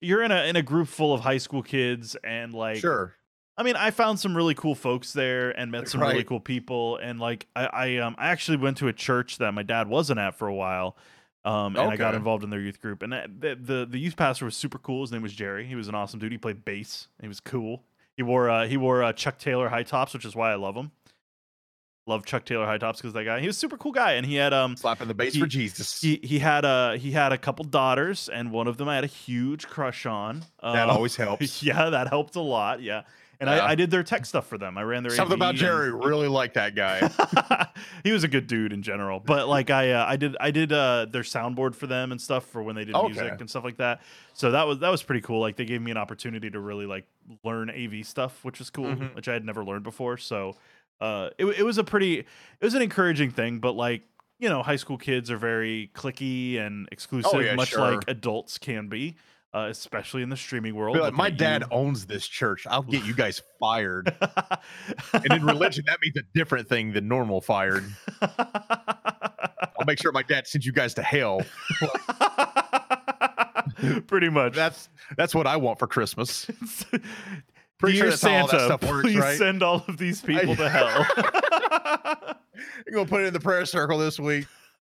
You're 0.00 0.22
in 0.22 0.32
a 0.32 0.44
in 0.44 0.56
a 0.56 0.62
group 0.62 0.88
full 0.88 1.12
of 1.12 1.20
high 1.20 1.38
school 1.38 1.62
kids 1.62 2.16
and 2.24 2.54
like 2.54 2.78
sure. 2.78 3.14
I 3.56 3.62
mean 3.62 3.76
I 3.76 3.90
found 3.90 4.18
some 4.18 4.36
really 4.36 4.54
cool 4.54 4.74
folks 4.74 5.12
there 5.12 5.50
and 5.50 5.70
met 5.70 5.88
some 5.88 6.00
really 6.00 6.24
cool 6.24 6.40
people 6.40 6.96
and 6.96 7.20
like 7.20 7.46
I 7.54 7.66
I 7.66 7.96
um 7.98 8.14
I 8.18 8.28
actually 8.28 8.56
went 8.56 8.78
to 8.78 8.88
a 8.88 8.92
church 8.92 9.38
that 9.38 9.52
my 9.52 9.62
dad 9.62 9.88
wasn't 9.88 10.18
at 10.18 10.36
for 10.36 10.48
a 10.48 10.54
while. 10.54 10.96
Um, 11.42 11.74
and 11.74 11.90
I 11.90 11.96
got 11.96 12.14
involved 12.14 12.44
in 12.44 12.50
their 12.50 12.60
youth 12.60 12.82
group, 12.82 13.02
and 13.02 13.14
that, 13.14 13.40
the, 13.40 13.54
the 13.54 13.86
the 13.88 13.98
youth 13.98 14.14
pastor 14.14 14.44
was 14.44 14.54
super 14.54 14.76
cool. 14.76 15.00
His 15.00 15.10
name 15.10 15.22
was 15.22 15.32
Jerry. 15.32 15.64
He 15.66 15.74
was 15.74 15.88
an 15.88 15.94
awesome 15.94 16.20
dude. 16.20 16.32
He 16.32 16.36
played 16.36 16.66
bass. 16.66 17.08
He 17.18 17.28
was 17.28 17.40
cool. 17.40 17.82
He 18.14 18.22
wore 18.22 18.50
uh, 18.50 18.66
he 18.66 18.76
wore 18.76 19.02
uh, 19.02 19.14
Chuck 19.14 19.38
Taylor 19.38 19.70
high 19.70 19.84
tops, 19.84 20.12
which 20.12 20.26
is 20.26 20.36
why 20.36 20.52
I 20.52 20.56
love 20.56 20.74
him. 20.76 20.90
Love 22.06 22.24
Chuck 22.24 22.44
Taylor 22.44 22.64
high 22.66 22.78
tops 22.78 23.00
because 23.00 23.12
that 23.12 23.24
guy. 23.24 23.40
He 23.40 23.46
was 23.46 23.56
a 23.56 23.58
super 23.60 23.76
cool 23.76 23.92
guy, 23.92 24.12
and 24.14 24.24
he 24.26 24.34
had 24.34 24.52
um 24.52 24.76
Slapping 24.76 25.06
the 25.08 25.14
bass 25.14 25.34
he- 25.34 25.40
for 25.40 25.46
Jesus. 25.46 26.00
he 26.00 26.18
he 26.22 26.38
had 26.38 26.64
a 26.64 26.96
he 26.98 27.10
had 27.12 27.32
a 27.32 27.38
couple 27.38 27.64
daughters, 27.64 28.28
and 28.28 28.50
one 28.50 28.66
of 28.66 28.78
them 28.78 28.88
I 28.88 28.94
had 28.96 29.04
a 29.04 29.08
huge 29.08 29.68
crush 29.68 30.06
on. 30.06 30.40
that 30.62 30.88
Uh, 30.88 30.92
always 30.92 31.14
helps. 31.16 31.62
yeah, 31.62 31.90
that 31.90 32.08
helped 32.08 32.34
a 32.36 32.40
lot. 32.40 32.80
Yeah, 32.82 33.02
and 33.38 33.48
Yeah. 33.48 33.58
I, 33.64 33.70
I 33.70 33.74
did 33.74 33.90
their 33.90 34.02
tech 34.02 34.24
stuff 34.26 34.46
for 34.48 34.56
them. 34.58 34.76
I 34.78 34.82
ran 34.82 35.02
their 35.02 35.12
Something 35.12 35.34
AV 35.34 35.38
about 35.38 35.48
and- 35.50 35.58
Jerry. 35.58 35.92
Really 35.92 36.26
like 36.26 36.54
that 36.54 36.74
guy. 36.74 37.06
he 38.02 38.12
was 38.12 38.24
a 38.24 38.28
good 38.28 38.46
dude 38.46 38.72
in 38.72 38.82
general, 38.82 39.20
but 39.20 39.46
like 39.46 39.70
I 39.70 39.92
uh, 39.92 40.04
I 40.08 40.16
did 40.16 40.36
I 40.40 40.50
did 40.50 40.72
uh, 40.72 41.06
their 41.08 41.22
soundboard 41.22 41.74
for 41.74 41.86
them 41.86 42.12
and 42.12 42.20
stuff 42.20 42.44
for 42.46 42.62
when 42.62 42.74
they 42.76 42.84
did 42.86 42.96
music 42.96 43.40
and 43.40 43.48
stuff 43.48 43.62
like 43.62 43.76
that. 43.76 44.00
So 44.32 44.50
that 44.52 44.66
was 44.66 44.78
that 44.80 44.90
was 44.90 45.02
pretty 45.02 45.20
cool. 45.20 45.40
Like 45.40 45.56
they 45.56 45.66
gave 45.66 45.82
me 45.82 45.90
an 45.90 45.96
opportunity 45.98 46.50
to 46.50 46.58
really 46.60 46.86
like 46.86 47.04
learn 47.44 47.70
AV 47.70 48.04
stuff, 48.06 48.42
which 48.42 48.58
was 48.58 48.70
cool, 48.70 48.86
Mhm. 48.86 49.14
which 49.14 49.28
I 49.28 49.34
had 49.34 49.44
never 49.44 49.62
learned 49.62 49.84
before. 49.84 50.16
So 50.16 50.56
uh, 51.00 51.30
it 51.38 51.46
it 51.46 51.62
was 51.64 51.78
a 51.78 51.84
pretty 51.84 52.18
it 52.20 52.26
was 52.64 52.74
an 52.74 52.82
encouraging 52.82 53.30
thing, 53.30 53.58
but 53.58 53.72
like 53.72 54.02
you 54.38 54.48
know, 54.48 54.62
high 54.62 54.76
school 54.76 54.96
kids 54.96 55.30
are 55.30 55.36
very 55.36 55.90
cliquey 55.94 56.58
and 56.58 56.88
exclusive, 56.90 57.30
Oh, 57.34 57.40
yeah, 57.40 57.54
much 57.54 57.68
sure. 57.70 57.96
like 57.96 58.04
adults 58.08 58.56
can 58.56 58.88
be, 58.88 59.16
uh, 59.54 59.66
especially 59.70 60.22
in 60.22 60.30
the 60.30 60.36
streaming 60.36 60.74
world. 60.74 60.96
Like, 60.96 61.12
my 61.12 61.28
dad 61.28 61.60
you." 61.62 61.68
owns 61.70 62.06
this 62.06 62.26
church. 62.26 62.66
I'll 62.66 62.80
get 62.82 63.04
you 63.04 63.12
guys 63.14 63.42
fired. 63.60 64.14
and 65.12 65.30
in 65.32 65.44
religion, 65.44 65.84
that 65.88 65.98
means 66.00 66.16
a 66.16 66.22
different 66.34 66.68
thing 66.70 66.92
than 66.94 67.06
normal 67.06 67.42
fired. 67.42 67.84
I'll 68.22 69.86
make 69.86 70.00
sure 70.00 70.10
my 70.12 70.22
dad 70.22 70.46
sends 70.46 70.64
you 70.64 70.72
guys 70.72 70.94
to 70.94 71.02
hell. 71.02 71.42
Pretty 74.06 74.28
much. 74.28 74.54
That's 74.54 74.88
that's 75.16 75.34
what 75.34 75.46
I 75.46 75.56
want 75.56 75.78
for 75.78 75.86
Christmas. 75.86 76.46
Pretty 77.80 77.96
sure 77.96 78.04
Dear 78.06 78.10
that's 78.10 78.22
how 78.22 78.40
all 78.42 78.46
that 78.48 78.60
Santa, 78.80 78.86
works, 78.92 79.02
please 79.02 79.18
right? 79.18 79.38
send 79.38 79.62
all 79.62 79.82
of 79.88 79.96
these 79.96 80.20
people 80.20 80.54
to 80.54 80.68
hell. 80.68 81.06
I'm 81.16 82.92
gonna 82.92 83.06
put 83.06 83.22
it 83.22 83.26
in 83.28 83.32
the 83.32 83.40
prayer 83.40 83.64
circle 83.64 83.98
this 83.98 84.20
week. 84.20 84.46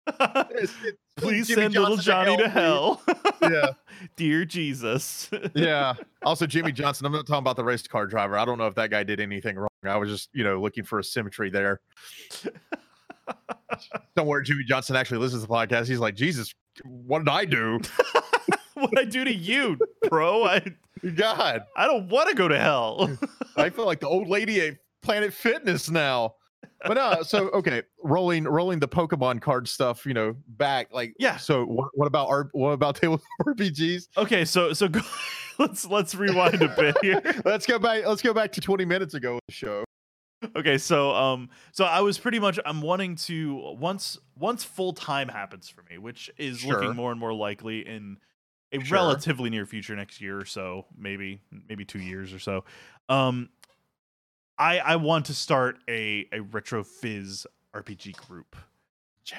It's- 0.06 0.44
it's- 0.84 0.94
Please 1.16 1.48
Jimmy 1.48 1.62
send 1.62 1.74
little 1.74 1.96
Johnny 1.96 2.36
to 2.36 2.46
hell. 2.46 3.00
please. 3.06 3.50
Yeah. 3.50 3.70
Dear 4.16 4.44
Jesus. 4.44 5.30
yeah. 5.54 5.94
Also, 6.22 6.46
Jimmy 6.46 6.70
Johnson. 6.72 7.06
I'm 7.06 7.12
not 7.12 7.26
talking 7.26 7.38
about 7.38 7.56
the 7.56 7.64
race 7.64 7.86
car 7.88 8.06
driver. 8.06 8.36
I 8.36 8.44
don't 8.44 8.58
know 8.58 8.66
if 8.66 8.74
that 8.74 8.90
guy 8.90 9.02
did 9.02 9.18
anything 9.18 9.56
wrong. 9.56 9.68
I 9.84 9.96
was 9.96 10.10
just, 10.10 10.28
you 10.34 10.44
know, 10.44 10.60
looking 10.60 10.84
for 10.84 10.98
a 10.98 11.04
symmetry 11.04 11.48
there. 11.48 11.80
don't 14.14 14.26
worry, 14.26 14.44
Jimmy 14.44 14.64
Johnson 14.64 14.94
actually 14.94 15.18
listens 15.20 15.42
to 15.42 15.48
the 15.48 15.54
podcast. 15.54 15.88
He's 15.88 15.98
like, 15.98 16.14
Jesus, 16.14 16.52
what 16.84 17.20
did 17.20 17.28
I 17.30 17.46
do? 17.46 17.80
what 18.90 18.98
I 18.98 19.04
do 19.04 19.24
to 19.24 19.34
you, 19.34 19.78
bro? 20.08 20.44
I 20.44 20.62
God, 21.14 21.62
I 21.76 21.86
don't 21.86 22.08
want 22.08 22.28
to 22.30 22.34
go 22.36 22.48
to 22.48 22.58
hell. 22.58 23.10
I 23.56 23.70
feel 23.70 23.86
like 23.86 24.00
the 24.00 24.08
old 24.08 24.28
lady 24.28 24.60
at 24.60 24.76
Planet 25.02 25.32
Fitness 25.32 25.90
now. 25.90 26.34
But 26.86 26.94
no, 26.94 27.22
so 27.22 27.48
okay, 27.54 27.82
rolling 28.02 28.44
rolling 28.44 28.80
the 28.80 28.88
Pokemon 28.88 29.40
card 29.40 29.68
stuff, 29.68 30.04
you 30.04 30.14
know, 30.14 30.34
back 30.48 30.88
like 30.92 31.14
Yeah. 31.18 31.36
So 31.36 31.64
what, 31.64 31.88
what 31.94 32.06
about 32.06 32.28
R, 32.28 32.48
what 32.52 32.70
about 32.72 32.96
table 32.96 33.20
RPGs? 33.42 34.08
okay, 34.16 34.44
so 34.44 34.72
so 34.72 34.88
go, 34.88 35.00
let's 35.58 35.86
let's 35.86 36.14
rewind 36.14 36.62
a 36.62 36.68
bit 36.68 36.96
here. 37.02 37.22
Let's 37.44 37.66
go 37.66 37.78
back. 37.78 38.06
Let's 38.06 38.22
go 38.22 38.34
back 38.34 38.52
to 38.52 38.60
20 38.60 38.84
minutes 38.84 39.14
ago 39.14 39.34
with 39.34 39.44
the 39.48 39.54
show. 39.54 39.84
Okay, 40.54 40.76
so 40.76 41.14
um 41.14 41.48
so 41.72 41.84
I 41.84 42.00
was 42.00 42.18
pretty 42.18 42.38
much 42.38 42.58
I'm 42.66 42.82
wanting 42.82 43.16
to 43.16 43.74
once 43.78 44.18
once 44.36 44.64
full 44.64 44.92
time 44.92 45.28
happens 45.28 45.68
for 45.68 45.82
me, 45.90 45.98
which 45.98 46.30
is 46.36 46.60
Sure. 46.60 46.74
looking 46.74 46.94
more 46.94 47.10
and 47.10 47.18
more 47.18 47.32
likely 47.32 47.86
in 47.86 48.18
a 48.76 48.84
Sure. 48.84 48.96
relatively 48.96 49.50
near 49.50 49.66
future 49.66 49.96
next 49.96 50.20
year 50.20 50.38
or 50.38 50.44
so, 50.44 50.86
maybe 50.96 51.40
maybe 51.68 51.84
2 51.84 51.98
years 52.00 52.32
or 52.32 52.38
so. 52.38 52.64
Um 53.08 53.50
I 54.58 54.78
I 54.78 54.96
want 54.96 55.26
to 55.26 55.34
start 55.34 55.78
a 55.88 56.26
a 56.32 56.40
retro 56.40 56.84
fizz 56.84 57.46
RPG 57.74 58.16
group. 58.26 58.56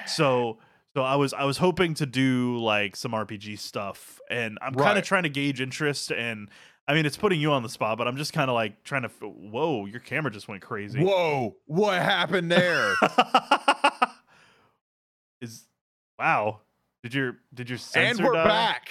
So 0.06 0.58
so 0.94 1.02
I 1.02 1.16
was 1.16 1.32
I 1.32 1.44
was 1.44 1.58
hoping 1.58 1.94
to 1.94 2.06
do 2.06 2.58
like 2.58 2.94
some 2.96 3.12
RPG 3.12 3.58
stuff 3.58 4.20
and 4.30 4.58
I'm 4.62 4.74
kind 4.74 4.98
of 4.98 5.04
trying 5.04 5.22
to 5.24 5.28
gauge 5.28 5.60
interest 5.60 6.12
and 6.12 6.48
I 6.86 6.94
mean 6.94 7.04
it's 7.06 7.16
putting 7.16 7.40
you 7.40 7.52
on 7.52 7.62
the 7.62 7.68
spot 7.68 7.98
but 7.98 8.06
I'm 8.06 8.16
just 8.16 8.32
kind 8.32 8.50
of 8.50 8.54
like 8.54 8.84
trying 8.84 9.02
to 9.02 9.08
whoa 9.08 9.86
your 9.86 10.00
camera 10.00 10.30
just 10.30 10.46
went 10.48 10.62
crazy. 10.62 11.02
Whoa, 11.02 11.56
what 11.66 12.00
happened 12.00 12.50
there? 12.52 12.94
Is 15.40 15.64
wow. 16.18 16.60
Did 17.02 17.14
your 17.14 17.36
did 17.54 17.68
your 17.68 17.78
sensor 17.78 18.22
and 18.22 18.28
we're 18.28 18.34
die? 18.34 18.44
back. 18.44 18.90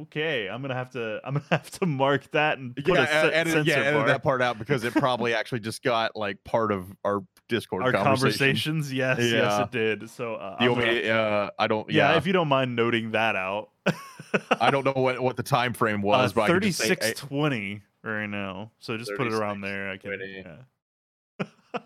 Okay, 0.00 0.48
I'm 0.48 0.60
gonna 0.60 0.74
have 0.74 0.90
to 0.92 1.20
I'm 1.24 1.34
gonna 1.34 1.44
have 1.50 1.70
to 1.72 1.86
mark 1.86 2.28
that 2.32 2.58
and 2.58 2.74
put 2.74 2.88
Yeah, 2.88 3.26
a 3.26 3.32
edit, 3.32 3.52
sensor 3.52 3.70
yeah, 3.70 3.76
edit 3.76 3.94
bar. 3.94 4.06
that 4.08 4.22
part 4.24 4.42
out 4.42 4.58
because 4.58 4.82
it 4.82 4.92
probably 4.92 5.34
actually 5.34 5.60
just 5.60 5.82
got 5.82 6.16
like 6.16 6.42
part 6.44 6.72
of 6.72 6.92
our 7.04 7.22
Discord 7.48 7.82
Our 7.84 7.92
conversation. 7.92 8.38
conversations, 8.38 8.92
yes, 8.92 9.18
yes, 9.20 9.60
it 9.60 9.70
did. 9.70 10.10
So 10.10 10.34
uh, 10.34 10.56
You 10.60 10.74
me 10.74 11.08
uh, 11.08 11.50
I 11.58 11.66
don't. 11.68 11.88
yeah, 11.90 12.12
Yeah, 12.12 12.16
if 12.18 12.26
you 12.26 12.32
don't 12.32 12.48
mind 12.48 12.74
noting 12.74 13.12
that 13.12 13.36
out. 13.36 13.70
I 14.60 14.70
don't 14.70 14.84
know 14.84 15.00
what 15.00 15.20
what 15.20 15.36
the 15.36 15.42
time 15.44 15.72
frame 15.74 16.02
was, 16.02 16.32
uh, 16.32 16.34
but 16.34 16.42
I 16.42 16.46
can 16.48 16.60
just 16.62 16.78
say, 16.78 16.88
thirty-six 16.88 17.06
eh, 17.10 17.12
twenty 17.14 17.82
right 18.02 18.26
now. 18.26 18.72
So 18.80 18.96
just 18.96 19.12
put 19.16 19.28
it 19.28 19.32
around 19.32 19.60
there. 19.60 19.90
I 19.90 19.96
can. 19.98 20.66
yeah. 21.40 21.80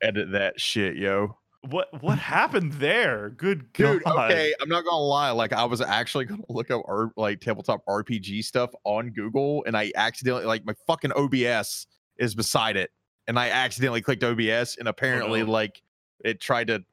edit 0.00 0.32
that 0.32 0.58
shit, 0.60 0.96
yo. 0.96 1.36
What 1.70 2.02
what 2.02 2.18
happened 2.18 2.74
there? 2.74 3.30
Good 3.30 3.72
Dude, 3.72 4.02
God. 4.04 4.30
okay, 4.30 4.52
I'm 4.60 4.68
not 4.68 4.84
gonna 4.84 5.02
lie. 5.02 5.30
Like, 5.30 5.52
I 5.52 5.64
was 5.64 5.80
actually 5.80 6.26
gonna 6.26 6.42
look 6.48 6.70
up 6.70 6.82
R- 6.86 7.12
like 7.16 7.40
tabletop 7.40 7.84
RPG 7.86 8.44
stuff 8.44 8.70
on 8.84 9.10
Google, 9.10 9.64
and 9.66 9.76
I 9.76 9.90
accidentally 9.94 10.44
like 10.44 10.64
my 10.64 10.74
fucking 10.86 11.12
OBS 11.12 11.86
is 12.18 12.34
beside 12.34 12.76
it, 12.76 12.90
and 13.26 13.38
I 13.38 13.48
accidentally 13.48 14.02
clicked 14.02 14.22
OBS, 14.22 14.76
and 14.76 14.88
apparently, 14.88 15.40
oh, 15.40 15.46
no. 15.46 15.52
like, 15.52 15.80
it 16.24 16.40
tried 16.40 16.66
to 16.66 16.84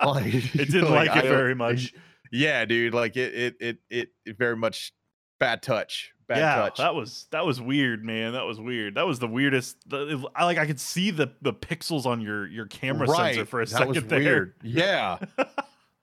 like 0.04 0.34
it 0.34 0.70
didn't 0.70 0.90
like, 0.90 1.10
I 1.10 1.20
it 1.20 1.24
very 1.24 1.54
much. 1.54 1.94
Yeah, 2.32 2.64
dude, 2.64 2.94
like 2.94 3.16
it, 3.16 3.34
it, 3.34 3.56
it, 3.60 3.78
it, 3.90 4.08
it 4.24 4.38
very 4.38 4.56
much 4.56 4.92
bad 5.40 5.60
touch, 5.62 6.12
bad 6.28 6.38
yeah, 6.38 6.54
touch. 6.54 6.76
that 6.78 6.94
was 6.94 7.26
that 7.32 7.44
was 7.44 7.60
weird, 7.60 8.04
man. 8.04 8.34
That 8.34 8.46
was 8.46 8.60
weird. 8.60 8.94
That 8.94 9.06
was 9.08 9.18
the 9.18 9.26
weirdest. 9.26 9.76
The, 9.88 10.24
I 10.36 10.44
like 10.44 10.58
I 10.58 10.66
could 10.66 10.78
see 10.78 11.10
the 11.10 11.32
the 11.42 11.52
pixels 11.52 12.06
on 12.06 12.20
your 12.20 12.46
your 12.46 12.66
camera 12.66 13.08
sensor 13.08 13.44
for 13.46 13.60
a 13.60 13.64
that 13.66 13.70
second 13.70 13.94
was 13.96 14.04
there. 14.04 14.18
weird. 14.20 14.54
Yeah. 14.62 15.18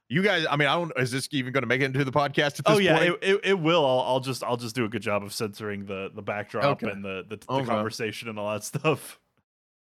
You 0.09 0.21
guys, 0.23 0.45
I 0.49 0.55
mean, 0.55 0.69
I 0.69 0.75
don't. 0.75 0.91
Is 0.97 1.11
this 1.11 1.27
even 1.31 1.51
going 1.51 1.63
to 1.63 1.67
make 1.67 1.81
it 1.81 1.85
into 1.85 2.05
the 2.05 2.13
podcast 2.13 2.45
at 2.45 2.55
this 2.55 2.63
Oh 2.67 2.77
yeah, 2.77 2.97
it, 3.01 3.19
it, 3.21 3.39
it 3.43 3.59
will. 3.59 3.85
I'll, 3.85 3.99
I'll 4.01 4.19
just 4.21 4.41
I'll 4.41 4.55
just 4.55 4.73
do 4.73 4.85
a 4.85 4.89
good 4.89 5.01
job 5.01 5.21
of 5.21 5.33
censoring 5.33 5.85
the 5.85 6.09
the 6.15 6.21
backdrop 6.21 6.63
Okay. 6.81 6.89
and 6.89 7.03
the 7.03 7.25
the, 7.27 7.35
the 7.35 7.45
Okay. 7.51 7.65
conversation 7.65 8.29
and 8.29 8.39
all 8.39 8.53
that 8.53 8.63
stuff. 8.63 9.19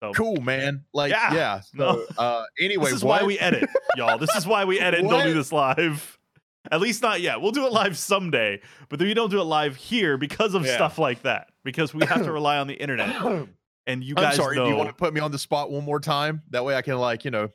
So, 0.02 0.12
cool, 0.12 0.40
man. 0.42 0.84
Like, 0.92 1.12
Yeah. 1.12 1.32
yeah. 1.32 1.60
No. 1.74 2.04
Uh, 2.18 2.42
anyway, 2.60 2.86
this 2.86 2.94
is 2.96 3.04
what? 3.04 3.22
why 3.22 3.26
we 3.26 3.38
edit, 3.38 3.70
y'all. 3.96 4.18
This 4.18 4.34
is 4.34 4.46
why 4.46 4.64
we 4.66 4.80
edit 4.80 5.00
and 5.00 5.08
don't 5.08 5.24
do 5.24 5.32
this 5.34 5.50
live. 5.52 6.18
At 6.70 6.80
least 6.80 7.02
not 7.02 7.20
yet. 7.20 7.40
We'll 7.40 7.50
do 7.52 7.66
it 7.66 7.72
live 7.72 7.98
someday, 7.98 8.60
but 8.88 8.98
then 8.98 9.08
we 9.08 9.14
don't 9.14 9.30
do 9.30 9.40
it 9.40 9.44
live 9.44 9.74
here 9.76 10.16
because 10.16 10.54
of 10.54 10.64
Yeah. 10.64 10.74
stuff 10.76 10.96
like 10.98 11.22
that. 11.22 11.48
Because 11.64 11.92
we 11.92 12.06
have 12.06 12.22
to 12.24 12.30
rely 12.32 12.58
on 12.58 12.66
the 12.68 12.74
internet. 12.74 13.48
And 13.86 14.04
you 14.04 14.14
I'm 14.16 14.22
guys 14.24 14.36
sorry. 14.36 14.56
know. 14.56 14.64
Do 14.66 14.70
you 14.70 14.76
want 14.76 14.88
to 14.88 14.94
put 14.94 15.12
me 15.12 15.20
on 15.20 15.32
the 15.32 15.38
spot 15.38 15.70
one 15.72 15.84
more 15.84 15.98
time? 15.98 16.42
That 16.50 16.64
way, 16.64 16.76
I 16.76 16.82
can 16.82 16.96
like, 16.98 17.24
you 17.24 17.32
know, 17.32 17.48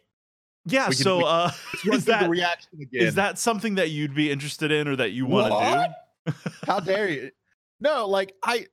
yeah. 0.66 0.86
can- 0.86 0.94
so, 0.96 1.22
uh, 1.26 1.52
is 1.86 2.04
that 2.06 2.30
reaction 2.30 2.82
again. 2.82 3.08
is 3.08 3.16
that 3.16 3.40
something 3.40 3.76
that 3.76 3.92
you'd 3.92 4.14
be 4.14 4.30
interested 4.30 4.72
in 4.72 4.90
or 4.90 4.98
that 4.98 5.12
you 5.12 5.26
want 5.26 5.54
to 5.54 5.96
do? 6.34 6.34
How 6.66 6.82
dare 6.82 7.08
you? 7.10 7.32
No, 7.80 8.08
like 8.08 8.34
I 8.44 8.66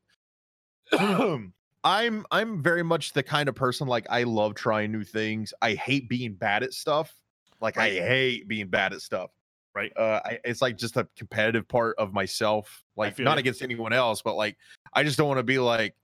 I'm 0.92 2.26
I'm 2.30 2.62
very 2.62 2.82
much 2.82 3.12
the 3.12 3.22
kind 3.22 3.48
of 3.48 3.54
person 3.54 3.86
like 3.86 4.06
I 4.10 4.22
love 4.24 4.54
trying 4.54 4.90
new 4.92 5.04
things. 5.04 5.52
I 5.62 5.74
hate 5.74 6.08
being 6.08 6.34
bad 6.34 6.62
at 6.62 6.72
stuff. 6.72 7.14
Like 7.60 7.76
I 7.78 7.90
hate 7.90 8.48
being 8.48 8.68
bad 8.68 8.92
at 8.92 9.00
stuff. 9.00 9.30
Right. 9.74 9.92
Uh 9.96 10.20
I, 10.24 10.38
it's 10.44 10.62
like 10.62 10.78
just 10.78 10.96
a 10.96 11.08
competitive 11.16 11.66
part 11.66 11.96
of 11.98 12.12
myself. 12.12 12.84
Like 12.96 13.18
not 13.18 13.36
ya. 13.36 13.40
against 13.40 13.62
anyone 13.62 13.92
else, 13.92 14.22
but 14.22 14.36
like 14.36 14.56
I 14.92 15.02
just 15.02 15.18
don't 15.18 15.28
want 15.28 15.38
to 15.38 15.44
be 15.44 15.58
like 15.58 15.94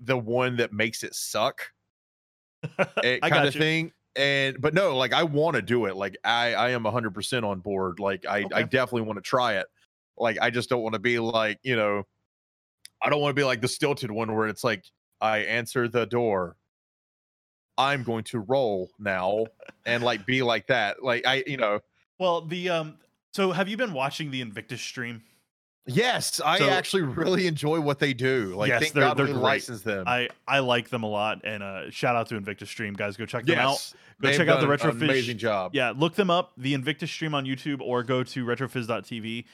the 0.00 0.16
one 0.16 0.56
that 0.56 0.72
makes 0.72 1.02
it 1.02 1.14
suck. 1.14 1.62
eh, 3.04 3.18
kind 3.18 3.46
of 3.46 3.54
you. 3.54 3.60
thing. 3.60 3.92
And 4.16 4.60
but 4.60 4.74
no, 4.74 4.96
like 4.96 5.12
I 5.12 5.22
want 5.22 5.56
to 5.56 5.62
do 5.62 5.86
it. 5.86 5.96
Like 5.96 6.16
I 6.24 6.54
I 6.54 6.70
am 6.70 6.84
100% 6.84 7.44
on 7.44 7.60
board. 7.60 8.00
Like 8.00 8.26
I 8.26 8.44
I 8.52 8.62
definitely 8.62 9.02
want 9.02 9.18
to 9.18 9.22
try 9.22 9.54
it. 9.54 9.66
Like 10.16 10.38
I 10.40 10.50
just 10.50 10.68
don't 10.68 10.82
want 10.82 10.94
to 10.94 10.98
be 10.98 11.18
like, 11.18 11.58
you 11.62 11.76
know, 11.76 12.04
I 13.02 13.10
don't 13.10 13.20
want 13.20 13.30
to 13.30 13.40
be 13.40 13.44
like 13.44 13.60
the 13.60 13.68
stilted 13.68 14.10
one 14.10 14.34
where 14.34 14.48
it's 14.48 14.64
like 14.64 14.84
I 15.20 15.38
answer 15.38 15.88
the 15.88 16.06
door. 16.06 16.56
I'm 17.76 18.02
going 18.02 18.24
to 18.24 18.40
roll 18.40 18.90
now 18.98 19.46
and 19.86 20.02
like 20.02 20.26
be 20.26 20.42
like 20.42 20.66
that. 20.66 21.02
Like 21.02 21.24
I, 21.26 21.44
you 21.46 21.56
know, 21.56 21.80
Well, 22.18 22.40
the 22.42 22.70
um. 22.70 22.98
So, 23.32 23.52
have 23.52 23.68
you 23.68 23.76
been 23.76 23.92
watching 23.92 24.30
the 24.30 24.40
Invictus 24.40 24.80
stream? 24.80 25.22
yes, 25.86 26.38
I 26.44 26.58
So- 26.58 26.68
actually 26.68 27.02
really 27.02 27.46
enjoy 27.46 27.80
what 27.80 27.98
they 27.98 28.12
do. 28.12 28.54
Like 28.54 28.68
Yes, 28.68 28.80
thank 28.82 28.92
they're- 28.92 29.04
God 29.04 29.16
they're 29.16 29.26
we 29.26 29.32
great. 29.32 29.42
license 29.42 29.80
them. 29.82 30.04
I 30.06 30.28
I 30.46 30.58
like 30.58 30.90
them 30.90 31.02
a 31.02 31.06
lot, 31.08 31.40
and 31.44 31.62
uh, 31.62 31.90
shout 31.90 32.14
out 32.14 32.28
to 32.28 32.36
Invictus 32.36 32.68
Stream, 32.68 32.92
guys. 32.94 33.16
Go 33.16 33.24
check 33.26 33.44
them 33.46 33.58
out. 33.58 33.92
Go 34.20 34.30
check 34.32 34.48
out 34.48 34.60
the 34.60 34.66
RetroFizz. 34.66 35.02
Amazing 35.02 35.38
job. 35.38 35.74
Yeah, 35.74 35.92
look 35.96 36.14
them 36.14 36.28
up. 36.30 36.52
The 36.58 36.74
Invictus 36.74 37.10
Stream 37.10 37.34
on 37.34 37.46
YouTube, 37.46 37.80
or 37.80 38.02
go 38.02 38.22
to 38.22 38.44
retrofizz.tv. 38.44 39.44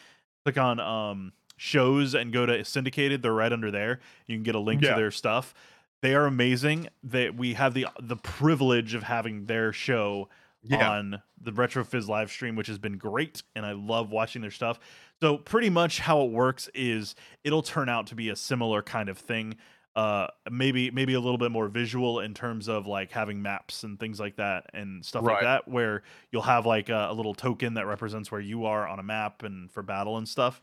Click 0.45 0.59
on 0.59 0.81
um 0.81 1.33
shows 1.57 2.15
and 2.15 2.33
go 2.33 2.47
to 2.47 2.65
syndicated. 2.65 3.23
They're 3.23 3.33
right 3.33 3.53
under 3.53 3.71
there. 3.71 4.01
You 4.27 4.35
can 4.37 4.43
get 4.43 4.57
a 4.57 4.61
link 4.61 4.83
Yeah. 4.83 4.91
to 4.91 4.97
their 4.97 5.11
stuff. 5.13 5.55
They 6.03 6.15
are 6.17 6.27
amazing. 6.27 6.89
That 7.05 7.37
we 7.37 7.55
have 7.55 7.75
the 7.75 7.87
the 8.01 8.17
privilege 8.17 8.95
of 8.95 9.05
having 9.05 9.47
their 9.47 9.73
show 9.73 10.29
Yeah. 10.65 10.91
on 10.91 11.23
the 11.41 11.53
RetroFizz 11.53 12.09
live 12.09 12.31
stream, 12.31 12.57
which 12.57 12.67
has 12.69 12.79
been 12.79 12.97
great, 12.99 13.43
and 13.55 13.67
I 13.67 13.73
love 13.73 14.11
watching 14.11 14.43
their 14.43 14.51
stuff. 14.51 14.79
So 15.21 15.37
pretty 15.39 15.71
much 15.71 15.99
how 16.01 16.23
it 16.23 16.31
works 16.31 16.69
is 16.75 17.15
it'll 17.45 17.63
turn 17.63 17.89
out 17.89 18.07
to 18.09 18.15
be 18.15 18.31
a 18.31 18.37
similar 18.37 18.83
kind 18.83 19.09
of 19.09 19.19
thing. 19.19 19.57
Uh, 19.97 20.27
maybe 20.51 20.91
maybe 20.91 21.15
a 21.15 21.21
little 21.21 21.39
bit 21.39 21.53
more 21.53 21.69
visual 21.69 22.19
in 22.19 22.35
terms 22.35 22.69
of 22.69 22.87
like 22.87 23.13
having 23.13 23.41
maps 23.41 23.85
and 23.85 24.01
things 24.01 24.19
like 24.19 24.35
that 24.37 24.67
and 24.75 25.05
stuff 25.05 25.23
like 25.23 25.43
that, 25.43 25.69
where 25.69 26.03
you'll 26.33 26.43
have 26.43 26.67
like 26.67 26.89
a, 26.89 27.09
a 27.11 27.13
little 27.15 27.35
token 27.35 27.75
that 27.75 27.87
represents 27.87 28.33
where 28.33 28.41
you 28.41 28.65
are 28.65 28.89
on 28.89 28.99
a 28.99 29.05
map 29.05 29.45
and 29.45 29.71
for 29.71 29.83
battle 29.85 30.17
and 30.17 30.29
stuff. 30.29 30.61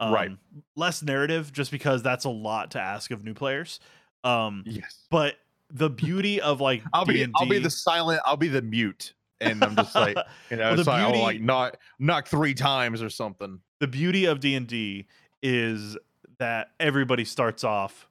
Um, 0.00 0.12
Right. 0.12 0.30
Less 0.76 1.02
narrative, 1.02 1.50
just 1.52 1.70
because 1.70 2.02
that's 2.02 2.24
a 2.26 2.30
lot 2.30 2.72
to 2.72 2.80
ask 2.80 3.10
of 3.10 3.24
new 3.24 3.32
players. 3.34 3.80
Um, 4.22 4.64
Yes. 4.66 5.06
but 5.10 5.36
the 5.70 5.88
beauty 5.88 6.40
of 6.42 6.60
like 6.60 6.82
I'll 6.92 7.06
be 7.06 7.14
D&D, 7.14 7.32
I'll 7.36 7.48
be 7.48 7.58
the 7.58 7.70
silent 7.70 8.20
I'll 8.26 8.36
be 8.36 8.48
the 8.48 8.60
mute 8.62 9.14
and 9.44 9.62
I'm 9.64 9.76
just 9.76 9.94
like 9.94 10.16
you 10.50 10.56
know 10.56 10.70
Well, 10.70 10.78
it's 10.80 10.86
like 10.88 11.04
beauty- 11.06 11.20
oh 11.20 11.22
like 11.24 11.40
knock 11.40 11.76
knock 11.98 12.26
three 12.28 12.54
times 12.54 13.02
or 13.02 13.10
something. 13.10 13.60
the 13.80 13.86
beauty 13.86 14.24
of 14.24 14.40
D&D 14.40 15.06
is 15.42 15.96
that 16.38 16.68
everybody 16.80 17.24
starts 17.24 17.64
off 17.64 18.08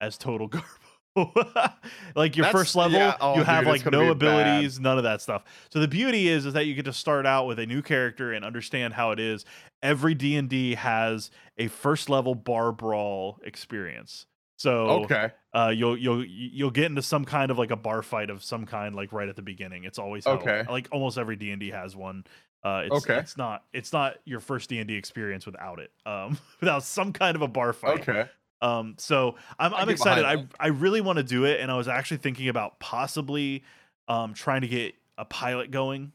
as 0.00 0.16
total 0.18 0.48
garbo. 1.16 1.72
like 2.14 2.36
your 2.36 2.44
That's- 2.44 2.52
first 2.62 2.76
level, 2.76 2.98
yeah, 2.98 3.16
oh, 3.20 3.36
you 3.36 3.42
have 3.44 3.64
dude, 3.64 3.72
like 3.72 3.84
no 3.92 4.14
be 4.14 4.20
bad. 4.20 4.46
abilities, 4.46 4.78
none 4.80 4.96
of 4.96 5.04
that 5.04 5.20
stuff. 5.20 5.44
So 5.72 5.80
the 5.80 5.88
beauty 5.88 6.28
is 6.28 6.46
is 6.46 6.54
that 6.54 6.66
you 6.66 6.74
get 6.74 6.84
to 6.86 6.92
start 6.92 7.26
out 7.26 7.46
with 7.46 7.58
a 7.58 7.66
new 7.66 7.82
character 7.82 8.32
and 8.32 8.44
understand 8.44 8.94
how 8.94 9.10
it 9.10 9.18
is. 9.20 9.44
Every 9.82 10.14
D&D 10.14 10.74
has 10.76 11.30
a 11.58 11.68
first 11.68 12.08
level 12.08 12.34
bar 12.34 12.72
brawl 12.72 13.38
experience. 13.44 14.26
So 14.60 15.04
Okay. 15.04 15.32
uh, 15.54 15.72
you'll 15.74 15.96
you'll 15.96 16.24
you'll 16.24 16.70
get 16.70 16.84
into 16.84 17.02
some 17.02 17.24
kind 17.24 17.50
of 17.50 17.58
like 17.58 17.70
a 17.70 17.76
bar 17.76 18.02
fight 18.02 18.30
of 18.30 18.44
some 18.44 18.66
kind 18.66 18.94
like 18.94 19.12
right 19.12 19.28
at 19.28 19.36
the 19.36 19.42
beginning. 19.42 19.84
It's 19.84 19.98
always 19.98 20.26
how, 20.26 20.34
Okay. 20.34 20.64
like 20.68 20.88
almost 20.92 21.18
every 21.18 21.36
D 21.36 21.50
and 21.50 21.60
D 21.60 21.70
has 21.70 21.96
one. 21.96 22.24
Uh, 22.62 22.82
it's, 22.84 22.94
Okay. 22.96 23.16
it's 23.16 23.36
not 23.38 23.64
it's 23.72 23.92
not 23.92 24.18
your 24.26 24.40
first 24.40 24.68
D 24.68 24.78
and 24.78 24.86
D 24.86 24.94
experience 24.94 25.46
without 25.46 25.80
it. 25.80 25.92
Um, 26.04 26.38
without 26.60 26.82
some 26.82 27.12
kind 27.12 27.36
of 27.36 27.42
a 27.42 27.48
bar 27.48 27.72
fight. 27.72 28.08
Okay. 28.08 28.28
Um, 28.60 28.96
so 28.98 29.36
I'm 29.58 29.72
I'm 29.74 29.88
excited. 29.88 30.24
I 30.24 30.46
I 30.60 30.68
really 30.68 31.00
want 31.00 31.16
to 31.16 31.22
do 31.22 31.46
it, 31.46 31.60
and 31.60 31.70
I 31.72 31.76
was 31.76 31.88
actually 31.88 32.18
thinking 32.18 32.48
about 32.48 32.78
possibly 32.80 33.64
um 34.08 34.34
trying 34.34 34.60
to 34.60 34.68
get 34.68 34.94
a 35.16 35.24
pilot 35.24 35.70
going. 35.70 36.12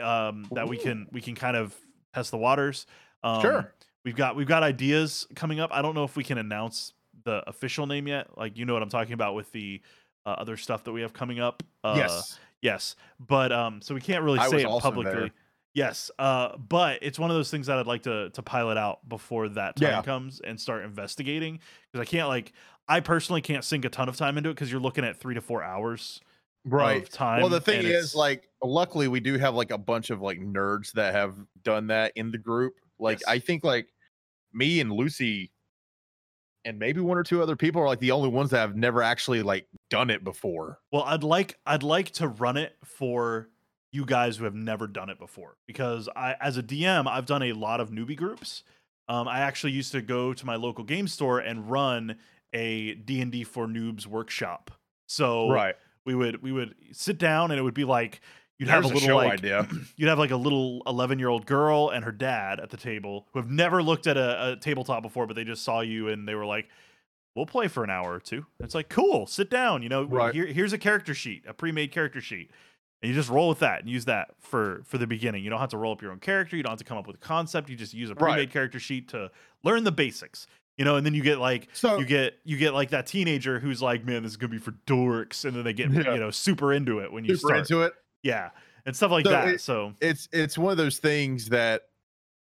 Um, 0.00 0.50
that 0.54 0.68
we 0.68 0.78
can 0.78 1.08
we 1.12 1.20
can 1.20 1.34
kind 1.34 1.56
of 1.56 1.76
test 2.14 2.30
the 2.30 2.38
waters. 2.38 2.86
Um, 3.22 3.40
Sure. 3.42 3.74
We've 4.04 4.16
got 4.16 4.34
we've 4.34 4.48
got 4.48 4.62
ideas 4.64 5.28
coming 5.36 5.60
up. 5.60 5.70
I 5.72 5.80
don't 5.82 5.94
know 5.94 6.04
if 6.04 6.16
we 6.16 6.24
can 6.24 6.38
announce 6.38 6.92
the 7.24 7.42
official 7.48 7.86
name 7.86 8.06
yet. 8.08 8.36
Like 8.38 8.56
you 8.56 8.64
know 8.64 8.72
what 8.74 8.82
I'm 8.82 8.88
talking 8.90 9.12
about 9.14 9.34
with 9.34 9.50
the 9.52 9.80
uh, 10.26 10.30
other 10.38 10.56
stuff 10.56 10.84
that 10.84 10.92
we 10.92 11.00
have 11.02 11.12
coming 11.12 11.40
up. 11.40 11.62
Uh, 11.84 11.94
yes. 11.96 12.38
Yes, 12.62 12.94
but 13.18 13.50
um, 13.50 13.82
so 13.82 13.92
we 13.92 14.00
can't 14.00 14.22
really 14.22 14.38
I 14.38 14.48
say 14.48 14.62
it 14.62 14.68
publicly. 14.80 15.12
there. 15.12 15.30
Yes, 15.74 16.10
uh, 16.20 16.56
but 16.58 16.98
it's 17.02 17.18
one 17.18 17.28
of 17.30 17.34
those 17.36 17.50
things 17.50 17.66
that 17.66 17.76
I'd 17.78 17.86
like 17.88 18.02
to 18.04 18.30
to 18.30 18.42
pilot 18.42 18.76
out 18.78 19.08
before 19.08 19.48
that 19.48 19.74
time 19.76 19.88
Yeah. 19.88 20.02
comes 20.02 20.40
and 20.40 20.60
start 20.60 20.84
investigating 20.84 21.58
because 21.90 22.06
I 22.06 22.08
can't 22.08 22.28
like 22.28 22.52
I 22.88 23.00
personally 23.00 23.40
can't 23.40 23.64
sink 23.64 23.84
a 23.84 23.88
ton 23.88 24.08
of 24.08 24.16
time 24.16 24.38
into 24.38 24.50
it 24.50 24.54
because 24.54 24.70
you're 24.70 24.80
looking 24.80 25.04
at 25.04 25.16
three 25.18 25.34
to 25.34 25.40
four 25.40 25.62
hours 25.64 26.20
Right. 26.64 27.08
time. 27.10 27.40
Well, 27.40 27.50
the 27.50 27.60
thing 27.60 27.84
is, 27.84 28.14
like, 28.14 28.48
luckily 28.62 29.08
we 29.08 29.18
do 29.18 29.36
have 29.38 29.54
like 29.56 29.72
a 29.72 29.78
bunch 29.78 30.10
of 30.10 30.20
like 30.20 30.38
nerds 30.38 30.92
that 30.92 31.14
have 31.14 31.34
done 31.64 31.88
that 31.88 32.12
in 32.14 32.30
the 32.30 32.38
group. 32.38 32.74
Like, 33.00 33.18
Yes. 33.20 33.28
I 33.28 33.38
think 33.40 33.64
like 33.64 33.88
me 34.52 34.78
and 34.80 34.92
Lucy 34.92 35.50
and 36.64 36.78
maybe 36.78 37.00
one 37.00 37.18
or 37.18 37.22
two 37.22 37.42
other 37.42 37.56
people 37.56 37.82
are 37.82 37.86
like 37.86 38.00
the 38.00 38.10
only 38.10 38.28
ones 38.28 38.50
that 38.50 38.58
have 38.58 38.76
never 38.76 39.02
actually 39.02 39.42
like 39.42 39.66
done 39.90 40.10
it 40.10 40.24
before. 40.24 40.80
Well, 40.90 41.02
I'd 41.02 41.24
like 41.24 41.58
I'd 41.66 41.82
like 41.82 42.10
to 42.12 42.28
run 42.28 42.56
it 42.56 42.76
for 42.84 43.48
you 43.92 44.04
guys 44.04 44.36
who 44.36 44.44
have 44.44 44.54
never 44.54 44.86
done 44.86 45.10
it 45.10 45.18
before 45.18 45.56
because 45.66 46.08
I 46.14 46.36
as 46.40 46.56
a 46.56 46.62
DM 46.62 47.06
I've 47.06 47.26
done 47.26 47.42
a 47.42 47.52
lot 47.52 47.80
of 47.80 47.90
newbie 47.90 48.16
groups. 48.16 48.62
Um, 49.08 49.28
I 49.28 49.40
actually 49.40 49.72
used 49.72 49.92
to 49.92 50.00
go 50.00 50.32
to 50.32 50.46
my 50.46 50.56
local 50.56 50.84
game 50.84 51.08
store 51.08 51.38
and 51.40 51.70
run 51.70 52.16
a 52.52 52.94
D&D 52.94 53.44
for 53.44 53.66
noobs 53.66 54.06
workshop. 54.06 54.70
So 55.06 55.50
right. 55.50 55.74
we 56.06 56.14
would 56.14 56.42
we 56.42 56.52
would 56.52 56.74
sit 56.92 57.18
down 57.18 57.50
and 57.50 57.58
it 57.58 57.62
would 57.62 57.74
be 57.74 57.84
like 57.84 58.20
you'd 58.62 58.68
There's 58.68 58.84
have 58.84 58.84
a 58.84 58.94
a 58.94 58.94
little 58.94 59.08
show 59.08 59.16
like 59.16 59.32
idea. 59.34 59.66
you'd 59.96 60.08
have 60.08 60.18
like 60.18 60.30
a 60.30 60.36
little 60.36 60.82
11 60.86 61.18
year 61.18 61.28
old 61.28 61.46
girl 61.46 61.90
and 61.90 62.04
her 62.04 62.12
dad 62.12 62.60
at 62.60 62.70
the 62.70 62.76
table 62.76 63.26
who 63.32 63.38
have 63.40 63.50
never 63.50 63.82
looked 63.82 64.06
at 64.06 64.16
a, 64.16 64.52
a 64.52 64.56
tabletop 64.56 65.02
before 65.02 65.26
but 65.26 65.36
they 65.36 65.44
just 65.44 65.62
saw 65.64 65.80
you 65.80 66.08
and 66.08 66.28
they 66.28 66.34
were 66.34 66.46
like 66.46 66.68
we'll 67.34 67.46
play 67.46 67.66
for 67.68 67.82
an 67.82 67.90
hour 67.90 68.12
or 68.12 68.20
two 68.20 68.46
it's 68.60 68.74
like 68.74 68.88
cool 68.88 69.26
sit 69.26 69.50
down 69.50 69.82
you 69.82 69.88
know 69.88 70.04
Right. 70.04 70.34
here, 70.34 70.46
here's 70.46 70.72
a 70.72 70.78
character 70.78 71.14
sheet 71.14 71.44
a 71.46 71.52
pre-made 71.54 71.90
character 71.92 72.20
sheet 72.20 72.50
and 73.02 73.08
you 73.08 73.14
just 73.16 73.30
roll 73.30 73.48
with 73.48 73.58
that 73.60 73.80
and 73.80 73.90
use 73.90 74.04
that 74.04 74.28
for 74.38 74.82
for 74.84 74.98
the 74.98 75.06
beginning 75.06 75.42
you 75.42 75.50
don't 75.50 75.58
have 75.60 75.70
to 75.70 75.78
roll 75.78 75.92
up 75.92 76.02
your 76.02 76.12
own 76.12 76.18
character 76.20 76.56
you 76.56 76.62
don't 76.62 76.70
have 76.72 76.78
to 76.78 76.84
come 76.84 76.98
up 76.98 77.06
with 77.06 77.16
a 77.16 77.20
concept 77.20 77.68
you 77.68 77.76
just 77.76 77.94
use 77.94 78.10
a 78.10 78.14
pre-made 78.14 78.50
character 78.52 78.78
sheet 78.78 79.08
to 79.08 79.30
learn 79.64 79.82
the 79.84 79.92
basics 79.92 80.46
you 80.78 80.84
know 80.84 80.96
and 80.96 81.04
then 81.04 81.12
you 81.14 81.22
get 81.22 81.38
like 81.38 81.68
So 81.72 81.98
you 81.98 82.04
get 82.06 82.34
you 82.44 82.56
get 82.56 82.74
like 82.74 82.90
that 82.90 83.06
teenager 83.06 83.58
who's 83.60 83.80
like 83.82 84.04
man 84.04 84.22
this 84.22 84.32
is 84.32 84.36
gonna 84.36 84.50
be 84.52 84.58
for 84.58 84.72
dorks 84.86 85.44
and 85.44 85.54
then 85.56 85.64
they 85.64 85.72
get 85.72 85.90
Yeah. 85.90 86.14
you 86.14 86.20
know 86.20 86.30
super 86.30 86.72
into 86.72 86.98
it 87.00 87.10
when 87.12 87.24
you 87.24 87.34
super 87.36 87.48
start 87.48 87.58
into 87.60 87.82
it. 87.82 87.92
Yeah 88.22 88.50
and 88.86 88.96
stuff 88.96 89.10
like 89.10 89.24
So 89.24 89.30
that 89.30 89.48
it- 89.48 89.60
so 89.60 89.94
It's 90.00 90.28
it's 90.32 90.58
one 90.58 90.72
of 90.72 90.78
those 90.78 90.98
things 90.98 91.48
that 91.50 91.82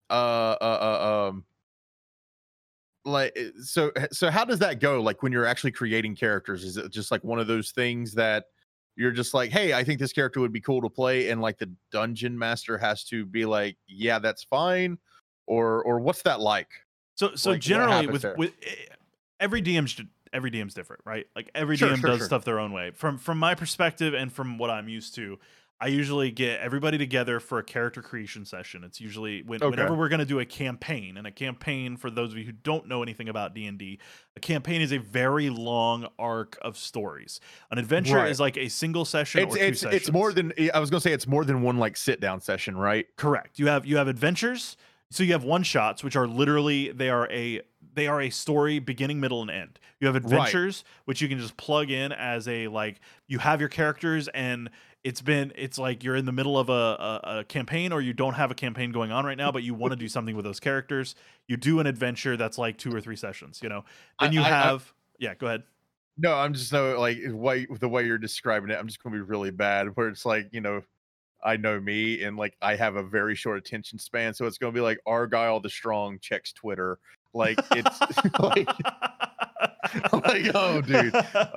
uh 0.10 0.56
uh, 0.62 1.00
uh 1.02 1.28
um 1.30 1.46
like 3.06 3.38
so 3.64 3.92
so 4.12 4.30
how 4.30 4.44
does 4.44 4.60
that 4.60 4.80
go 4.80 5.02
like 5.02 5.24
when 5.24 5.32
you're 5.32 5.46
actually 5.46 5.72
creating 5.72 6.16
characters 6.16 6.64
is 6.64 6.78
it 6.78 6.92
just 6.92 7.12
like 7.12 7.24
one 7.24 7.40
of 7.40 7.48
those 7.48 7.72
things 7.72 8.14
that 8.14 8.46
you're 8.98 9.12
just 9.12 9.34
like 9.34 9.52
hey 9.52 9.74
i 9.74 9.84
think 9.84 10.00
this 10.00 10.12
character 10.12 10.42
would 10.42 10.52
be 10.52 10.60
cool 10.60 10.82
to 10.82 10.90
play 10.90 11.30
and 11.30 11.42
like 11.42 11.58
the 11.58 11.72
dungeon 11.92 12.38
master 12.38 12.78
has 12.78 13.04
to 13.06 13.26
be 13.26 13.46
like 13.46 13.78
yeah 13.88 14.20
that's 14.20 14.44
fine 14.44 14.98
or 15.48 15.82
or 15.84 16.00
what's 16.00 16.22
that 16.24 16.42
like 16.42 16.70
So 17.16 17.36
so 17.36 17.52
Like, 17.52 17.62
generally 17.62 18.08
with 18.08 18.22
there? 18.24 18.36
with 18.36 18.54
eh, 18.64 18.86
every 19.40 19.62
DM's 19.62 20.00
every 20.34 20.52
DM's 20.52 20.74
different, 20.74 21.02
right? 21.06 21.26
Like 21.36 21.50
every 21.56 21.78
Sure, 21.78 21.90
DM 21.90 22.00
sure, 22.02 22.10
does 22.12 22.20
sure. 22.20 22.28
stuff 22.28 22.44
their 22.46 22.60
own 22.60 22.72
way. 22.74 22.92
From 22.92 23.18
from 23.18 23.40
my 23.40 23.56
perspective 23.56 24.14
and 24.14 24.32
from 24.32 24.58
what 24.58 24.70
I'm 24.70 24.90
used 24.90 25.16
to, 25.16 25.40
I 25.82 25.88
usually 25.88 26.30
get 26.30 26.60
everybody 26.60 26.98
together 26.98 27.40
for 27.40 27.58
a 27.58 27.64
character 27.64 28.02
creation 28.02 28.44
session. 28.44 28.84
It's 28.84 29.00
usually 29.00 29.44
when, 29.44 29.62
Okay. 29.64 29.70
whenever 29.70 29.96
we're 29.96 30.10
going 30.10 30.20
to 30.20 30.26
do 30.26 30.40
a 30.40 30.46
campaign, 30.46 31.16
and 31.16 31.26
a 31.26 31.32
campaign 31.32 31.96
for 31.96 32.10
those 32.10 32.34
of 32.34 32.38
you 32.38 32.44
who 32.44 32.52
don't 32.52 32.88
know 32.88 33.02
anything 33.02 33.30
about 33.30 33.54
D 33.54 33.66
and 33.66 33.78
D, 33.78 33.98
a 34.36 34.42
campaign 34.42 34.82
is 34.82 34.92
a 34.92 34.98
very 34.98 35.50
long 35.50 36.08
arc 36.20 36.58
of 36.62 36.76
stories. 36.78 37.40
An 37.72 37.78
adventure 37.78 38.18
Right. 38.18 38.30
is 38.30 38.40
like 38.42 38.58
a 38.58 38.68
single 38.68 39.06
session 39.06 39.42
it's 39.44 39.56
or 39.56 39.58
two 39.58 39.64
it's 39.64 39.80
sessions. 39.82 40.02
it's 40.02 40.12
more 40.12 40.34
than 40.34 40.52
i 40.74 40.80
was 40.80 40.90
gonna 40.90 41.00
say 41.02 41.14
it's 41.14 41.28
more 41.28 41.46
than 41.46 41.62
one 41.62 41.78
like 41.78 41.96
sit 41.96 42.20
down 42.20 42.42
session 42.42 42.76
right 42.78 43.08
Correct. 43.16 43.58
You 43.58 43.68
have 43.68 43.86
you 43.86 43.96
have 43.98 44.08
adventures. 44.10 44.76
So 45.12 45.24
you 45.24 45.32
have 45.32 45.44
one 45.44 45.64
shots, 45.64 46.04
which 46.04 46.16
are 46.16 46.28
literally 46.28 46.92
they 46.92 47.10
are 47.10 47.28
a 47.32 47.62
they 47.96 48.06
are 48.08 48.22
a 48.22 48.30
story 48.30 48.78
beginning, 48.78 49.20
middle, 49.20 49.42
and 49.42 49.50
end. 49.50 49.80
You 50.00 50.06
have 50.08 50.16
adventures, 50.16 50.84
which 51.06 51.20
you 51.22 51.28
can 51.28 51.40
just 51.40 51.58
plug 51.58 51.90
in 51.90 52.12
as 52.12 52.48
a 52.48 52.68
like 52.68 53.00
you 53.28 53.40
have 53.40 53.60
your 53.60 53.70
characters 53.70 54.28
and 54.28 54.70
it's 55.04 55.22
been 55.22 55.54
it's 55.56 55.78
like 55.78 56.04
you're 56.04 56.16
in 56.16 56.26
the 56.26 56.32
middle 56.32 56.58
of 56.60 56.70
a, 56.70 56.74
a, 56.74 57.22
a 57.40 57.44
campaign 57.46 57.92
or 57.94 58.02
you 58.02 58.12
don't 58.14 58.34
have 58.34 58.52
a 58.52 58.56
campaign 58.56 58.92
going 58.92 59.12
on 59.12 59.26
right 59.26 59.38
now, 59.38 59.52
but 59.52 59.64
you 59.64 59.74
want 59.74 59.92
to 59.92 59.96
do 59.98 60.08
something 60.10 60.36
with 60.36 60.44
those 60.46 60.60
characters. 60.60 61.16
You 61.48 61.56
do 61.58 61.80
an 61.80 61.88
adventure 61.88 62.36
that's 62.36 62.58
like 62.58 62.78
two 62.78 62.94
or 62.94 63.00
three 63.00 63.16
sessions, 63.16 63.60
you 63.64 63.70
know. 63.70 63.86
Then 64.20 64.34
you 64.34 64.42
I- 64.42 64.46
I- 64.46 64.50
have 64.50 64.94
yeah, 65.20 65.36
go 65.36 65.48
ahead. 65.48 65.64
No, 66.22 66.34
I'm 66.34 66.54
just 66.54 66.70
so 66.70 67.00
like 67.00 67.18
way 67.28 67.66
the 67.80 67.88
way 67.88 68.06
you're 68.06 68.18
describing 68.18 68.70
it. 68.72 68.76
I'm 68.78 68.88
just 68.88 69.02
gonna 69.02 69.16
be 69.16 69.22
really 69.22 69.52
bad. 69.52 69.88
Where 69.96 70.10
it's 70.10 70.26
like 70.26 70.50
you 70.52 70.60
know, 70.60 70.82
I 71.42 71.56
know 71.56 71.80
me 71.80 72.24
and 72.24 72.36
like 72.36 72.58
I 72.62 72.76
have 72.76 72.98
a 72.98 73.04
very 73.04 73.36
short 73.36 73.58
attention 73.58 73.98
span, 74.00 74.34
so 74.34 74.46
it's 74.46 74.58
gonna 74.58 74.74
be 74.74 74.82
like 74.82 75.00
Argyle 75.06 75.62
the 75.62 75.70
Strong 75.70 76.20
checks 76.20 76.52
Twitter. 76.52 77.00
Like 77.34 77.58
it's 77.72 78.02
like 78.40 78.68
like 80.14 80.52
oh 80.54 80.82
dude, 80.82 81.16
uh, 81.38 81.48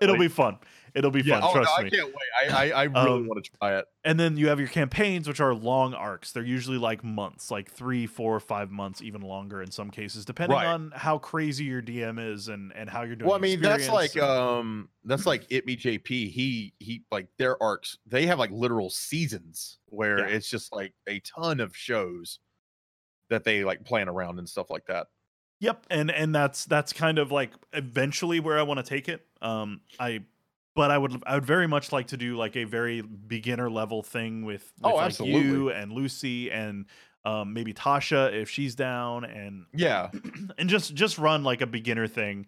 It'll 0.00 0.12
like- 0.14 0.20
be 0.20 0.28
fun. 0.28 0.56
It'll 0.94 1.10
be 1.10 1.22
yeah. 1.22 1.40
fun. 1.40 1.50
Oh 1.50 1.52
trust 1.54 1.70
no, 1.78 1.82
me. 1.82 1.88
I 1.88 1.90
can't 1.96 2.06
wait. 2.08 2.50
I 2.52 2.70
I, 2.70 2.82
I 2.82 2.82
really 2.84 3.10
Um, 3.20 3.26
want 3.26 3.44
to 3.44 3.50
try 3.58 3.78
it. 3.78 3.84
and 4.04 4.18
then 4.20 4.36
you 4.36 4.46
have 4.48 4.58
your 4.60 4.68
campaigns 4.68 5.26
which 5.26 5.40
are 5.40 5.52
long 5.54 5.92
arcs 5.94 6.30
they're 6.32 6.44
usually 6.44 6.78
like 6.78 7.02
months 7.02 7.50
like 7.50 7.70
three 7.70 8.06
four 8.06 8.38
five 8.38 8.70
months 8.70 9.02
even 9.02 9.20
longer 9.22 9.60
in 9.62 9.70
some 9.72 9.90
cases 9.90 10.24
depending 10.24 10.56
Right. 10.56 10.66
on 10.66 10.92
how 10.94 11.18
crazy 11.18 11.64
your 11.64 11.82
dm 11.82 12.18
is 12.32 12.46
and 12.48 12.72
and 12.76 12.88
how 12.88 13.02
you're 13.02 13.16
doing 13.16 13.28
Well, 13.28 13.36
I 13.36 13.40
mean 13.40 13.60
that's 13.60 13.88
like 13.88 14.14
and- 14.14 14.24
um 14.24 14.88
that's 15.04 15.26
like 15.26 15.46
it 15.50 15.66
me 15.66 15.76
JP. 15.76 16.06
He 16.30 16.74
he 16.78 17.02
like 17.10 17.28
their 17.38 17.60
arcs. 17.62 17.98
They 18.06 18.26
have 18.26 18.38
like 18.38 18.50
literal 18.52 18.88
seasons 18.90 19.78
where 19.86 20.20
Yeah. 20.20 20.36
it's 20.36 20.48
just 20.48 20.72
like 20.72 20.94
a 21.08 21.20
ton 21.20 21.60
of 21.60 21.76
shows 21.76 22.38
that 23.30 23.42
they 23.44 23.64
like 23.64 23.84
plan 23.84 24.08
around 24.08 24.38
and 24.38 24.48
stuff 24.48 24.70
like 24.70 24.86
that. 24.86 25.08
yep 25.60 25.86
and 25.90 26.10
and 26.10 26.34
that's 26.34 26.64
that's 26.66 26.92
kind 26.92 27.18
of 27.18 27.30
like 27.32 27.52
eventually 27.72 28.38
where 28.40 28.58
i 28.58 28.62
want 28.62 28.78
to 28.78 28.82
take 28.84 29.08
it 29.08 29.24
um 29.40 29.80
i 30.00 30.20
but 30.74 30.90
i 30.90 30.98
would 30.98 31.22
i 31.26 31.34
would 31.34 31.44
very 31.46 31.66
much 31.66 31.92
like 31.92 32.08
to 32.08 32.16
do 32.16 32.36
like 32.36 32.56
a 32.56 32.64
very 32.64 33.00
beginner 33.02 33.70
level 33.70 34.02
thing 34.02 34.44
with, 34.44 34.72
with 34.80 34.92
Oh, 34.92 34.96
like 34.96 35.06
absolutely. 35.06 35.40
you 35.48 35.70
and 35.70 35.92
lucy 35.92 36.50
and 36.50 36.86
um, 37.26 37.54
maybe 37.54 37.72
tasha 37.72 38.32
if 38.34 38.50
she's 38.50 38.74
down 38.74 39.24
and 39.24 39.64
Yeah. 39.72 40.10
and 40.58 40.68
just 40.68 40.94
just 40.94 41.16
run 41.18 41.42
like 41.42 41.60
a 41.62 41.66
beginner 41.66 42.06
thing 42.06 42.46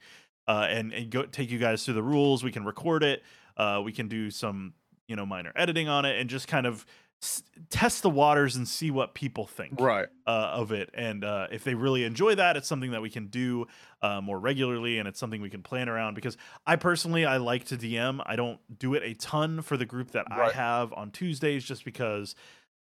uh 0.48 0.66
and 0.68 0.92
and 0.92 1.10
go 1.10 1.22
take 1.24 1.50
you 1.50 1.58
guys 1.58 1.84
through 1.84 1.94
the 1.94 2.02
rules 2.02 2.44
we 2.44 2.52
can 2.52 2.64
record 2.64 3.02
it 3.02 3.22
uh 3.56 3.80
we 3.84 3.92
can 3.92 4.06
do 4.08 4.30
some 4.30 4.74
you 5.08 5.16
know 5.16 5.24
minor 5.24 5.52
editing 5.56 5.88
on 5.88 6.04
it 6.04 6.20
and 6.20 6.28
just 6.28 6.46
kind 6.48 6.66
of 6.66 6.84
s- 7.26 7.42
test 7.70 8.02
the 8.02 8.10
waters 8.10 8.54
and 8.56 8.66
see 8.68 8.90
what 8.90 9.14
people 9.14 9.46
think 9.46 9.80
Right. 9.80 10.06
uh, 10.26 10.30
of 10.54 10.70
it. 10.72 10.90
And 10.94 11.24
uh 11.24 11.48
if 11.50 11.64
they 11.64 11.74
really 11.74 12.04
enjoy 12.04 12.34
that 12.36 12.56
it's 12.56 12.68
something 12.68 12.92
that 12.92 13.02
we 13.02 13.10
can 13.10 13.26
do 13.26 13.66
uh, 14.02 14.20
more 14.20 14.38
regularly 14.38 14.98
and 14.98 15.08
it's 15.08 15.18
something 15.18 15.40
we 15.42 15.50
can 15.50 15.62
plan 15.62 15.88
around 15.88 16.14
because 16.14 16.36
i 16.66 16.76
personally 16.76 17.24
i 17.24 17.38
like 17.38 17.64
to 17.64 17.76
dm 17.76 18.20
i 18.26 18.36
don't 18.36 18.60
do 18.78 18.94
it 18.94 19.02
a 19.02 19.14
ton 19.14 19.62
for 19.62 19.76
the 19.76 19.86
group 19.86 20.10
that 20.12 20.26
i 20.30 20.50
have 20.50 20.92
on 20.92 21.10
tuesdays 21.10 21.64
just 21.64 21.84
because 21.84 22.34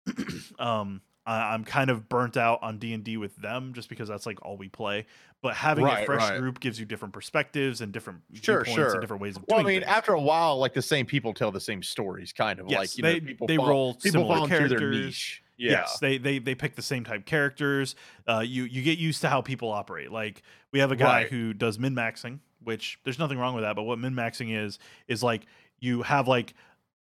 um 0.59 1.01
i'm 1.27 1.65
kind 1.65 1.89
of 1.91 2.09
burnt 2.09 2.37
out 2.37 2.59
on 2.63 2.79
d&d 2.79 3.17
with 3.17 3.35
them 3.37 3.73
just 3.75 3.89
because 3.89 4.09
that's 4.09 4.27
like 4.27 4.45
all 4.45 4.57
we 4.57 4.69
play 4.69 5.07
but 5.41 5.55
having 5.55 5.85
a 5.87 6.05
fresh 6.05 6.31
right. 6.31 6.39
group 6.41 6.61
gives 6.61 6.79
you 6.79 6.87
different 6.87 7.13
perspectives 7.15 7.81
and 7.81 7.93
different 7.93 8.21
Sure, 8.33 8.63
viewpoints 8.63 8.75
sure. 8.75 8.93
and 8.93 9.01
different 9.01 9.21
ways 9.23 9.37
of 9.37 9.45
Well, 9.49 9.59
I 9.59 9.63
mean, 9.65 9.81
things. 9.81 9.91
after 9.91 10.13
a 10.13 10.21
while, 10.21 10.57
like 10.59 10.73
the 10.73 10.81
same 10.83 11.05
people 11.05 11.35
tell 11.35 11.51
the 11.51 11.59
same 11.61 11.83
stories, 11.83 12.33
kind 12.33 12.61
of 12.61 12.69
Yes, 12.71 12.79
like 12.79 12.97
you 12.97 13.03
they- 13.03 13.19
know, 13.21 13.27
people 13.27 13.47
they 13.49 13.57
fol- 13.57 13.67
roll 13.69 13.95
people 13.95 14.11
similar 14.29 14.47
characters. 14.47 15.05
niche. 15.07 15.43
Yeah. 15.57 15.71
Yes, 15.73 15.99
they 15.99 16.19
they 16.19 16.39
they 16.39 16.55
pick 16.55 16.77
the 16.77 16.83
same 16.83 17.03
type 17.03 17.27
characters. 17.27 17.97
Uh, 18.29 18.45
you 18.47 18.65
you 18.65 18.83
get 18.83 18.99
used 18.99 19.21
to 19.23 19.29
how 19.29 19.41
people 19.43 19.69
operate. 19.73 20.13
Like 20.13 20.43
we 20.71 20.79
have 20.79 20.93
a 20.93 20.97
guy 20.97 21.23
Right. 21.23 21.29
who 21.29 21.53
does 21.53 21.77
min 21.77 21.95
maxing, 21.97 22.39
which 22.63 23.01
there's 23.03 23.19
nothing 23.19 23.37
wrong 23.39 23.55
with 23.57 23.65
that. 23.65 23.75
But 23.75 23.83
what 23.83 23.99
min 23.99 24.15
maxing 24.15 24.57
is 24.57 24.79
is 25.09 25.25
like 25.25 25.47
you 25.81 26.03
have 26.03 26.29
like 26.29 26.55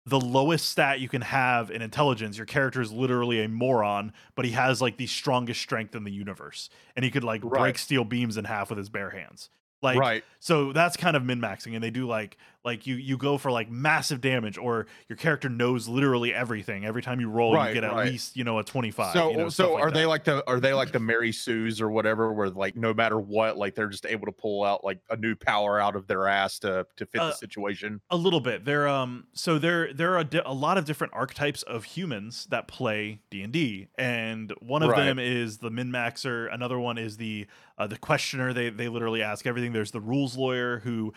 the 0.09 0.21
lowest 0.21 0.69
stat 0.69 1.01
you 1.01 1.09
can 1.09 1.23
have 1.23 1.71
in 1.71 1.83
intelligence. 1.83 2.37
Your 2.37 2.47
character 2.47 2.81
is 2.81 2.93
literally 2.93 3.43
a 3.43 3.49
moron, 3.49 4.13
but 4.35 4.45
he 4.45 4.53
has 4.53 4.81
like 4.81 4.97
the 4.97 5.07
strongest 5.07 5.61
strength 5.61 5.95
in 5.95 6.05
the 6.05 6.13
universe, 6.13 6.71
and 6.97 7.05
he 7.05 7.11
could 7.11 7.25
like 7.25 7.43
Right. 7.45 7.61
break 7.61 7.79
steel 7.79 8.05
beams 8.05 8.37
in 8.37 8.45
half 8.45 8.71
with 8.71 8.79
his 8.79 8.89
bare 8.89 9.11
hands. 9.11 9.51
Like 9.81 9.99
right. 9.99 10.25
so 10.41 10.73
that's 10.73 10.97
kind 10.97 11.17
of 11.17 11.25
min 11.25 11.41
maxing, 11.41 11.75
and 11.75 11.83
they 11.85 11.91
do 11.91 12.07
like 12.07 12.37
like 12.65 12.87
you 12.87 12.97
you 12.97 13.17
go 13.17 13.39
for 13.39 13.51
like 13.51 13.71
massive 13.71 14.21
damage, 14.21 14.59
or 14.59 14.87
your 15.09 15.17
character 15.17 15.49
knows 15.49 15.87
literally 15.89 16.35
everything. 16.35 16.85
Every 16.85 17.03
time 17.03 17.21
you 17.21 17.31
roll, 17.31 17.55
Right, 17.55 17.69
you 17.69 17.75
get 17.75 17.85
at 17.85 17.93
right. 17.93 18.11
least 18.11 18.37
you 18.37 18.45
know 18.45 18.59
a 18.59 18.65
twenty 18.65 18.91
five. 18.91 19.13
So, 19.13 19.31
you 19.31 19.37
know, 19.37 19.49
so 19.49 19.75
like 19.75 19.83
are 19.85 19.91
they 19.91 20.03
that. 20.03 20.09
like 20.09 20.25
the 20.25 20.47
are 20.49 20.61
they 20.61 20.75
like 20.75 20.93
the 20.93 20.99
Mary 21.01 21.33
Sues 21.33 21.81
or 21.81 21.89
whatever, 21.91 22.33
where 22.33 22.51
like 22.51 22.77
no 22.77 22.93
matter 22.93 23.19
what, 23.19 23.57
like 23.57 23.75
they're 23.75 23.89
just 23.89 24.05
able 24.07 24.27
to 24.27 24.33
pull 24.33 24.65
out 24.65 24.85
like 24.85 24.99
a 25.09 25.17
new 25.17 25.35
power 25.37 25.81
out 25.81 25.97
of 25.97 26.07
their 26.09 26.27
ass 26.27 26.59
to 26.61 26.87
to 26.97 27.07
fit 27.07 27.21
Uh, 27.21 27.27
the 27.29 27.33
situation? 27.35 28.01
a 28.11 28.17
little 28.17 28.41
bit? 28.41 28.65
They're 28.65 28.89
um 28.89 29.27
so 29.33 29.59
there 29.59 29.93
there 29.93 30.13
are 30.15 30.19
a, 30.19 30.25
di- 30.25 30.43
a 30.45 30.53
lot 30.55 30.79
of 30.79 30.85
different 30.85 31.13
archetypes 31.15 31.63
of 31.63 31.85
humans 31.85 32.47
that 32.51 32.67
play 32.69 33.21
D 33.31 33.43
and 33.43 33.53
D, 33.53 33.89
and 33.97 34.53
one 34.61 34.83
of 34.83 34.91
Right. 34.91 35.05
them 35.05 35.19
is 35.19 35.59
the 35.59 35.71
min 35.71 35.91
maxer. 35.91 36.53
Another 36.53 36.79
one 36.79 36.99
is 36.99 37.17
the 37.19 37.47
uh, 37.79 37.87
the 37.87 37.97
questioner. 37.99 38.53
They 38.53 38.71
they 38.71 38.89
literally 38.89 39.23
ask 39.23 39.47
everything. 39.47 39.73
There's 39.73 39.93
the 39.93 40.01
rules 40.01 40.37
lawyer 40.37 40.81
who 40.81 41.15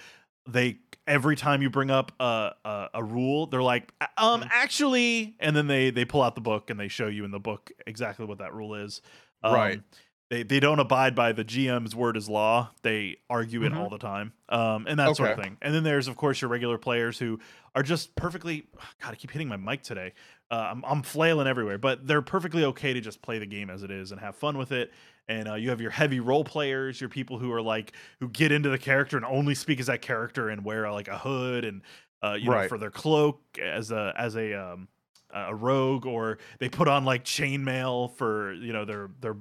they 0.48 0.80
every 1.08 1.36
time 1.36 1.62
you 1.62 1.70
bring 1.70 1.90
up 1.92 2.12
a, 2.20 2.52
a 2.66 2.88
a 2.96 3.04
rule 3.04 3.48
they're 3.48 3.62
like 3.64 3.92
um 4.18 4.42
Mhm. 4.42 4.50
actually 4.52 5.36
and 5.40 5.56
then 5.56 5.68
they 5.68 5.90
they 5.92 6.06
pull 6.06 6.22
out 6.22 6.36
the 6.36 6.42
book 6.42 6.70
and 6.70 6.80
they 6.80 6.88
show 6.88 7.08
you 7.08 7.26
in 7.26 7.32
the 7.32 7.40
book 7.40 7.72
exactly 7.88 8.26
what 8.26 8.38
that 8.40 8.54
rule 8.54 8.76
is 8.76 9.02
um, 9.44 9.54
Right. 9.54 9.82
they 10.30 10.44
they 10.44 10.60
don't 10.60 10.80
abide 10.80 11.16
by 11.16 11.32
the 11.32 11.44
gm's 11.44 11.96
word 11.96 12.18
is 12.18 12.30
law 12.30 12.72
they 12.84 13.18
argue 13.30 13.64
it 13.64 13.74
Mhm. 13.74 13.78
all 13.80 13.90
the 13.90 13.98
time 13.98 14.34
um 14.50 14.86
and 14.88 15.00
that 15.00 15.08
sort 15.16 15.30
of 15.38 15.44
thing 15.44 15.58
and 15.62 15.74
then 15.74 15.84
there's 15.84 16.08
of 16.08 16.16
course 16.18 16.42
your 16.42 16.50
regular 16.50 16.78
players 16.78 17.18
who 17.20 17.40
are 17.76 17.84
just 17.84 18.16
perfectly 18.16 18.68
god 19.02 19.12
i 19.12 19.16
keep 19.16 19.32
hitting 19.32 19.48
my 19.48 19.58
mic 19.58 19.82
today 19.84 20.14
uh, 20.52 20.70
I'm, 20.72 20.84
I'm 20.86 21.02
flailing 21.02 21.48
everywhere 21.48 21.78
but 21.78 22.06
they're 22.06 22.22
perfectly 22.22 22.66
okay 22.66 22.94
to 22.94 23.02
just 23.02 23.22
play 23.22 23.40
the 23.40 23.46
game 23.46 23.70
as 23.70 23.84
it 23.84 23.92
is 23.92 24.12
and 24.12 24.22
have 24.22 24.36
fun 24.36 24.58
with 24.58 24.72
it 24.72 24.92
and 25.28 25.48
uh, 25.48 25.56
you 25.56 25.70
have 25.70 25.82
your 25.82 25.92
heavy 25.92 26.20
role 26.20 26.44
players 26.44 27.02
your 27.02 27.10
people 27.10 27.40
who 27.40 27.52
are 27.52 27.62
like 27.62 27.94
who 28.20 28.30
get 28.30 28.52
into 28.52 28.70
the 28.70 28.78
character 28.78 29.18
and 29.18 29.26
only 29.26 29.56
speak 29.56 29.80
as 29.80 29.88
that 29.88 30.02
character 30.02 30.50
and 30.50 30.64
wear 30.64 30.92
like 30.92 31.08
a 31.08 31.18
hood 31.18 31.66
and 31.66 31.82
uh, 32.22 32.34
you 32.34 32.50
know 32.50 32.68
for 32.68 32.78
their 32.78 32.92
cloak 32.92 33.42
as 33.60 33.92
a 33.92 34.14
as 34.16 34.36
a 34.36 34.54
um, 34.54 34.88
a 35.34 35.56
rogue 35.56 36.06
or 36.06 36.38
they 36.60 36.70
put 36.70 36.88
on 36.88 37.06
like 37.06 37.24
chainmail 37.24 38.14
for 38.16 38.54
you 38.54 38.74
know 38.74 38.86
their 38.86 39.10
their 39.22 39.36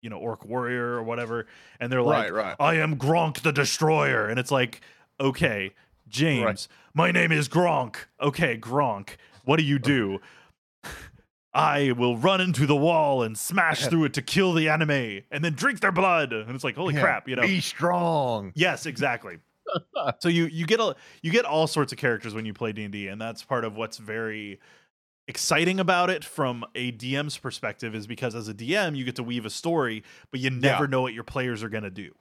you 0.00 0.10
know 0.10 0.18
orc 0.18 0.44
warrior 0.44 0.94
or 0.94 1.02
whatever 1.02 1.46
and 1.80 1.90
they're 1.90 2.02
like 2.02 2.30
right, 2.30 2.32
right. 2.32 2.56
I 2.60 2.74
am 2.76 2.96
Gronk 2.96 3.40
the 3.40 3.52
Destroyer. 3.52 4.26
And 4.26 4.38
it's 4.38 4.50
like, 4.50 4.80
okay, 5.20 5.72
James, 6.08 6.68
my 6.94 7.10
name 7.10 7.32
is 7.32 7.48
Gronk. 7.48 7.96
Okay, 8.20 8.56
Gronk, 8.56 9.16
what 9.44 9.58
do 9.58 9.64
you 9.64 9.78
do? 9.78 10.20
I 11.54 11.92
will 11.92 12.16
run 12.16 12.40
into 12.40 12.66
the 12.66 12.76
wall 12.76 13.22
and 13.22 13.36
smash 13.36 13.86
through 13.86 14.04
it 14.04 14.14
to 14.14 14.22
kill 14.22 14.54
the 14.54 14.68
enemy 14.70 15.24
and 15.30 15.44
then 15.44 15.52
drink 15.52 15.80
their 15.80 15.92
blood. 15.92 16.32
And 16.32 16.50
it's 16.54 16.64
like, 16.64 16.76
holy 16.76 16.94
Yeah, 16.94 17.02
crap, 17.02 17.28
you 17.28 17.36
know. 17.36 17.42
Be 17.42 17.60
strong. 17.60 18.52
Yes, 18.54 18.86
exactly. 18.86 19.38
so 20.18 20.28
you 20.28 20.46
you 20.46 20.66
get 20.66 20.80
a 20.80 20.96
you 21.22 21.30
get 21.30 21.44
all 21.44 21.66
sorts 21.66 21.92
of 21.92 21.98
characters 21.98 22.34
when 22.34 22.44
you 22.44 22.52
play 22.52 22.72
D&D 22.72 23.06
and 23.08 23.20
that's 23.20 23.42
part 23.42 23.64
of 23.64 23.76
what's 23.76 23.96
very 23.98 24.60
exciting 25.28 25.78
about 25.78 26.10
it 26.10 26.24
from 26.24 26.64
a 26.74 26.90
DM's 26.92 27.38
perspective 27.38 27.94
is 27.94 28.06
because 28.06 28.34
as 28.34 28.48
a 28.48 28.54
DM 28.54 28.96
you 28.96 29.04
get 29.04 29.16
to 29.16 29.22
weave 29.22 29.46
a 29.46 29.50
story 29.50 30.02
but 30.30 30.40
you 30.40 30.50
never 30.50 30.88
know 30.88 31.00
what 31.00 31.14
your 31.14 31.24
players 31.24 31.62
are 31.62 31.68
going 31.68 31.84
to 31.84 31.90
do. 31.90 32.12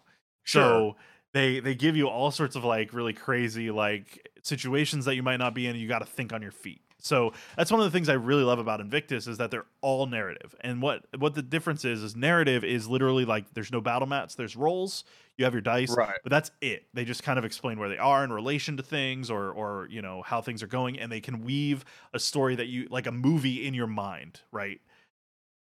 So 0.46 0.98
they 1.34 1.60
they 1.60 1.76
give 1.76 1.96
you 1.96 2.08
all 2.08 2.32
sorts 2.32 2.56
of 2.56 2.64
like 2.64 2.94
really 2.94 3.14
crazy 3.14 3.72
like 3.72 4.30
situations 4.44 5.06
that 5.06 5.16
you 5.16 5.24
might 5.24 5.38
not 5.38 5.56
be 5.56 5.68
in 5.68 5.76
you 5.76 5.88
got 5.88 6.00
to 6.00 6.06
think 6.06 6.34
on 6.34 6.42
your 6.42 6.52
feet. 6.52 6.82
So 7.04 7.34
that's 7.58 7.72
one 7.72 7.80
of 7.80 7.86
the 7.86 7.92
things 7.92 8.10
I 8.10 8.14
really 8.14 8.44
love 8.44 8.60
about 8.60 8.80
Invictus 8.82 9.28
is 9.28 9.38
that 9.38 9.52
they're 9.52 9.66
all 9.82 10.06
narrative. 10.06 10.56
And 10.62 10.82
what 10.82 11.06
what 11.18 11.34
the 11.36 11.42
difference 11.42 11.84
is 11.86 12.04
is 12.04 12.16
narrative 12.16 12.64
is 12.64 12.88
literally 12.88 13.26
like 13.26 13.54
there's 13.54 13.72
no 13.72 13.82
battle 13.82 14.08
mats, 14.08 14.36
there's 14.36 14.56
rolls, 14.56 15.04
you 15.38 15.46
have 15.46 15.54
your 15.54 15.62
dice, 15.62 15.96
Right. 15.96 16.18
but 16.24 16.30
that's 16.30 16.52
it. 16.62 16.86
They 16.94 17.04
just 17.06 17.24
kind 17.24 17.40
of 17.40 17.46
explain 17.46 17.80
where 17.80 17.90
they 17.90 17.98
are 17.98 18.24
in 18.24 18.32
relation 18.32 18.78
to 18.78 18.84
things 18.84 19.30
or 19.32 19.52
or 19.52 19.88
you 19.90 20.02
know 20.02 20.22
how 20.22 20.42
things 20.42 20.62
are 20.64 20.68
going 20.68 21.00
and 21.00 21.12
they 21.12 21.22
can 21.22 21.44
weave 21.44 21.84
a 22.14 22.20
story 22.20 22.56
that 22.56 22.68
you 22.68 22.88
like 22.90 23.08
a 23.08 23.12
movie 23.12 23.66
in 23.66 23.74
your 23.74 23.88
mind, 23.88 24.42
right? 24.52 24.80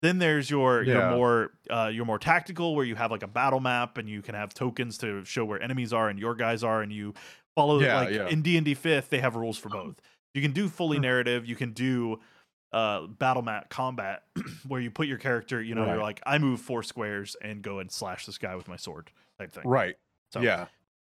Then 0.01 0.19
there's 0.19 0.49
your 0.49 0.83
your 0.83 1.09
more 1.11 1.51
uh, 1.69 1.89
your 1.93 2.03
more 2.05 2.19
tactical 2.19 2.75
where 2.75 2.83
you 2.85 2.95
have 2.95 3.09
like 3.09 3.23
a 3.23 3.27
battle 3.27 3.61
map 3.61 3.97
and 3.97 4.09
you 4.09 4.21
can 4.21 4.35
have 4.35 4.53
tokens 4.53 4.97
to 4.97 5.23
show 5.23 5.45
where 5.45 5.61
enemies 5.61 5.93
are 5.93 6.09
and 6.09 6.19
your 6.19 6.35
guys 6.35 6.61
are 6.61 6.81
and 6.81 6.91
you 6.91 7.13
follow 7.55 7.79
Yeah, 7.79 8.01
like 8.01 8.09
yeah. 8.09 8.27
in 8.27 8.41
D 8.41 8.57
and 8.57 8.65
D 8.65 8.73
fifth 8.73 9.09
they 9.09 9.19
have 9.19 9.37
rules 9.37 9.57
for 9.57 9.69
both. 9.69 9.95
You 10.33 10.41
can 10.41 10.51
do 10.51 10.67
fully 10.67 10.97
Hmm. 10.97 11.03
narrative. 11.03 11.45
You 11.45 11.55
can 11.55 11.71
do 11.73 12.19
uh, 12.71 13.05
battle 13.07 13.43
mat 13.43 13.69
combat 13.69 14.23
where 14.67 14.81
you 14.81 14.89
put 14.89 15.07
your 15.07 15.17
character. 15.19 15.61
You 15.61 15.75
know, 15.75 15.85
you're 15.85 15.97
like 16.01 16.21
I 16.25 16.37
move 16.39 16.59
four 16.59 16.81
squares 16.83 17.35
and 17.41 17.61
go 17.61 17.79
and 17.79 17.91
slash 17.91 18.25
this 18.25 18.37
guy 18.37 18.55
with 18.55 18.67
my 18.67 18.77
sword 18.77 19.11
type 19.39 19.51
thing. 19.51 19.63
Right. 19.67 19.95
So 20.31 20.41
yeah. 20.41 20.65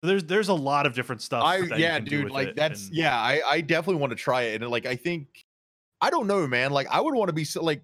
there's 0.02 0.24
there's 0.24 0.50
a 0.50 0.54
lot 0.54 0.86
of 0.88 0.96
different 0.96 1.22
stuff. 1.22 1.44
I 1.44 1.58
yeah, 1.78 2.00
dude. 2.00 2.32
Like 2.32 2.56
that's 2.56 2.88
and- 2.88 2.96
yeah. 2.96 3.16
I 3.20 3.42
I 3.46 3.62
definitely 3.62 4.02
want 4.02 4.12
to 4.12 4.16
try 4.18 4.44
it, 4.44 4.62
and 4.64 4.72
like 4.72 4.86
I 4.88 4.96
think 4.96 5.46
I 6.02 6.10
don't 6.10 6.26
know, 6.28 6.48
man. 6.48 6.72
Like 6.72 6.88
I 6.90 7.00
would 7.00 7.14
want 7.14 7.30
to 7.30 7.34
be 7.34 7.44
so 7.44 7.64
like 7.64 7.84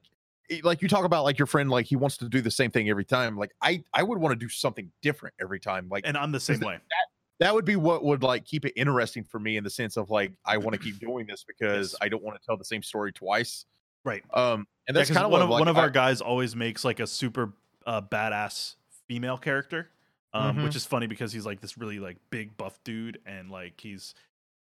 like 0.64 0.82
you 0.82 0.88
talk 0.88 1.06
about 1.06 1.24
like 1.26 1.38
your 1.38 1.46
friend 1.46 1.70
like 1.70 1.86
he 1.86 1.96
wants 1.96 2.18
to 2.18 2.28
do 2.28 2.42
the 2.42 2.50
same 2.50 2.72
thing 2.72 2.90
every 2.90 3.06
time. 3.06 3.38
Like 3.38 3.52
I 3.62 3.84
I 3.94 4.02
would 4.02 4.18
want 4.18 4.32
to 4.32 4.36
do 4.46 4.50
something 4.50 4.92
different 5.04 5.36
every 5.40 5.60
time. 5.60 5.88
Like 5.90 6.06
and 6.08 6.18
I'm 6.18 6.32
the 6.32 6.40
same 6.40 6.60
way. 6.62 6.74
that 6.74 7.06
would 7.54 7.66
be 7.66 7.76
what 7.78 8.04
would 8.04 8.22
like 8.24 8.46
keep 8.46 8.66
it 8.66 8.74
interesting 8.76 9.24
for 9.24 9.40
me 9.40 9.58
in 9.58 9.64
the 9.64 9.70
sense 9.70 9.96
of 9.98 10.10
like 10.10 10.34
I 10.46 10.58
want 10.58 10.74
to 10.74 10.80
keep 10.80 11.00
doing 11.00 11.26
this 11.26 11.44
because 11.44 11.94
Yes. 11.94 11.98
I 12.02 12.10
don't 12.10 12.22
want 12.24 12.40
to 12.40 12.46
tell 12.46 12.58
the 12.58 12.66
same 12.66 12.84
story 12.84 13.12
twice. 13.14 13.66
Right. 14.06 14.24
Um, 14.34 14.68
and 14.88 14.96
Yeah, 14.98 15.04
kind 15.06 15.26
of 15.26 15.32
one 15.32 15.42
of 15.42 15.50
like, 15.50 15.60
one 15.60 15.68
of 15.68 15.78
I- 15.78 15.82
our 15.82 15.90
guys 15.90 16.22
always 16.22 16.56
makes 16.56 16.84
like 16.86 17.00
a 17.00 17.08
super 17.08 17.54
uh, 17.86 18.02
badass 18.02 18.76
female 19.08 19.38
character, 19.38 19.90
um, 20.34 20.58
Mhm. 20.58 20.64
which 20.66 20.76
is 20.76 20.86
funny 20.86 21.08
because 21.08 21.32
he's 21.32 21.46
like 21.46 21.62
this 21.62 21.78
really 21.78 22.00
like 22.00 22.18
big 22.30 22.56
buff 22.58 22.78
dude, 22.84 23.20
and 23.26 23.50
like 23.50 23.80
he's 23.82 24.14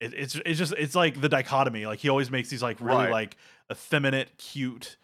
it, 0.01 0.13
it's 0.13 0.35
it's 0.45 0.59
just 0.59 0.73
it's 0.77 0.95
like 0.95 1.21
the 1.21 1.29
dichotomy. 1.29 1.85
Like 1.85 1.99
he 1.99 2.09
always 2.09 2.29
makes 2.29 2.49
these 2.49 2.61
like 2.61 2.79
really 2.81 3.05
Right. 3.05 3.11
like 3.11 3.37
effeminate, 3.71 4.37
cute, 4.37 4.97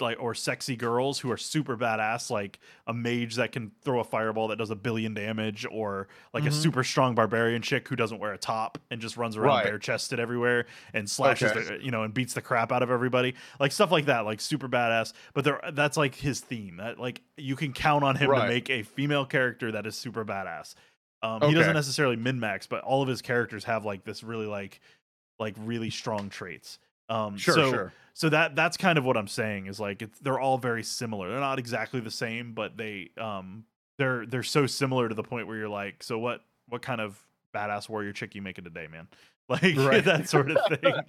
like 0.00 0.16
or 0.20 0.34
sexy 0.34 0.74
girls 0.76 1.18
who 1.18 1.30
are 1.30 1.36
super 1.36 1.76
badass, 1.76 2.30
like 2.30 2.58
a 2.86 2.94
mage 2.94 3.34
that 3.34 3.52
can 3.52 3.72
throw 3.82 4.00
a 4.00 4.04
fireball 4.04 4.48
that 4.48 4.56
does 4.56 4.70
a 4.70 4.76
billion 4.76 5.12
damage, 5.12 5.66
or 5.70 6.08
like 6.32 6.44
a 6.44 6.48
Mhm. 6.48 6.52
super 6.52 6.84
strong 6.84 7.14
barbarian 7.14 7.60
chick 7.62 7.88
who 7.88 7.96
doesn't 7.96 8.18
wear 8.18 8.32
a 8.32 8.38
top 8.38 8.78
and 8.90 9.00
just 9.00 9.16
runs 9.16 9.36
around 9.36 9.48
Right. 9.56 9.64
bare 9.64 9.78
chested 9.78 10.18
everywhere 10.18 10.66
and 10.94 11.10
slashes, 11.10 11.50
Okay. 11.52 11.76
the, 11.78 11.84
you 11.84 11.90
know, 11.90 12.04
and 12.04 12.14
beats 12.14 12.32
the 12.32 12.40
crap 12.40 12.72
out 12.72 12.82
of 12.82 12.90
everybody, 12.90 13.34
like 13.60 13.72
stuff 13.72 13.90
like 13.90 14.06
that, 14.06 14.20
like 14.24 14.40
super 14.40 14.68
badass. 14.68 15.12
But 15.34 15.44
there, 15.44 15.60
that's 15.72 15.96
like 15.96 16.14
his 16.14 16.40
theme. 16.40 16.76
That 16.78 16.98
like 16.98 17.20
you 17.36 17.56
can 17.56 17.72
count 17.72 18.04
on 18.04 18.16
him 18.16 18.30
to 18.30 18.46
make 18.46 18.70
a 18.70 18.82
female 18.84 19.26
character 19.26 19.72
that 19.72 19.86
is 19.86 19.96
super 19.96 20.24
badass. 20.24 20.74
Um, 21.22 21.42
He 21.42 21.54
doesn't 21.54 21.74
necessarily 21.74 22.16
min 22.16 22.40
max, 22.40 22.66
but 22.66 22.82
all 22.82 23.02
of 23.02 23.08
his 23.08 23.20
characters 23.20 23.64
have 23.64 23.84
like 23.84 24.04
this 24.04 24.22
really 24.22 24.46
like 24.46 24.80
like 25.38 25.54
really 25.58 25.90
strong 25.90 26.30
traits. 26.30 26.78
Um, 27.08 27.36
sure, 27.36 27.54
so, 27.54 27.70
sure. 27.70 27.92
so 28.14 28.28
that 28.30 28.56
that's 28.56 28.76
kind 28.76 28.98
of 28.98 29.04
what 29.04 29.16
I'm 29.16 29.28
saying 29.28 29.66
is 29.66 29.78
like 29.80 30.02
it's, 30.02 30.18
they're 30.20 30.40
all 30.40 30.58
very 30.58 30.82
similar. 30.82 31.30
They're 31.30 31.40
not 31.40 31.58
exactly 31.58 32.00
the 32.00 32.10
same, 32.10 32.52
but 32.54 32.76
they 32.76 33.10
um 33.18 33.64
they're 33.98 34.24
they're 34.26 34.42
so 34.42 34.66
similar 34.66 35.08
to 35.08 35.14
the 35.14 35.22
point 35.22 35.46
where 35.46 35.56
you're 35.56 35.68
like, 35.68 36.02
so 36.02 36.18
what 36.18 36.40
what 36.68 36.82
kind 36.82 37.00
of 37.00 37.22
badass 37.54 37.88
warrior 37.88 38.12
chick 38.12 38.34
you 38.34 38.42
making 38.42 38.64
today, 38.64 38.86
man? 38.90 39.08
Like 39.48 39.62
Right. 39.76 40.04
that 40.04 40.28
sort 40.28 40.50
of 40.50 40.58
thing. 40.80 40.94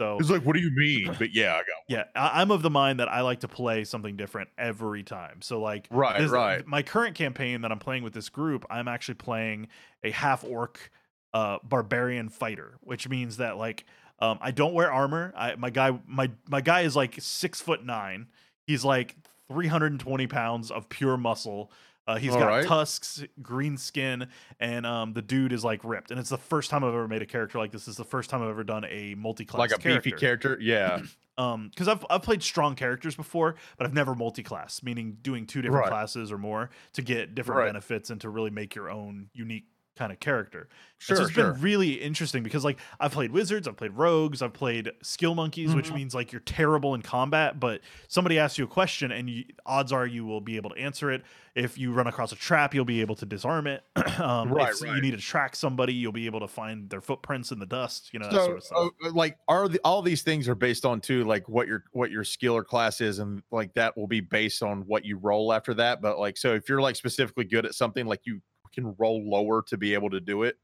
So 0.00 0.16
It's 0.18 0.30
like, 0.30 0.42
what 0.42 0.54
do 0.56 0.60
you 0.62 0.70
mean? 0.74 1.14
But 1.18 1.34
yeah, 1.34 1.52
I 1.52 1.58
got 1.58 1.66
yeah, 1.86 2.04
I, 2.16 2.40
I'm 2.40 2.50
of 2.50 2.62
the 2.62 2.70
mind 2.70 2.98
that 2.98 3.08
I 3.08 3.20
like 3.20 3.40
to 3.40 3.48
play 3.48 3.84
something 3.84 4.16
different 4.16 4.48
every 4.56 5.02
time. 5.02 5.42
So 5.42 5.60
like 5.60 5.86
right, 5.90 6.18
this- 6.20 6.30
right. 6.30 6.66
my 6.66 6.82
current 6.82 7.14
campaign 7.14 7.60
that 7.60 7.70
I'm 7.70 7.78
playing 7.78 8.02
with 8.02 8.12
this 8.14 8.28
group, 8.30 8.64
I'm 8.70 8.88
actually 8.88 9.14
playing 9.16 9.68
a 10.02 10.10
half 10.10 10.44
orc 10.44 10.90
uh 11.34 11.58
barbarian 11.62 12.30
fighter, 12.30 12.78
which 12.80 13.08
means 13.08 13.36
that 13.36 13.58
like 13.58 13.84
um 14.22 14.38
I 14.40 14.50
don't 14.52 14.72
wear 14.72 14.90
armor. 14.90 15.34
I 15.36 15.56
my 15.56 15.68
guy 15.70 15.98
my 16.06 16.30
my 16.48 16.62
guy 16.62 16.82
is 16.82 16.96
like 16.96 17.16
six 17.20 17.60
foot 17.60 17.84
nine. 17.84 18.28
He's 18.66 18.84
like 18.84 19.16
320 19.48 20.26
pounds 20.28 20.70
of 20.70 20.88
pure 20.88 21.16
muscle. 21.18 21.70
Uh, 22.04 22.16
he's 22.16 22.32
All 22.32 22.38
got 22.40 22.46
right. 22.48 22.66
tusks, 22.66 23.22
green 23.42 23.76
skin, 23.76 24.26
and 24.58 24.84
um, 24.84 25.12
the 25.12 25.22
dude 25.22 25.52
is 25.52 25.62
like 25.64 25.84
ripped. 25.84 26.10
And 26.10 26.18
it's 26.18 26.30
the 26.30 26.36
first 26.38 26.68
time 26.68 26.82
I've 26.82 26.92
ever 26.94 27.06
made 27.06 27.22
a 27.22 27.26
character 27.26 27.58
like 27.58 27.70
this. 27.70 27.86
It's 27.86 27.96
the 27.96 28.04
first 28.04 28.28
time 28.28 28.42
I've 28.42 28.48
ever 28.48 28.64
done 28.64 28.84
a 28.88 29.14
multi-class 29.14 29.58
Like 29.60 29.70
a 29.70 29.78
character 29.80 30.10
beefy 30.10 30.16
character. 30.18 30.58
Yeah. 30.60 31.00
um 31.38 31.68
because 31.70 31.86
I've 31.88 32.04
I've 32.10 32.22
played 32.22 32.42
strong 32.42 32.74
characters 32.74 33.14
before, 33.14 33.54
but 33.78 33.86
I've 33.86 33.94
never 33.94 34.14
multi-class, 34.16 34.82
meaning 34.82 35.16
doing 35.22 35.46
two 35.46 35.62
different 35.62 35.84
Right. 35.84 35.90
classes 35.90 36.32
or 36.32 36.38
more 36.38 36.70
to 36.94 37.02
get 37.02 37.34
different 37.36 37.58
Right. 37.60 37.66
benefits 37.66 38.10
and 38.10 38.20
to 38.22 38.28
really 38.30 38.50
make 38.50 38.74
your 38.74 38.90
own 38.90 39.28
unique 39.32 39.66
kind 39.96 40.12
of 40.12 40.20
character. 40.20 40.68
Sure, 40.98 41.14
so 41.14 41.24
it's 41.24 41.32
sure. 41.32 41.34
been 41.34 41.60
really 41.60 41.94
interesting 42.00 42.42
because 42.42 42.64
like 42.64 42.78
I've 43.00 43.12
played 43.12 43.32
wizards, 43.32 43.68
I've 43.68 43.76
played 43.76 43.92
rogues, 43.92 44.40
I've 44.40 44.54
played 44.54 44.90
skill 45.02 45.34
monkeys, 45.34 45.74
which 45.74 45.92
Mhm. 45.92 45.94
means 45.94 46.14
like 46.14 46.32
you're 46.32 46.40
terrible 46.40 46.94
in 46.94 47.02
combat, 47.02 47.60
but 47.60 47.80
somebody 48.08 48.38
asks 48.38 48.56
you 48.58 48.64
a 48.64 48.68
question 48.68 49.12
and 49.12 49.28
you, 49.28 49.44
odds 49.66 49.92
are 49.92 50.06
you 50.06 50.24
will 50.24 50.40
be 50.40 50.56
able 50.56 50.70
to 50.70 50.76
answer 50.76 51.10
it. 51.10 51.24
If 51.54 51.76
you 51.76 51.92
run 51.92 52.06
across 52.06 52.32
a 52.32 52.36
trap, 52.36 52.72
you'll 52.74 52.84
be 52.84 53.00
able 53.00 53.16
to 53.16 53.26
disarm 53.26 53.66
it. 53.66 53.84
um, 54.20 54.54
Right, 54.54 54.74
if 54.80 54.80
you 54.80 55.00
need 55.00 55.10
to 55.12 55.16
track 55.18 55.56
somebody, 55.56 55.92
you'll 55.94 56.12
be 56.12 56.26
able 56.26 56.40
to 56.40 56.48
find 56.48 56.88
their 56.88 57.00
footprints 57.00 57.50
in 57.52 57.58
the 57.58 57.66
dust. 57.66 58.10
You 58.12 58.20
know 58.20 58.28
that 58.28 58.40
so 58.40 58.40
sort 58.42 58.58
of 58.58 58.64
stuff. 58.64 58.86
uh, 59.04 59.10
like 59.12 59.38
are 59.48 59.68
the, 59.68 59.80
all 59.84 60.00
these 60.02 60.22
things 60.22 60.48
are 60.48 60.54
based 60.54 60.84
on 60.84 61.00
too 61.00 61.24
like 61.24 61.48
what 61.48 61.66
your 61.66 61.84
what 61.92 62.10
your 62.10 62.24
skill 62.24 62.54
or 62.56 62.64
class 62.64 63.00
is 63.00 63.18
and 63.18 63.42
like 63.50 63.74
that 63.74 63.96
will 63.96 64.06
be 64.06 64.20
based 64.20 64.62
on 64.62 64.82
what 64.82 65.04
you 65.04 65.16
roll 65.18 65.52
after 65.52 65.74
that 65.74 66.00
but 66.00 66.18
like 66.18 66.36
so 66.36 66.54
if 66.54 66.68
you're 66.68 66.80
like 66.80 66.96
specifically 66.96 67.44
good 67.44 67.66
at 67.66 67.74
something 67.74 68.06
like 68.06 68.20
you 68.24 68.40
can 68.72 68.94
roll 68.98 69.28
lower 69.28 69.62
to 69.62 69.76
be 69.76 69.94
able 69.94 70.10
to 70.10 70.20
do 70.20 70.42
it. 70.44 70.56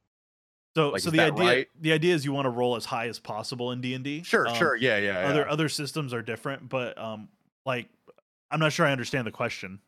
So 0.76 0.90
Like, 0.90 1.00
so 1.02 1.10
the 1.10 1.20
idea 1.20 1.44
right? 1.44 1.68
the 1.80 1.92
idea 1.92 2.14
is 2.14 2.24
you 2.24 2.32
want 2.32 2.44
to 2.46 2.50
roll 2.50 2.76
as 2.76 2.84
high 2.84 3.08
as 3.08 3.18
possible 3.18 3.72
in 3.72 3.80
D 3.80 3.94
and 3.94 4.04
D. 4.04 4.22
Sure, 4.22 4.48
sure, 4.54 4.76
yeah, 4.76 4.98
yeah. 4.98 5.22
yeah. 5.22 5.28
Other 5.28 5.48
other 5.48 5.68
systems 5.68 6.12
are 6.12 6.22
different, 6.22 6.68
but 6.68 6.96
um, 6.98 7.28
like 7.66 7.88
I'm 8.50 8.60
not 8.60 8.72
sure 8.72 8.86
I 8.86 8.92
understand 8.92 9.26
the 9.26 9.32
question. 9.32 9.80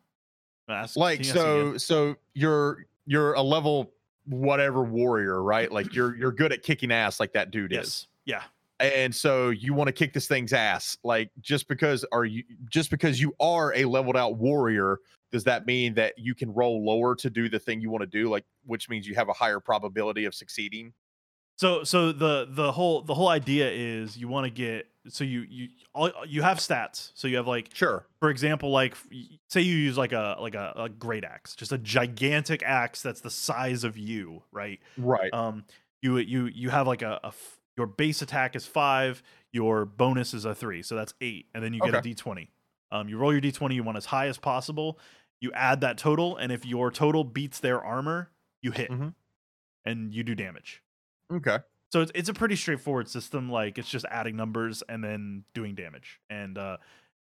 Ask- 0.68 0.96
like 0.96 1.18
can 1.20 1.26
you 1.26 1.30
ask 1.32 1.38
it 1.38 1.60
again? 1.60 1.78
so 1.78 2.12
so 2.12 2.16
you're 2.34 2.86
you're 3.06 3.34
a 3.34 3.42
level 3.42 3.92
whatever 4.26 4.82
warrior, 4.82 5.42
right? 5.42 5.70
Like 5.70 5.94
you're 5.94 6.16
you're 6.16 6.32
good 6.32 6.52
at 6.52 6.62
kicking 6.62 6.90
ass 6.92 7.20
like 7.20 7.32
that 7.34 7.50
dude 7.50 7.72
is. 7.72 8.08
yeah, 8.24 8.42
and 8.80 9.14
so 9.14 9.50
you 9.50 9.74
want 9.74 9.88
to 9.88 9.92
kick 9.92 10.12
this 10.12 10.26
thing's 10.26 10.52
ass 10.52 10.96
like 11.04 11.30
just 11.40 11.68
because 11.68 12.04
are 12.12 12.24
you 12.24 12.42
just 12.68 12.90
because 12.90 13.20
you 13.20 13.34
are 13.38 13.74
a 13.74 13.84
leveled 13.84 14.16
out 14.16 14.36
warrior 14.38 14.98
does 15.32 15.44
that 15.44 15.66
mean 15.66 15.94
that 15.94 16.14
you 16.18 16.34
can 16.34 16.52
roll 16.52 16.84
lower 16.84 17.14
to 17.16 17.30
do 17.30 17.48
the 17.48 17.58
thing 17.58 17.80
you 17.80 17.90
want 17.90 18.02
to 18.02 18.06
do 18.06 18.28
like 18.28 18.44
which 18.64 18.88
means 18.88 19.06
you 19.06 19.14
have 19.14 19.28
a 19.28 19.32
higher 19.32 19.60
probability 19.60 20.24
of 20.24 20.34
succeeding 20.34 20.92
So 21.56 21.84
so 21.84 22.12
the 22.12 22.46
the 22.48 22.72
whole 22.72 23.02
the 23.02 23.14
whole 23.14 23.28
idea 23.28 23.70
is 23.70 24.16
you 24.16 24.28
want 24.28 24.46
to 24.46 24.50
get 24.50 24.86
so 25.08 25.24
you 25.24 25.42
you 25.42 25.68
all 25.94 26.10
you 26.26 26.42
have 26.42 26.58
stats. 26.58 27.12
So 27.14 27.28
you 27.28 27.36
have 27.36 27.46
like 27.46 27.70
sure 27.72 28.06
for 28.20 28.30
example 28.30 28.70
like 28.70 28.96
say 29.48 29.60
you 29.60 29.76
use 29.76 29.98
like 29.98 30.12
a 30.12 30.36
like 30.40 30.54
a, 30.54 30.72
a 30.76 30.88
great 30.88 31.24
axe, 31.24 31.54
just 31.54 31.72
a 31.72 31.78
gigantic 31.78 32.62
axe 32.62 33.02
that's 33.02 33.20
the 33.20 33.30
size 33.30 33.84
of 33.84 33.98
you, 33.98 34.42
right? 34.52 34.80
right 34.96 35.32
Um 35.32 35.64
you 36.02 36.16
you 36.18 36.46
you 36.46 36.70
have 36.70 36.86
like 36.86 37.02
a, 37.02 37.20
a 37.24 37.32
your 37.76 37.86
base 37.86 38.22
attack 38.22 38.56
is 38.56 38.66
5, 38.66 39.22
your 39.52 39.84
bonus 39.84 40.32
is 40.34 40.44
a 40.46 40.54
3, 40.54 40.82
so 40.82 40.96
that's 40.96 41.12
8 41.20 41.46
and 41.54 41.62
then 41.62 41.74
you 41.74 41.82
get 41.82 41.94
a 41.94 41.98
Okay. 41.98 42.00
d20. 42.00 42.52
Um 42.92 43.08
you 43.08 43.18
roll 43.18 43.32
your 43.32 43.40
d20 43.40 43.74
you 43.74 43.82
want 43.82 43.96
as 43.98 44.06
high 44.06 44.26
as 44.28 44.38
possible. 44.38 44.98
You 45.40 45.52
add 45.52 45.80
that 45.82 45.96
total 45.98 46.36
and 46.36 46.52
if 46.52 46.66
your 46.66 46.90
total 46.90 47.24
beats 47.24 47.60
their 47.60 47.80
armor, 47.82 48.30
you 48.62 48.72
hit. 48.72 48.90
Mhm. 48.90 49.14
And 49.84 50.12
you 50.14 50.22
do 50.22 50.34
damage. 50.34 50.82
okay 51.32 51.58
So 51.90 52.02
it's, 52.02 52.12
it's 52.14 52.28
a 52.28 52.34
pretty 52.34 52.56
straightforward 52.56 53.08
system. 53.08 53.50
Like 53.50 53.78
it's 53.78 53.88
just 53.88 54.04
adding 54.10 54.36
numbers 54.36 54.82
and 54.88 55.02
then 55.02 55.44
doing 55.54 55.74
damage. 55.74 56.20
And 56.28 56.58
uh, 56.58 56.76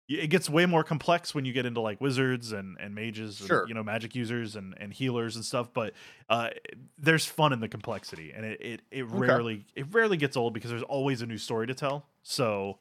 it 0.08 0.28
gets 0.30 0.50
way 0.50 0.66
more 0.68 0.84
complex 0.84 1.34
when 1.36 1.46
you 1.46 1.52
get 1.52 1.66
into 1.66 1.82
like 1.82 2.00
wizards 2.00 2.52
and, 2.52 2.78
and 2.80 2.94
mages, 2.96 3.40
and, 3.42 3.48
Sure. 3.48 3.66
you 3.68 3.74
know, 3.74 3.84
magic 3.84 4.16
users 4.16 4.56
and, 4.56 4.76
and 4.80 4.94
healers 4.94 5.36
and 5.36 5.44
stuff. 5.44 5.74
But 5.74 5.94
uh, 6.30 6.52
there's 6.98 7.26
fun 7.26 7.52
in 7.54 7.60
the 7.60 7.68
complexity, 7.68 8.32
and 8.32 8.46
it 8.46 8.62
it, 8.62 8.82
it 8.92 9.06
rarely 9.08 9.66
it 9.76 9.88
rarely 9.92 10.16
gets 10.18 10.38
old 10.38 10.54
because 10.54 10.70
there's 10.70 10.84
always 10.84 11.22
a 11.24 11.26
new 11.26 11.40
story 11.40 11.66
to 11.68 11.74
tell. 11.74 12.06
So 12.22 12.78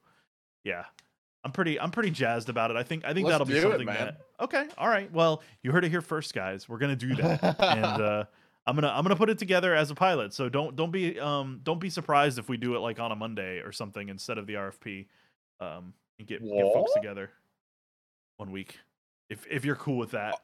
yeah. 0.64 0.85
I'm 1.45 1.53
pretty 1.53 1.78
I'm 1.78 1.90
pretty 1.90 2.11
jazzed 2.11 2.49
about 2.49 2.70
it. 2.70 2.76
I 2.76 2.82
think 2.82 3.05
I 3.05 3.12
think 3.12 3.26
Let's 3.26 3.34
that'll 3.34 3.47
be 3.47 3.59
it, 3.59 3.62
something 3.62 3.86
man. 3.86 3.97
that 3.97 4.20
Okay, 4.40 4.66
all 4.78 4.88
right. 4.88 5.12
Well, 5.12 5.42
you 5.62 5.72
heard 5.72 5.84
it 5.84 5.90
here 5.90 6.01
first, 6.01 6.34
guys. 6.34 6.68
We're 6.68 6.78
gonna 6.78 6.97
do 6.97 7.14
that. 7.16 7.57
and 7.61 7.84
uh 8.03 8.24
I'm 8.66 8.74
gonna 8.74 8.88
I'm 8.88 9.03
gonna 9.03 9.16
put 9.16 9.30
it 9.30 9.38
together 9.38 9.74
as 9.74 9.90
a 9.90 9.95
pilot. 9.95 10.32
So 10.32 10.49
don't 10.49 10.74
don't 10.74 10.90
be 10.90 11.20
um 11.20 11.61
don't 11.62 11.80
be 11.80 11.90
surprised 11.90 12.38
if 12.38 12.49
we 12.49 12.57
do 12.57 12.74
it 12.74 12.80
like 12.80 12.99
on 12.99 13.12
a 13.12 13.16
Monday 13.16 13.59
or 13.59 13.72
something 13.72 14.09
instead 14.09 14.38
of 14.38 14.47
the 14.47 14.55
RFP. 14.55 15.07
Um, 15.61 15.95
and 16.18 16.26
get 16.26 16.42
get 16.42 16.72
folks 16.72 16.92
together 16.95 17.30
one 18.36 18.51
week. 18.51 18.78
If 19.28 19.47
if 19.51 19.64
you're 19.64 19.76
cool 19.76 19.99
with 19.99 20.12
that, 20.12 20.40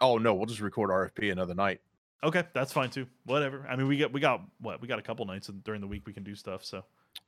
oh 0.00 0.18
no 0.18 0.34
we'll 0.34 0.46
just 0.46 0.60
record 0.60 0.90
rfp 0.90 1.30
another 1.30 1.54
night 1.54 1.80
okay, 2.24 2.44
that's 2.52 2.72
fine 2.72 2.90
too. 2.90 3.06
Whatever. 3.24 3.66
I 3.68 3.76
mean, 3.76 3.88
we 3.88 3.96
get 3.96 4.12
we 4.12 4.20
got 4.20 4.42
what 4.60 4.80
we 4.80 4.88
got 4.88 4.98
a 4.98 5.02
couple 5.02 5.24
nights 5.26 5.48
during 5.64 5.80
the 5.80 5.86
week 5.86 6.06
we 6.06 6.12
can 6.12 6.22
do 6.22 6.34
stuff. 6.34 6.64
So 6.64 6.84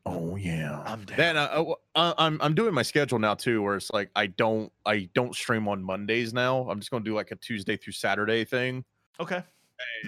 oh 0.07 0.37
yeah 0.37 0.83
I'm 0.87 1.05
down. 1.05 1.17
then 1.17 1.37
uh, 1.37 1.41
uh, 1.45 1.57
w- 1.57 1.77
uh, 1.95 2.15
I'm 2.19 2.41
I'm 2.43 2.55
doing 2.55 2.75
my 2.75 2.83
schedule 2.83 3.19
now 3.19 3.35
too, 3.35 3.63
where 3.63 3.77
it's 3.77 3.91
like 3.93 4.11
I 4.17 4.27
don't 4.29 4.71
I 4.87 5.09
don't 5.15 5.35
stream 5.35 5.69
on 5.69 5.83
Mondays 5.83 6.33
now. 6.35 6.69
I'm 6.69 6.79
just 6.81 6.91
gonna 6.91 7.05
do 7.05 7.15
like 7.15 7.31
a 7.31 7.37
Tuesday 7.37 7.77
through 7.77 7.95
Saturday 7.95 8.45
thing, 8.45 8.85
okay. 9.21 9.43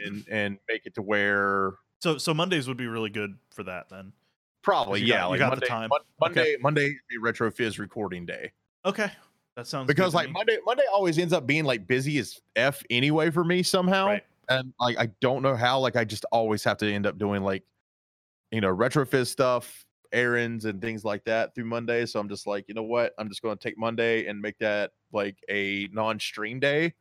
and 0.04 0.24
and 0.30 0.58
make 0.68 0.86
it 0.86 0.94
to 0.96 1.02
where 1.02 1.74
So 2.00 2.18
so 2.18 2.34
Mondays 2.34 2.68
would 2.68 2.76
be 2.76 2.86
really 2.86 3.10
good 3.10 3.36
for 3.50 3.62
that 3.64 3.88
then. 3.88 4.12
Probably, 4.62 5.00
you 5.00 5.06
yeah. 5.06 5.18
got- 5.18 5.24
you 5.24 5.30
like 5.30 5.38
got 5.40 5.60
the 5.60 5.66
time. 5.66 5.88
Mon- 5.90 6.00
Okay. 6.30 6.40
Monday, 6.40 6.56
Monday 6.60 6.86
is 6.86 7.16
a 7.16 7.20
retro 7.20 7.50
fizz 7.50 7.78
recording 7.78 8.26
day 8.26 8.50
Okay, 8.84 9.10
that 9.54 9.66
sounds 9.66 9.86
because 9.86 10.10
to 10.10 10.16
like. 10.16 10.30
Monday, 10.30 10.58
Monday 10.66 10.84
always 10.92 11.18
ends 11.18 11.32
up 11.32 11.46
being 11.46 11.64
like 11.64 11.86
busy 11.86 12.18
as 12.18 12.40
f 12.56 12.82
anyway 12.90 13.30
for 13.30 13.44
me 13.44 13.62
somehow, 13.62 14.06
Right. 14.06 14.24
and 14.48 14.72
like 14.80 14.98
I 14.98 15.06
don't 15.20 15.42
know 15.42 15.54
how. 15.56 15.78
Like 15.78 15.96
I 15.96 16.04
just 16.04 16.24
always 16.32 16.62
have 16.64 16.76
to 16.78 16.92
end 16.92 17.06
up 17.06 17.16
doing 17.18 17.42
like, 17.42 17.62
you 18.50 18.60
know, 18.60 18.70
retro 18.70 19.04
fizz 19.06 19.30
stuff, 19.30 19.85
errands 20.12 20.64
and 20.64 20.80
things 20.80 21.04
like 21.04 21.24
that 21.24 21.54
through 21.54 21.64
Monday. 21.64 22.06
So 22.06 22.20
I'm 22.20 22.28
just 22.28 22.46
like, 22.46 22.66
you 22.68 22.74
know 22.74 22.82
what? 22.82 23.12
I'm 23.18 23.28
just 23.28 23.42
going 23.42 23.56
to 23.56 23.62
take 23.62 23.78
Monday 23.78 24.26
and 24.26 24.40
make 24.40 24.58
that 24.58 24.92
like 25.12 25.36
a 25.48 25.88
non-stream 25.92 26.60
day 26.60 26.94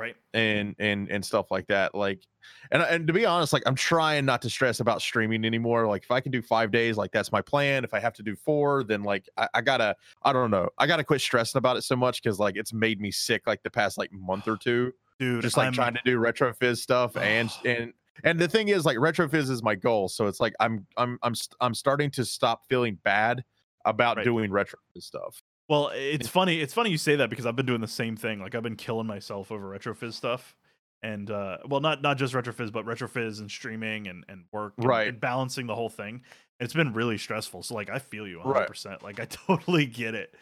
right. 0.00 0.16
and 0.34 0.74
and 0.78 1.10
and 1.10 1.24
stuff 1.24 1.50
like 1.50 1.66
that 1.66 1.94
like 1.94 2.26
and 2.72 2.82
and 2.82 3.06
to 3.06 3.12
be 3.12 3.26
honest 3.26 3.52
like 3.52 3.62
i'm 3.66 3.74
trying 3.74 4.24
not 4.24 4.40
to 4.42 4.48
stress 4.48 4.80
about 4.80 5.02
streaming 5.02 5.44
anymore 5.44 5.86
like 5.86 6.02
if 6.02 6.10
i 6.10 6.20
can 6.20 6.32
do 6.32 6.40
five 6.40 6.70
days 6.70 6.96
like 6.96 7.12
that's 7.12 7.30
my 7.30 7.42
plan 7.42 7.84
if 7.84 7.92
i 7.92 8.00
have 8.00 8.14
to 8.14 8.22
do 8.22 8.34
four 8.34 8.82
then 8.82 9.02
like 9.02 9.28
i, 9.36 9.46
I 9.54 9.60
gotta 9.60 9.94
i 10.22 10.32
don't 10.32 10.50
know 10.50 10.68
i 10.78 10.86
gotta 10.86 11.04
quit 11.04 11.20
stressing 11.20 11.58
about 11.58 11.76
it 11.76 11.82
so 11.82 11.94
much 11.94 12.22
because 12.22 12.38
like 12.38 12.56
it's 12.56 12.72
made 12.72 13.00
me 13.00 13.10
sick 13.10 13.42
like 13.46 13.62
the 13.62 13.70
past 13.70 13.98
like 13.98 14.10
month 14.12 14.48
or 14.48 14.56
two 14.56 14.92
Dude, 15.18 15.42
just 15.42 15.58
like 15.58 15.64
I'm- 15.64 15.74
trying 15.74 15.94
to 15.94 16.00
do 16.04 16.18
retro 16.18 16.52
fizz 16.54 16.82
stuff 16.82 17.16
and 17.16 17.50
and 17.66 17.92
and 18.24 18.38
the 18.38 18.48
thing 18.48 18.68
is 18.68 18.84
like 18.84 18.98
retro 18.98 19.28
fizz 19.28 19.48
is 19.50 19.62
my 19.62 19.74
goal 19.74 20.08
so 20.08 20.26
it's 20.26 20.40
like 20.40 20.52
i'm 20.60 20.86
i'm 20.96 21.18
i'm 21.22 21.34
st- 21.34 21.56
i'm 21.60 21.74
starting 21.74 22.10
to 22.10 22.24
stop 22.24 22.62
feeling 22.68 22.98
bad 23.04 23.42
about 23.84 24.16
Right. 24.18 24.24
doing 24.24 24.50
retro 24.50 24.78
fizz 24.94 25.06
stuff 25.06 25.42
Well, 25.68 25.90
it's 25.94 26.26
funny. 26.28 26.60
It's 26.60 26.74
funny 26.74 26.90
you 26.90 26.98
say 26.98 27.14
that 27.16 27.30
because 27.30 27.46
I've 27.46 27.54
been 27.56 27.64
doing 27.66 27.80
the 27.80 27.86
same 27.88 28.16
thing. 28.16 28.40
Like 28.40 28.54
I've 28.56 28.62
been 28.64 28.74
killing 28.76 29.06
myself 29.06 29.52
over 29.52 29.70
retrofizz 29.70 30.14
stuff, 30.14 30.56
and 31.00 31.30
uh, 31.30 31.58
well, 31.68 31.80
not 31.80 32.02
not 32.02 32.18
just 32.18 32.34
retrofizz, 32.34 32.72
but 32.72 32.84
retrofizz 32.84 33.38
and 33.38 33.48
streaming 33.48 34.08
and 34.08 34.24
and 34.28 34.44
work, 34.52 34.74
and, 34.78 34.86
Right. 34.86 35.06
and 35.08 35.20
balancing 35.20 35.66
the 35.68 35.74
whole 35.76 35.88
thing. 35.88 36.22
It's 36.58 36.74
been 36.74 36.92
really 36.92 37.16
stressful. 37.18 37.62
So 37.62 37.74
like, 37.76 37.88
I 37.88 38.00
feel 38.00 38.26
you 38.26 38.38
100. 38.38 38.58
Right. 38.58 38.68
percent 38.68 39.02
Like 39.04 39.20
I 39.20 39.24
totally 39.46 39.86
get 39.86 40.14
it. 40.16 40.34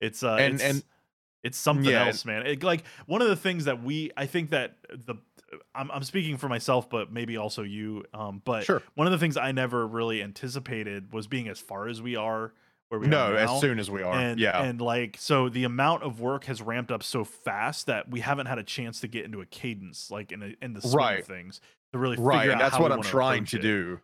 It's 0.00 0.22
uh, 0.22 0.36
And- 0.36 0.54
it's, 0.54 0.62
and- 0.64 0.82
it's 1.42 1.58
something 1.58 1.90
Yeah, 1.90 2.06
else, 2.06 2.24
man. 2.24 2.46
It, 2.46 2.62
like 2.62 2.84
one 3.06 3.22
of 3.22 3.28
the 3.28 3.36
things 3.36 3.64
that 3.64 3.82
we, 3.82 4.10
I 4.16 4.26
think 4.26 4.50
that 4.50 4.76
the. 4.88 5.16
I'm, 5.74 5.90
I'm 5.90 6.04
speaking 6.04 6.36
for 6.36 6.48
myself, 6.48 6.88
but 6.88 7.12
maybe 7.12 7.36
also 7.36 7.62
you. 7.64 8.04
Um, 8.14 8.40
but 8.44 8.64
sure 8.64 8.82
one 8.94 9.08
of 9.08 9.12
the 9.12 9.18
things 9.18 9.36
I 9.36 9.50
never 9.50 9.84
really 9.84 10.22
anticipated 10.22 11.12
was 11.12 11.26
being 11.26 11.48
as 11.48 11.58
far 11.58 11.88
as 11.88 12.00
we 12.00 12.14
are, 12.14 12.52
where 12.88 13.00
we 13.00 13.06
are 13.06 13.10
no 13.10 13.34
as 13.34 13.60
soon 13.60 13.78
as 13.80 13.90
we 13.90 14.02
are 14.02 14.14
and 14.14 14.38
yeah 14.40 14.62
and 14.62 14.80
like 14.80 15.16
so 15.18 15.48
the 15.48 15.64
amount 15.64 16.02
of 16.04 16.20
work 16.20 16.44
has 16.44 16.60
ramped 16.62 16.90
up 16.92 17.02
so 17.02 17.22
fast 17.24 17.86
that 17.86 18.08
we 18.10 18.18
haven't 18.20 18.46
had 18.46 18.58
a 18.58 18.62
chance 18.64 19.00
to 19.00 19.08
get 19.08 19.24
into 19.24 19.40
a 19.40 19.46
cadence 19.46 20.10
like 20.10 20.30
in 20.32 20.42
a, 20.42 20.54
in 20.64 20.72
the 20.72 20.80
swing 20.80 20.94
Right. 20.96 21.20
of 21.20 21.26
things 21.26 21.60
to 21.92 21.98
really 22.00 22.16
right 22.16 22.38
figure 22.40 22.50
and 22.52 22.60
that's 22.60 22.78
what 22.80 22.90
i'm 22.90 23.02
trying 23.02 23.44
to 23.46 23.58
it. 23.58 23.62
do 23.62 24.00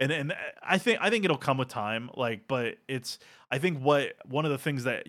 and 0.00 0.10
and 0.10 0.34
I 0.62 0.78
think 0.78 0.98
I 1.02 1.10
think 1.10 1.26
it'll 1.26 1.36
come 1.36 1.58
with 1.58 1.68
time 1.68 2.08
like 2.14 2.48
but 2.48 2.76
it's 2.88 3.18
I 3.50 3.58
think 3.58 3.78
what 3.80 4.14
one 4.26 4.46
of 4.46 4.50
the 4.50 4.56
things 4.58 4.84
that 4.84 5.06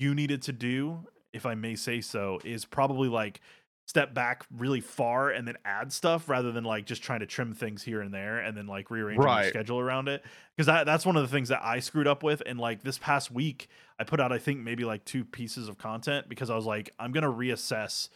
you 0.00 0.14
needed 0.14 0.42
to 0.42 0.52
do 0.52 1.06
if 1.32 1.46
I 1.46 1.54
may 1.54 1.76
say 1.76 2.00
so 2.00 2.40
is 2.44 2.64
probably 2.64 3.08
like 3.08 3.40
step 3.86 4.14
back 4.14 4.44
really 4.56 4.80
far 4.80 5.30
and 5.30 5.46
then 5.46 5.56
add 5.64 5.92
stuff 5.92 6.28
rather 6.28 6.52
than 6.52 6.62
like 6.64 6.86
just 6.86 7.02
trying 7.02 7.20
to 7.20 7.26
trim 7.26 7.52
things 7.52 7.82
here 7.82 8.00
and 8.00 8.14
there 8.14 8.38
and 8.38 8.56
then 8.56 8.66
like 8.66 8.90
rearranging 8.90 9.22
your 9.42 9.50
schedule 9.50 9.78
around 9.80 10.08
it. 10.08 10.24
Because 10.56 10.66
that, 10.66 10.86
that's 10.86 11.04
one 11.04 11.16
of 11.16 11.22
the 11.22 11.28
things 11.28 11.48
that 11.48 11.60
I 11.62 11.80
screwed 11.80 12.06
up 12.06 12.22
with 12.22 12.40
and 12.46 12.58
like 12.58 12.82
this 12.82 12.98
past 12.98 13.30
week 13.30 13.68
I 13.98 14.04
put 14.04 14.20
out 14.20 14.32
I 14.32 14.38
think 14.38 14.60
maybe 14.60 14.84
like 14.84 15.04
two 15.04 15.24
pieces 15.24 15.68
of 15.68 15.76
content 15.76 16.28
because 16.28 16.50
I 16.50 16.56
was 16.56 16.66
like 16.66 16.90
I'm 16.98 17.12
going 17.12 17.24
to 17.24 17.32
reassess 17.32 18.08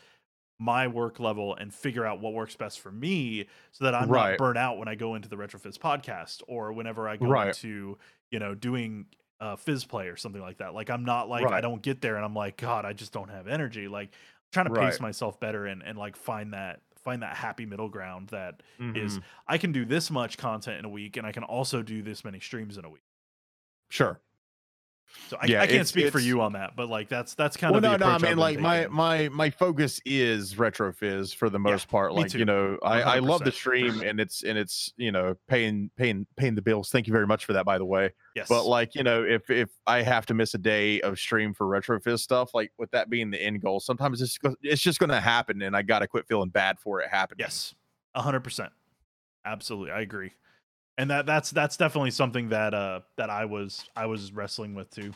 my 0.60 0.86
work 0.86 1.18
level 1.18 1.56
and 1.56 1.74
figure 1.74 2.06
out 2.06 2.20
what 2.20 2.32
works 2.32 2.54
best 2.54 2.78
for 2.80 2.92
me 2.92 3.46
so 3.72 3.84
that 3.84 3.94
I'm 3.94 4.08
not 4.32 4.38
burnt 4.38 4.56
out 4.58 4.78
when 4.78 4.86
I 4.86 4.94
go 4.94 5.16
into 5.16 5.28
the 5.28 5.36
retrofizz 5.36 5.76
podcast 5.76 6.42
or 6.46 6.72
whenever 6.72 7.08
I 7.08 7.16
go 7.16 7.26
Right. 7.26 7.48
into, 7.48 7.98
you 8.30 8.38
know, 8.38 8.54
doing 8.54 9.06
uh 9.40 9.56
fizz 9.56 9.84
play 9.84 10.08
or 10.08 10.16
something 10.16 10.40
like 10.42 10.58
that. 10.58 10.74
Like 10.74 10.90
I'm 10.90 11.04
not 11.04 11.28
like 11.28 11.42
I 11.52 11.60
don't 11.60 11.82
get 11.82 12.00
there 12.00 12.16
and 12.16 12.24
I'm 12.24 12.34
like, 12.34 12.56
God, 12.56 12.84
I 12.84 12.92
just 12.92 13.12
don't 13.12 13.30
have 13.30 13.46
energy. 13.48 13.88
Like 13.88 14.08
I'm 14.12 14.50
trying 14.52 14.66
to 14.66 14.80
pace 14.90 15.00
myself 15.00 15.40
better 15.40 15.66
and, 15.66 15.82
and 15.82 15.98
like 15.98 16.16
find 16.16 16.52
that 16.52 16.80
find 16.96 17.22
that 17.22 17.36
happy 17.36 17.66
middle 17.66 17.88
ground 17.88 18.28
that 18.28 18.62
is 18.78 19.18
Mhm. 19.18 19.22
I 19.46 19.58
can 19.58 19.72
do 19.72 19.84
this 19.84 20.10
much 20.10 20.38
content 20.38 20.78
in 20.78 20.84
a 20.84 20.88
week 20.88 21.16
and 21.18 21.26
I 21.26 21.32
can 21.32 21.42
also 21.44 21.82
do 21.82 22.00
this 22.02 22.24
many 22.24 22.40
streams 22.40 22.78
in 22.78 22.84
a 22.84 22.88
week. 22.90 23.02
sure 23.90 24.20
So 25.28 25.38
I, 25.40 25.46
Yeah, 25.46 25.62
I 25.62 25.66
can't 25.66 25.86
speak 25.86 26.10
for 26.10 26.18
you 26.18 26.40
on 26.40 26.52
that, 26.52 26.76
but 26.76 26.88
like 26.88 27.08
that's 27.08 27.34
that's 27.34 27.56
kind 27.56 27.72
well, 27.72 27.84
of 27.92 28.00
no, 28.00 28.06
no. 28.06 28.12
I 28.12 28.18
mean, 28.18 28.36
like 28.36 28.58
my 28.58 28.86
my 28.88 29.28
my 29.30 29.50
focus 29.50 30.00
is 30.04 30.58
retro 30.58 30.92
fizz 30.92 31.32
for 31.32 31.48
the 31.48 31.58
most 31.58 31.88
part. 31.88 32.12
Like 32.12 32.34
you 32.34 32.44
know, 32.44 32.78
I 32.82 33.02
I 33.02 33.18
love 33.20 33.44
the 33.44 33.52
stream 33.52 34.02
and 34.02 34.20
it's 34.20 34.42
and 34.42 34.58
it's 34.58 34.92
you 34.96 35.12
know 35.12 35.36
paying 35.48 35.90
paying 35.96 36.26
paying 36.36 36.54
the 36.54 36.62
bills. 36.62 36.90
Thank 36.90 37.06
you 37.06 37.12
very 37.12 37.26
much 37.26 37.44
for 37.44 37.52
that, 37.54 37.64
by 37.64 37.78
the 37.78 37.84
way. 37.84 38.10
yes. 38.34 38.48
But 38.48 38.66
like 38.66 38.94
you 38.94 39.02
know, 39.02 39.24
if 39.24 39.48
if 39.50 39.70
I 39.86 40.02
have 40.02 40.26
to 40.26 40.34
miss 40.34 40.54
a 40.54 40.58
day 40.58 41.00
of 41.00 41.18
stream 41.18 41.54
for 41.54 41.66
retro 41.66 42.00
fizz 42.00 42.22
stuff, 42.22 42.54
like 42.54 42.72
with 42.78 42.90
that 42.90 43.08
being 43.08 43.30
the 43.30 43.42
end 43.42 43.62
goal, 43.62 43.80
sometimes 43.80 44.20
it's 44.20 44.38
it's 44.62 44.82
just 44.82 44.98
going 44.98 45.10
to 45.10 45.20
happen, 45.20 45.62
and 45.62 45.76
I 45.76 45.82
got 45.82 46.00
to 46.00 46.06
quit 46.06 46.26
feeling 46.28 46.50
bad 46.50 46.78
for 46.78 47.00
it 47.00 47.08
happening. 47.10 47.44
Yes, 47.44 47.74
a 48.14 48.22
hundred 48.22 48.40
percent. 48.40 48.72
Absolutely, 49.44 49.92
I 49.92 50.00
agree. 50.00 50.32
And 50.96 51.10
that 51.10 51.26
that's 51.26 51.50
that's 51.50 51.76
definitely 51.76 52.12
something 52.12 52.50
that 52.50 52.72
uh 52.74 53.00
that 53.16 53.28
I 53.30 53.44
was 53.46 53.88
I 53.96 54.06
was 54.06 54.32
wrestling 54.32 54.74
with 54.74 54.90
too. 54.90 55.12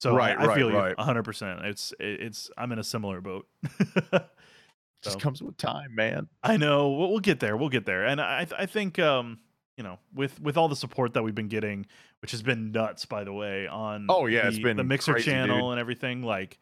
So 0.00 0.14
Right, 0.14 0.36
I, 0.36 0.42
I 0.42 0.46
right, 0.46 0.56
feel 0.56 0.70
you 0.70 0.76
right. 0.76 0.94
a 0.98 1.04
hundred 1.04 1.24
percent. 1.24 1.60
It's 1.64 1.92
it- 2.00 2.20
it's 2.20 2.50
I'm 2.58 2.72
in 2.72 2.78
a 2.78 2.84
similar 2.84 3.20
boat. 3.20 3.46
Just 5.02 5.18
comes 5.18 5.42
with 5.42 5.56
time, 5.56 5.94
man. 5.94 6.28
I 6.42 6.58
know 6.58 6.90
we'll, 6.90 7.08
we'll 7.10 7.20
get 7.20 7.40
there. 7.40 7.56
We'll 7.56 7.70
get 7.70 7.86
there, 7.86 8.04
and 8.04 8.20
I 8.20 8.46
I 8.58 8.66
think 8.66 8.98
um 8.98 9.38
you 9.78 9.84
know 9.84 9.98
with 10.14 10.38
with 10.40 10.58
all 10.58 10.68
the 10.68 10.76
support 10.76 11.14
that 11.14 11.22
we've 11.22 11.34
been 11.34 11.48
getting, 11.48 11.86
which 12.20 12.32
has 12.32 12.42
been 12.42 12.70
nuts 12.70 13.06
by 13.06 13.24
the 13.24 13.32
way 13.32 13.66
on 13.66 14.06
Oh, 14.10 14.26
yeah, 14.26 14.42
the, 14.42 14.48
it's 14.48 14.58
been 14.58 14.76
the 14.76 14.84
Mixer 14.84 15.12
crazy, 15.14 15.30
channel 15.30 15.56
dude. 15.60 15.70
and 15.72 15.80
everything. 15.80 16.22
Like 16.22 16.58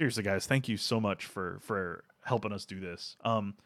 seriously, 0.00 0.22
guys, 0.22 0.46
thank 0.46 0.68
you 0.68 0.78
so 0.78 1.00
much 1.00 1.26
for 1.26 1.58
for 1.60 2.04
helping 2.24 2.52
us 2.52 2.64
do 2.64 2.80
this. 2.80 3.16
Um, 3.24 3.56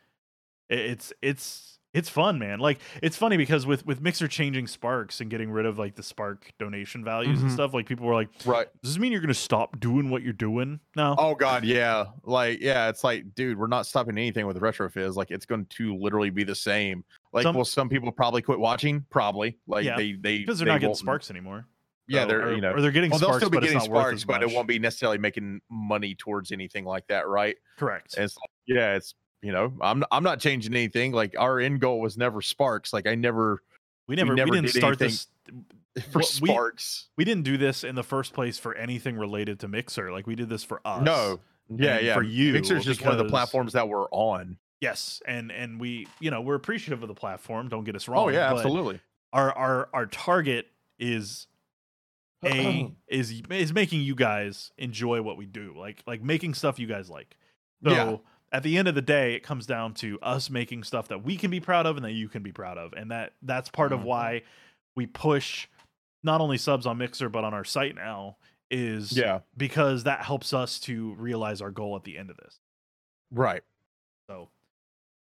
it- 0.68 0.80
it's 0.80 1.12
it's 1.22 1.75
it's 1.96 2.08
fun, 2.08 2.38
man. 2.38 2.58
Like 2.60 2.78
it's 3.02 3.16
funny 3.16 3.36
because 3.36 3.66
with 3.66 3.84
with 3.86 4.00
Mixer 4.00 4.28
changing 4.28 4.66
Sparks 4.66 5.20
and 5.20 5.30
getting 5.30 5.50
rid 5.50 5.66
of 5.66 5.78
like 5.78 5.94
the 5.96 6.02
Spark 6.02 6.52
donation 6.58 7.02
values 7.02 7.40
and 7.40 7.50
Mhm. 7.50 7.54
stuff, 7.54 7.74
like 7.74 7.86
people 7.86 8.06
were 8.06 8.14
like, 8.14 8.28
Right. 8.44 8.66
"Does 8.82 8.92
this 8.94 8.98
mean 9.00 9.12
you're 9.12 9.20
gonna 9.20 9.34
stop 9.34 9.80
doing 9.80 10.10
what 10.10 10.22
you're 10.22 10.32
doing 10.32 10.78
now?" 10.94 11.16
Oh 11.18 11.34
god, 11.34 11.64
yeah. 11.64 12.06
Like, 12.22 12.60
yeah, 12.60 12.88
it's 12.88 13.02
like, 13.02 13.34
dude, 13.34 13.58
we're 13.58 13.66
not 13.66 13.86
stopping 13.86 14.16
anything 14.18 14.46
with 14.46 14.60
retrofizz. 14.60 15.14
Like, 15.16 15.30
it's 15.30 15.46
going 15.46 15.66
to 15.66 15.96
literally 15.96 16.30
be 16.30 16.44
the 16.44 16.54
same. 16.54 17.04
Like, 17.32 17.42
Some- 17.44 17.56
will 17.56 17.64
some 17.64 17.88
people 17.88 18.12
probably 18.12 18.42
quit 18.42 18.58
watching? 18.58 19.04
Probably. 19.10 19.58
Like, 19.66 19.84
Yeah, 19.84 19.96
they 19.96 20.12
they 20.12 20.38
because 20.38 20.58
they're 20.58 20.66
they 20.66 20.72
not 20.72 20.80
getting 20.80 20.96
Sparks 20.96 21.30
anymore. 21.30 21.66
Yeah, 22.08 22.22
So- 22.22 22.28
they're 22.28 22.42
or, 22.48 22.54
you 22.54 22.60
know. 22.60 22.72
or 22.72 22.80
they're 22.80 22.92
getting 22.92 23.10
Well, 23.10 23.18
they'll 23.18 23.28
Sparks, 23.30 23.40
still 23.42 23.50
be 23.50 23.56
but 23.56 23.64
getting 23.64 23.80
sparks, 23.80 24.22
but 24.24 24.40
it 24.42 24.50
won't 24.52 24.68
be 24.68 24.78
necessarily 24.78 25.18
making 25.18 25.60
money 25.68 26.14
towards 26.14 26.52
anything 26.52 26.84
like 26.84 27.04
that, 27.08 27.26
right? 27.26 27.56
correct. 27.78 28.14
And 28.16 28.24
it's 28.24 28.36
like, 28.36 28.50
yeah, 28.66 28.94
it's 28.94 29.14
you 29.46 29.52
know, 29.52 29.72
I'm 29.80 30.02
I'm 30.10 30.24
not 30.24 30.40
changing 30.40 30.74
anything. 30.74 31.12
Like 31.12 31.36
our 31.38 31.60
end 31.60 31.78
goal 31.78 32.00
was 32.00 32.18
never 32.18 32.42
sparks. 32.42 32.92
Like 32.92 33.06
I 33.06 33.14
never 33.14 33.62
We 34.08 34.16
never 34.16 34.32
we, 34.32 34.36
never 34.36 34.50
didn't 34.50 34.72
did 34.72 34.74
start 34.74 34.98
this 34.98 35.28
for 36.10 36.18
Well, 36.18 36.24
sparks. 36.24 37.06
we 37.16 37.24
didn't 37.24 37.44
do 37.44 37.56
this 37.56 37.84
in 37.84 37.94
the 37.94 38.02
first 38.02 38.32
place 38.32 38.58
for 38.58 38.74
anything 38.74 39.16
related 39.16 39.60
to 39.60 39.68
Mixer. 39.68 40.10
Like 40.10 40.26
we 40.26 40.34
did 40.34 40.48
this 40.48 40.64
for 40.64 40.80
us. 40.84 41.00
No. 41.00 41.38
Yeah, 41.68 42.00
yeah. 42.00 42.14
for 42.14 42.24
you, 42.24 42.54
Mixer's 42.54 42.84
just 42.84 43.04
one 43.04 43.12
of 43.12 43.18
the 43.18 43.30
platforms 43.30 43.74
that 43.74 43.88
we're 43.88 44.08
on. 44.10 44.58
Yes, 44.80 45.22
and 45.26 45.52
and 45.52 45.80
we, 45.80 46.08
you 46.18 46.32
know, 46.32 46.40
we're 46.40 46.56
appreciative 46.56 47.02
of 47.02 47.08
the 47.08 47.14
platform. 47.14 47.68
Don't 47.68 47.84
get 47.84 47.94
us 47.94 48.08
oh, 48.08 48.12
wrong. 48.12 48.24
Oh 48.24 48.28
yeah, 48.28 48.50
but 48.50 48.56
absolutely. 48.58 49.00
Our 49.32 49.52
our 49.52 49.88
our 49.92 50.06
target 50.06 50.66
is 50.98 51.46
a 52.44 52.92
is 53.08 53.42
is 53.50 53.72
making 53.72 54.02
you 54.02 54.16
guys 54.16 54.72
enjoy 54.76 55.22
what 55.22 55.36
we 55.36 55.46
do. 55.46 55.72
Like 55.76 56.02
like 56.04 56.20
making 56.22 56.54
stuff 56.54 56.80
you 56.80 56.88
guys 56.88 57.08
like. 57.08 57.36
So 57.84 57.90
Yeah. 57.90 58.16
At 58.56 58.62
the 58.62 58.78
end 58.78 58.88
of 58.88 58.94
the 58.94 59.02
day, 59.02 59.34
it 59.34 59.42
comes 59.42 59.66
down 59.66 59.92
to 59.94 60.18
us 60.22 60.48
making 60.48 60.82
stuff 60.84 61.08
that 61.08 61.22
we 61.22 61.36
can 61.36 61.50
be 61.50 61.60
proud 61.60 61.84
of 61.84 61.96
and 61.96 62.04
that 62.04 62.12
you 62.12 62.28
can 62.28 62.42
be 62.42 62.52
proud 62.52 62.78
of, 62.78 62.92
and 62.94 63.10
that 63.10 63.34
that's 63.42 63.68
part 63.68 63.92
of 63.92 64.00
Mhm. 64.00 64.04
why 64.04 64.42
we 64.94 65.06
push 65.06 65.68
not 66.22 66.40
only 66.40 66.56
subs 66.56 66.86
on 66.86 66.96
Mixer 66.96 67.28
but 67.28 67.44
on 67.44 67.52
our 67.52 67.64
site 67.64 67.94
now 67.94 68.36
is 68.70 69.12
Yeah, 69.16 69.40
because 69.56 70.04
that 70.04 70.24
helps 70.24 70.54
us 70.54 70.80
to 70.80 71.14
realize 71.14 71.60
our 71.60 71.70
goal 71.70 71.96
at 71.96 72.04
the 72.04 72.16
end 72.16 72.30
of 72.30 72.36
this. 72.38 72.58
right. 73.30 73.62
So 74.30 74.48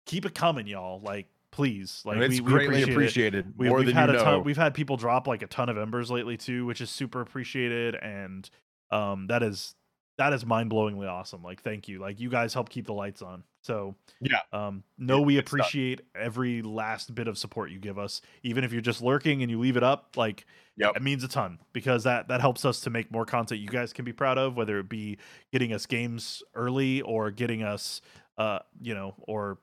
keep 0.06 0.26
it 0.26 0.36
coming, 0.36 0.68
y'all. 0.68 1.00
Like, 1.00 1.28
please, 1.52 2.02
like 2.06 2.16
And 2.16 2.24
it's 2.26 2.36
we, 2.36 2.42
we 2.42 2.52
greatly 2.52 2.84
appreciate 2.84 3.34
it. 3.36 3.46
We, 3.56 3.70
more 3.70 3.78
we've 3.78 3.88
than 3.88 3.96
had 3.96 4.10
you 4.10 4.16
a 4.16 4.18
know. 4.20 4.24
ton. 4.24 4.44
We've 4.44 4.58
had 4.58 4.74
people 4.74 4.98
drop 4.98 5.28
like 5.28 5.42
a 5.42 5.48
ton 5.48 5.70
of 5.70 5.78
embers 5.78 6.12
lately 6.12 6.36
too, 6.38 6.66
which 6.66 6.82
is 6.82 6.90
super 6.90 7.22
appreciated, 7.22 7.96
and 7.96 8.48
um, 8.92 9.28
that 9.28 9.42
is 9.44 9.76
that 10.18 10.32
is 10.34 10.46
mind 10.46 10.70
blowingly 10.72 11.10
awesome. 11.10 11.42
Like, 11.42 11.62
thank 11.64 11.88
you. 11.88 12.00
Like, 12.00 12.20
you 12.20 12.30
guys 12.30 12.54
help 12.54 12.70
keep 12.70 12.86
the 12.86 12.94
lights 12.94 13.22
on. 13.22 13.44
So 13.64 13.96
Yeah. 14.22 14.40
um, 14.52 14.84
know 14.98 15.22
we 15.22 15.38
appreciate 15.40 16.02
every 16.14 16.62
last 16.62 17.16
bit 17.16 17.28
of 17.28 17.38
support 17.38 17.72
you 17.72 17.80
give 17.80 17.98
us, 17.98 18.22
even 18.44 18.64
if 18.64 18.72
you're 18.72 18.82
just 18.82 19.02
lurking 19.02 19.42
and 19.42 19.50
you 19.50 19.60
leave 19.60 19.78
it 19.78 19.84
up. 19.84 20.16
Like, 20.16 20.46
Yep. 20.78 20.98
it 20.98 21.02
means 21.02 21.24
a 21.24 21.28
ton 21.28 21.60
because 21.72 22.04
that 22.04 22.28
that 22.28 22.42
helps 22.42 22.66
us 22.66 22.80
to 22.82 22.90
make 22.90 23.12
more 23.12 23.26
content 23.26 23.62
you 23.62 23.68
guys 23.68 23.94
can 23.94 24.06
be 24.06 24.14
proud 24.14 24.38
of, 24.38 24.56
whether 24.58 24.80
it 24.80 24.90
be 24.90 25.18
getting 25.52 25.72
us 25.74 25.86
games 25.86 26.44
early 26.56 27.02
or 27.02 27.32
getting 27.32 27.64
us, 27.64 28.02
uh, 28.38 28.60
you 28.82 28.94
know, 28.94 29.16
or 29.20 29.58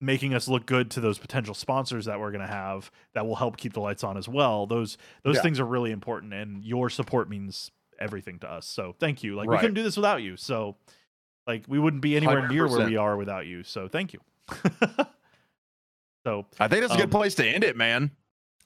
making 0.00 0.34
us 0.34 0.46
look 0.46 0.66
good 0.66 0.90
to 0.90 1.00
those 1.00 1.18
potential 1.18 1.54
sponsors 1.54 2.04
that 2.04 2.20
we're 2.20 2.30
going 2.30 2.40
to 2.46 2.52
have 2.52 2.90
that 3.14 3.26
will 3.26 3.36
help 3.36 3.56
keep 3.56 3.72
the 3.72 3.80
lights 3.80 4.04
on 4.04 4.16
as 4.16 4.28
well. 4.28 4.66
Those 4.66 4.98
those 5.24 5.36
Yeah. 5.36 5.42
things 5.42 5.58
are 5.60 5.64
really 5.64 5.90
important, 5.90 6.32
and 6.34 6.64
your 6.64 6.90
support 6.90 7.28
means 7.28 7.70
everything 7.98 8.38
to 8.40 8.50
us. 8.50 8.66
So 8.66 8.94
thank 8.98 9.22
you. 9.22 9.34
Like 9.34 9.48
we 9.48 9.56
couldn't 9.58 9.74
do 9.74 9.82
this 9.82 9.96
without 9.96 10.22
you. 10.22 10.36
So 10.36 10.76
like 11.46 11.64
we 11.68 11.78
wouldn't 11.78 12.02
be 12.02 12.16
anywhere 12.16 12.48
near 12.48 12.66
where 12.66 12.86
we 12.86 12.96
are 12.96 13.16
without 13.16 13.46
you. 13.46 13.62
So 13.62 13.88
thank 13.88 14.12
you. 14.12 14.20
so 16.24 16.46
I 16.58 16.68
think 16.68 16.82
that's 16.82 16.92
a 16.92 16.94
um, 16.94 17.00
good 17.00 17.10
place 17.10 17.34
to 17.36 17.46
end 17.46 17.64
it, 17.64 17.76
man. 17.76 18.10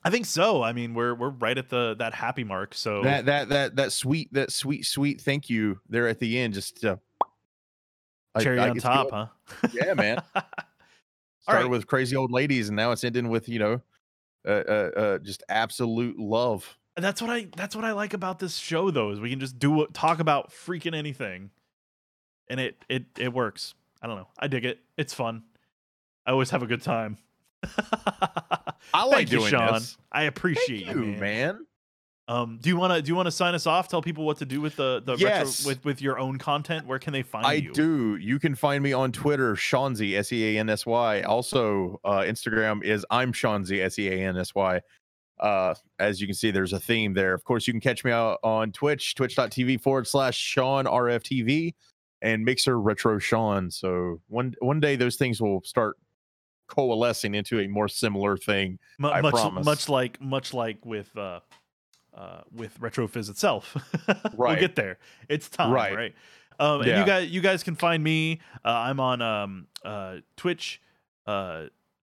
I 0.02 0.10
think 0.10 0.24
so. 0.24 0.62
I 0.62 0.72
mean, 0.72 0.94
we're 0.94 1.14
we're 1.14 1.30
right 1.30 1.56
at 1.56 1.68
the 1.68 1.94
that 1.98 2.14
happy 2.14 2.44
mark. 2.44 2.74
So 2.74 3.02
That 3.02 3.26
that 3.26 3.48
that 3.50 3.76
that 3.76 3.92
sweet 3.92 4.32
that 4.32 4.50
sweet 4.50 4.86
sweet 4.86 5.20
thank 5.20 5.50
you 5.50 5.78
there 5.88 6.08
at 6.08 6.18
the 6.18 6.38
end. 6.38 6.54
Just 6.54 6.84
uh, 6.84 6.96
I- 8.34 8.42
cherry 8.42 8.58
I 8.58 8.70
on 8.70 8.76
top, 8.76 9.10
huh? 9.10 9.26
Yeah, 9.72 9.94
man. 9.94 10.22
Started 11.42 11.64
right. 11.64 11.70
with 11.70 11.86
crazy 11.86 12.16
old 12.16 12.30
ladies, 12.30 12.68
and 12.68 12.76
now 12.76 12.92
it's 12.92 13.04
ending 13.04 13.28
with 13.28 13.48
you 13.48 13.58
know, 13.58 13.80
uh, 14.46 14.50
uh, 14.50 14.90
uh 14.96 15.18
just 15.18 15.42
absolute 15.48 16.18
love. 16.18 16.78
And 16.96 17.04
that's 17.04 17.22
what 17.22 17.30
I 17.30 17.46
that's 17.56 17.74
what 17.76 17.84
I 17.84 17.92
like 17.92 18.14
about 18.14 18.38
this 18.40 18.56
show 18.56 18.90
though 18.90 19.10
is 19.10 19.20
we 19.20 19.30
can 19.30 19.40
just 19.40 19.58
do 19.58 19.86
talk 19.92 20.18
about 20.18 20.50
freaking 20.50 20.94
anything, 20.94 21.50
and 22.48 22.58
it 22.60 22.84
it 22.88 23.04
it 23.16 23.32
works. 23.32 23.74
I 24.02 24.06
don't 24.06 24.16
know. 24.16 24.28
I 24.38 24.48
dig 24.48 24.64
it. 24.64 24.80
It's 24.96 25.14
fun. 25.14 25.44
I 26.26 26.32
always 26.32 26.50
have 26.50 26.62
a 26.62 26.66
good 26.66 26.82
time. 26.82 27.18
I 28.92 29.04
like 29.04 29.12
Thank 29.28 29.32
you, 29.32 29.38
doing 29.38 29.50
Sean. 29.50 29.74
this. 29.74 29.96
I 30.10 30.24
appreciate 30.24 30.86
Thank 30.86 30.96
you, 30.98 31.04
man. 31.04 31.18
man. 31.20 31.66
Um, 32.28 32.58
do 32.62 32.68
you 32.68 32.76
want 32.76 32.92
to 32.94 33.02
do 33.02 33.08
you 33.08 33.16
want 33.16 33.26
to 33.26 33.32
sign 33.32 33.54
us 33.54 33.66
off? 33.66 33.88
Tell 33.88 34.02
people 34.02 34.24
what 34.24 34.38
to 34.38 34.44
do 34.44 34.60
with 34.60 34.76
the 34.76 35.02
the 35.04 35.16
Yes. 35.16 35.60
retro, 35.60 35.68
with 35.70 35.84
with 35.84 36.02
your 36.02 36.18
own 36.18 36.38
content. 36.38 36.86
Where 36.86 36.98
can 37.00 37.12
they 37.12 37.22
find 37.22 37.44
I 37.44 37.54
you? 37.54 37.70
I 37.70 37.72
do. 37.72 38.16
You 38.16 38.38
can 38.38 38.54
find 38.54 38.82
me 38.84 38.92
on 38.92 39.10
Twitter, 39.10 39.54
Seansy, 39.54 40.16
S 40.16 40.32
E 40.32 40.56
A 40.56 40.60
N 40.60 40.68
S 40.70 40.86
Y. 40.86 41.22
Also, 41.22 42.00
uh, 42.04 42.20
Instagram 42.20 42.84
is 42.84 43.04
I'm 43.10 43.32
Seansy, 43.32 43.80
S 43.82 43.98
E 43.98 44.08
A 44.08 44.28
N 44.28 44.36
S 44.36 44.54
Y. 44.54 44.80
Uh, 45.40 45.74
as 45.98 46.20
you 46.20 46.26
can 46.26 46.34
see, 46.34 46.50
there's 46.50 46.72
a 46.74 46.78
theme 46.80 47.14
there. 47.14 47.32
Of 47.34 47.44
course, 47.44 47.66
you 47.66 47.72
can 47.72 47.80
catch 47.80 48.04
me 48.04 48.12
out 48.12 48.38
on 48.44 48.70
Twitch, 48.72 49.14
twitch.tv 49.14 49.80
forward 49.80 50.06
slash 50.06 50.36
Sean 50.36 50.84
RFTV 50.84 51.74
and 52.22 52.44
Mixer 52.44 52.78
Retro 52.78 53.18
Sean. 53.18 53.70
So 53.70 54.20
one 54.28 54.54
one 54.60 54.80
day 54.80 54.96
those 54.96 55.16
things 55.16 55.40
will 55.40 55.62
start 55.64 55.96
coalescing 56.68 57.34
into 57.34 57.58
a 57.60 57.66
more 57.68 57.88
similar 57.88 58.36
thing. 58.36 58.78
Mu- 58.98 59.08
I 59.08 59.20
much 59.22 59.32
promise. 59.34 59.64
much 59.64 59.88
like 59.88 60.20
much 60.20 60.54
like 60.54 60.84
with 60.84 61.16
uh 61.16 61.40
uh 62.14 62.40
with 62.52 62.78
retrofizz 62.80 63.30
itself 63.30 63.76
we'll 64.36 64.56
get 64.56 64.74
there 64.74 64.98
it's 65.28 65.48
time 65.48 65.70
right, 65.72 65.94
Right. 65.94 66.14
um 66.58 66.80
and 66.80 66.88
Yeah. 66.90 67.00
you 67.00 67.06
guys 67.06 67.30
you 67.30 67.40
guys 67.40 67.62
can 67.62 67.76
find 67.76 68.02
me 68.02 68.40
uh 68.64 68.68
i'm 68.68 68.98
on 68.98 69.22
um 69.22 69.68
uh 69.84 70.16
twitch 70.36 70.80
uh 71.28 71.66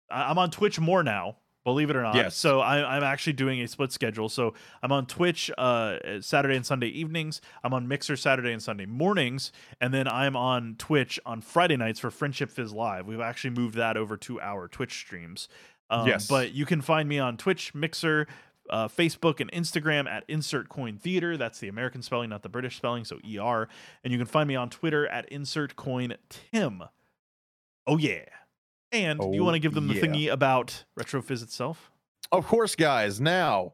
i'm 0.10 0.38
on 0.38 0.52
twitch 0.52 0.80
more 0.80 1.04
now 1.04 1.36
believe 1.66 1.90
it 1.90 1.96
or 1.96 2.02
not 2.02 2.16
Yes. 2.16 2.36
so 2.36 2.62
I, 2.62 2.96
i'm 2.96 3.04
actually 3.04 3.34
doing 3.34 3.62
a 3.62 3.68
split 3.68 3.92
schedule 3.92 4.30
so 4.30 4.54
i'm 4.82 4.92
on 4.92 5.06
twitch 5.06 5.52
uh 5.58 5.98
saturday 6.22 6.56
and 6.56 6.66
sunday 6.66 6.88
evenings 6.88 7.42
i'm 7.64 7.74
on 7.74 7.88
mixer 7.88 8.16
saturday 8.16 8.52
and 8.54 8.62
sunday 8.64 8.86
mornings 8.86 9.52
and 9.82 9.94
then 9.94 10.08
i'm 10.08 10.36
on 10.36 10.76
twitch 10.78 11.20
on 11.26 11.42
friday 11.42 11.76
nights 11.78 12.00
for 12.00 12.10
friendship 12.10 12.50
fizz 12.50 12.72
live 12.74 13.06
we've 13.08 13.20
actually 13.20 13.52
moved 13.52 13.76
that 13.76 13.98
over 13.98 14.16
to 14.18 14.40
our 14.42 14.68
twitch 14.68 14.94
streams 14.94 15.48
um, 15.92 16.08
Yes. 16.08 16.28
But 16.28 16.52
you 16.54 16.68
can 16.68 16.82
find 16.82 17.10
me 17.10 17.18
on 17.18 17.36
Twitch, 17.36 17.74
Mixer, 17.74 18.28
uh, 18.70 18.88
Facebook, 18.88 19.40
and 19.40 19.52
Instagram 19.52 20.08
at 20.08 20.24
Insert 20.28 20.70
Coin 20.70 20.98
Theater. 21.00 21.36
That's 21.36 21.58
the 21.58 21.68
American 21.68 22.04
spelling, 22.04 22.30
not 22.30 22.44
the 22.44 22.50
British 22.50 22.78
spelling, 22.78 23.06
so 23.06 23.16
ER. 23.28 23.68
And 24.04 24.14
you 24.14 24.20
can 24.20 24.28
find 24.28 24.48
me 24.48 24.56
on 24.56 24.70
Twitter 24.70 25.08
at 25.08 25.28
Insert 25.30 25.76
Coin 25.76 26.14
Tim. 26.30 26.84
Oh, 27.88 27.98
yeah. 27.98 28.26
And 28.92 29.20
do 29.20 29.30
you 29.34 29.42
Oh, 29.42 29.46
want 29.46 29.56
to 29.56 29.60
give 29.60 29.74
them 29.74 29.88
the 29.88 29.94
yeah. 29.96 30.02
thingy 30.02 30.32
about 30.32 30.84
RetroFizz 31.00 31.44
itself? 31.44 31.92
Of 32.32 32.46
course, 32.46 32.76
guys, 32.76 33.20
now 33.22 33.74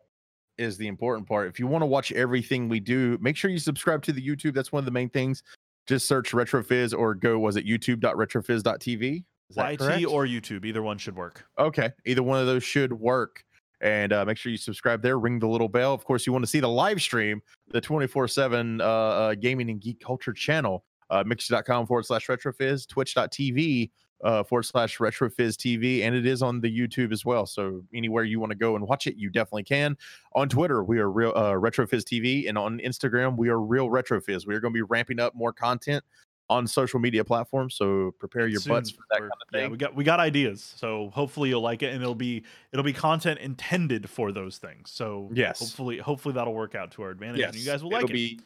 is 0.58 0.78
the 0.78 0.88
important 0.88 1.28
part. 1.28 1.48
If 1.50 1.60
you 1.60 1.68
want 1.68 1.82
to 1.82 1.86
watch 1.86 2.12
everything 2.14 2.70
we 2.70 2.80
do, 2.80 3.18
make 3.22 3.36
sure 3.36 3.50
you 3.52 3.60
subscribe 3.60 4.02
to 4.04 4.14
the 4.14 4.26
YouTube. 4.26 4.54
That's 4.54 4.72
one 4.72 4.80
of 4.80 4.86
the 4.86 4.92
main 4.92 5.10
things. 5.10 5.44
Just 5.88 6.08
search 6.08 6.32
RetroFizz 6.32 6.98
or 6.98 7.14
go, 7.14 7.38
was 7.40 7.56
it 7.58 7.66
youtube.retrofizz.tv? 7.66 9.24
Is 9.50 9.56
that 9.56 9.72
YT 9.74 9.80
correct? 9.80 10.06
or 10.08 10.26
YouTube, 10.26 10.66
either 10.66 10.82
one 10.82 10.98
should 10.98 11.16
work. 11.16 11.46
Okay, 11.60 11.92
either 12.06 12.24
one 12.24 12.40
of 12.40 12.48
those 12.48 12.64
should 12.64 12.92
work. 12.94 13.44
And 13.82 14.14
uh, 14.14 14.26
make 14.26 14.38
sure 14.38 14.52
you 14.52 14.58
subscribe 14.58 15.02
there, 15.02 15.20
ring 15.20 15.38
the 15.38 15.48
little 15.48 15.68
bell. 15.70 15.94
Of 15.94 16.06
course, 16.06 16.26
you 16.26 16.34
want 16.34 16.44
to 16.44 16.50
see 16.50 16.60
the 16.62 16.70
live 16.70 17.02
stream, 17.02 17.42
the 17.68 17.82
24 17.82 18.28
7 18.28 18.82
uh, 18.82 18.84
uh, 18.86 19.36
gaming 19.36 19.70
and 19.70 19.80
geek 19.80 20.00
culture 20.00 20.34
channel, 20.34 20.84
uh, 21.12 21.24
mixer.com 21.26 21.86
forward 21.86 22.06
slash 22.06 22.26
retrofizz, 22.28 22.88
twitch.tv 22.88 23.92
uh, 24.24 24.44
forward 24.44 24.64
slash 24.64 24.98
retrofizz 24.98 25.56
TV, 25.56 26.02
and 26.02 26.16
it 26.16 26.26
is 26.26 26.42
on 26.42 26.62
the 26.62 26.76
YouTube 26.76 27.12
as 27.12 27.26
well. 27.26 27.46
So 27.46 27.84
anywhere 27.94 28.24
you 28.24 28.40
want 28.40 28.52
to 28.52 28.58
go 28.58 28.76
and 28.76 28.88
watch 28.88 29.08
it, 29.08 29.16
you 29.18 29.30
definitely 29.30 29.64
can. 29.64 29.98
On 30.34 30.50
Twitter, 30.50 30.84
we 30.84 31.00
are 31.00 31.12
real 31.12 31.34
uh, 31.36 31.52
retrofizz 31.54 32.04
TV, 32.04 32.48
and 32.48 32.58
on 32.58 32.80
Instagram, 32.80 33.38
we 33.38 33.50
are 33.50 33.60
real 33.60 33.90
retrofizz. 33.90 34.48
We 34.48 34.56
are 34.56 34.60
going 34.60 34.74
to 34.74 34.78
be 34.78 34.82
ramping 34.84 35.20
up 35.20 35.36
more 35.36 35.54
content 35.54 36.04
on 36.48 36.68
social 36.68 37.00
media 37.00 37.26
platforms. 37.26 37.76
So 37.76 38.12
prepare 38.20 38.48
your 38.48 38.62
butts 38.62 38.92
for 38.92 39.04
that 39.10 39.20
kind 39.20 39.32
of 39.32 39.48
Yeah, 39.52 39.62
thing. 39.64 39.72
we 39.72 39.78
got 39.78 39.96
we 39.96 40.04
got 40.04 40.20
ideas, 40.20 40.64
so 40.64 41.10
hopefully 41.10 41.50
you'll 41.50 41.62
like 41.62 41.82
it, 41.84 41.92
and 41.94 42.02
it'll 42.02 42.16
be 42.16 42.44
it'll 42.72 42.86
be 42.86 42.94
content 42.94 43.40
intended 43.40 44.10
for 44.10 44.32
those 44.32 44.58
things. 44.60 44.92
So 44.92 45.32
Yes. 45.34 45.60
hopefully 45.60 45.98
hopefully 45.98 46.34
that'll 46.36 46.54
work 46.54 46.76
out 46.76 46.92
to 46.92 47.02
our 47.04 47.10
advantage, 47.10 47.42
and 47.48 47.58
you 47.58 47.66
guys 47.66 47.84
will 47.84 47.90
like 47.92 48.04
it'll 48.06 48.10
it. 48.10 48.14
Be, 48.14 48.40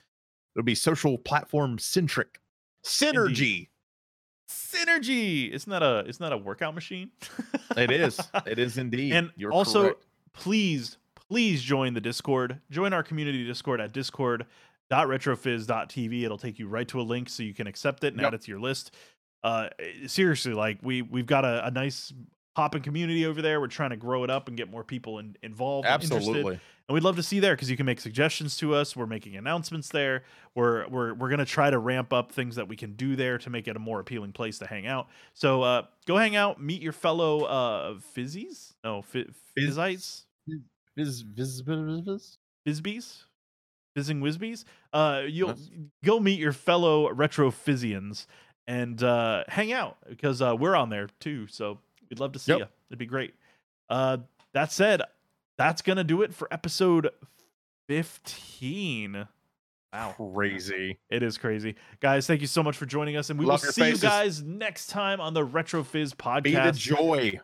it'll 0.55 0.65
be 0.65 0.75
social 0.75 1.17
platform 1.17 1.77
centric. 1.77 2.39
Synergy. 2.85 3.67
Synergy. 4.49 5.53
It's 5.53 5.67
not 5.67 5.83
a 5.83 5.99
it's 6.07 6.19
not 6.19 6.33
a 6.33 6.37
workout 6.37 6.73
machine? 6.75 7.11
It 7.77 7.91
is. 7.91 8.19
It 8.47 8.57
is 8.57 8.79
indeed. 8.79 9.13
And 9.13 9.29
You're 9.37 9.51
also, 9.53 9.83
correct. 9.83 10.03
please, 10.33 10.97
please 11.15 11.61
join 11.61 11.93
the 11.93 12.01
Discord. 12.01 12.59
Join 12.71 12.93
our 12.93 13.03
community 13.03 13.45
Discord 13.45 13.79
at 13.79 13.93
discord.retrofizz.tv. 13.93 16.23
It'll 16.23 16.37
take 16.39 16.57
you 16.59 16.67
right 16.67 16.87
to 16.87 16.99
a 16.99 17.03
link 17.03 17.29
so 17.29 17.43
you 17.43 17.53
can 17.53 17.67
accept 17.67 18.03
it 18.03 18.13
and 18.13 18.21
Yep. 18.21 18.27
add 18.27 18.33
it 18.33 18.41
to 18.41 18.51
your 18.51 18.59
list. 18.59 18.95
Uh, 19.43 19.69
seriously, 20.07 20.53
like 20.53 20.79
we 20.81 21.03
we've 21.03 21.27
got 21.27 21.45
a, 21.45 21.67
a 21.67 21.71
nice 21.71 22.11
popping 22.55 22.81
community 22.81 23.25
over 23.25 23.41
there. 23.41 23.59
We're 23.61 23.67
trying 23.67 23.91
to 23.91 23.97
grow 23.97 24.23
it 24.23 24.29
up 24.29 24.47
and 24.47 24.57
get 24.57 24.69
more 24.69 24.83
people 24.83 25.19
in, 25.19 25.35
involved. 25.43 25.87
and 25.87 26.01
interested. 26.01 26.17
absolutely. 26.29 26.59
And 26.87 26.93
we'd 26.95 27.03
love 27.03 27.15
to 27.17 27.23
see 27.23 27.39
there 27.39 27.53
because 27.55 27.69
you 27.69 27.77
can 27.77 27.85
make 27.85 27.99
suggestions 27.99 28.57
to 28.57 28.73
us. 28.73 28.95
We're 28.95 29.05
making 29.05 29.35
announcements 29.35 29.89
there. 29.89 30.23
We're 30.55 30.87
we're 30.87 31.13
we're 31.13 31.29
gonna 31.29 31.45
try 31.45 31.69
to 31.69 31.77
ramp 31.77 32.11
up 32.11 32.31
things 32.31 32.55
that 32.55 32.67
we 32.67 32.75
can 32.75 32.93
do 32.93 33.15
there 33.15 33.37
to 33.37 33.49
make 33.51 33.67
it 33.67 33.75
a 33.75 33.79
more 33.79 33.99
appealing 33.99 34.31
place 34.33 34.57
to 34.59 34.65
hang 34.67 34.87
out. 34.87 35.07
So 35.35 35.61
uh, 35.61 35.83
go 36.07 36.17
hang 36.17 36.35
out, 36.35 36.59
meet 36.61 36.81
your 36.81 36.91
fellow 36.93 37.43
uh, 37.43 37.93
fizzies, 38.15 38.73
no 38.83 39.03
fi- 39.03 39.27
Fizz- 39.55 39.77
fizzites, 39.77 40.21
Viz, 40.97 41.21
viz, 41.21 41.61
viz, 41.61 42.01
viz. 42.05 42.37
fizbies, 42.67 43.23
fizzing 43.95 44.19
whizbies. 44.21 44.65
Uh, 44.91 45.21
you'll 45.27 45.49
Yes. 45.49 45.69
go 46.03 46.19
meet 46.19 46.39
your 46.39 46.53
fellow 46.53 47.11
retro 47.11 47.51
fizzians 47.51 48.25
and 48.67 49.01
uh, 49.03 49.43
hang 49.47 49.71
out 49.71 49.97
because 50.09 50.41
uh, 50.41 50.55
we're 50.57 50.75
on 50.75 50.89
there 50.89 51.07
too. 51.19 51.45
So 51.47 51.77
we'd 52.09 52.19
love 52.19 52.31
to 52.33 52.39
see 52.39 52.51
Yep. 52.53 52.59
you. 52.59 52.65
It'd 52.89 52.99
be 52.99 53.05
great. 53.05 53.33
Uh, 53.89 54.17
that 54.53 54.71
said, 54.71 55.01
that's 55.57 55.81
gonna 55.81 56.03
do 56.03 56.21
it 56.21 56.33
for 56.33 56.47
episode 56.53 57.09
fifteen. 57.87 59.27
Wow, 59.91 60.13
Crazy. 60.15 60.99
it 61.09 61.23
is 61.23 61.39
crazy, 61.39 61.73
guys. 61.99 62.27
Thank 62.27 62.41
you 62.41 62.47
so 62.47 62.61
much 62.61 62.77
for 62.77 62.85
joining 62.85 63.17
us, 63.17 63.31
and 63.31 63.39
we 63.39 63.45
Love 63.45 63.63
will 63.63 63.71
see 63.71 63.81
faces. 63.81 64.03
you 64.03 64.09
guys 64.09 64.41
next 64.43 64.87
time 64.87 65.19
on 65.19 65.33
the 65.33 65.43
RetroFizz 65.45 66.13
podcast. 66.15 66.43
Be 66.43 66.53
the 66.53 66.71
joy. 66.71 67.39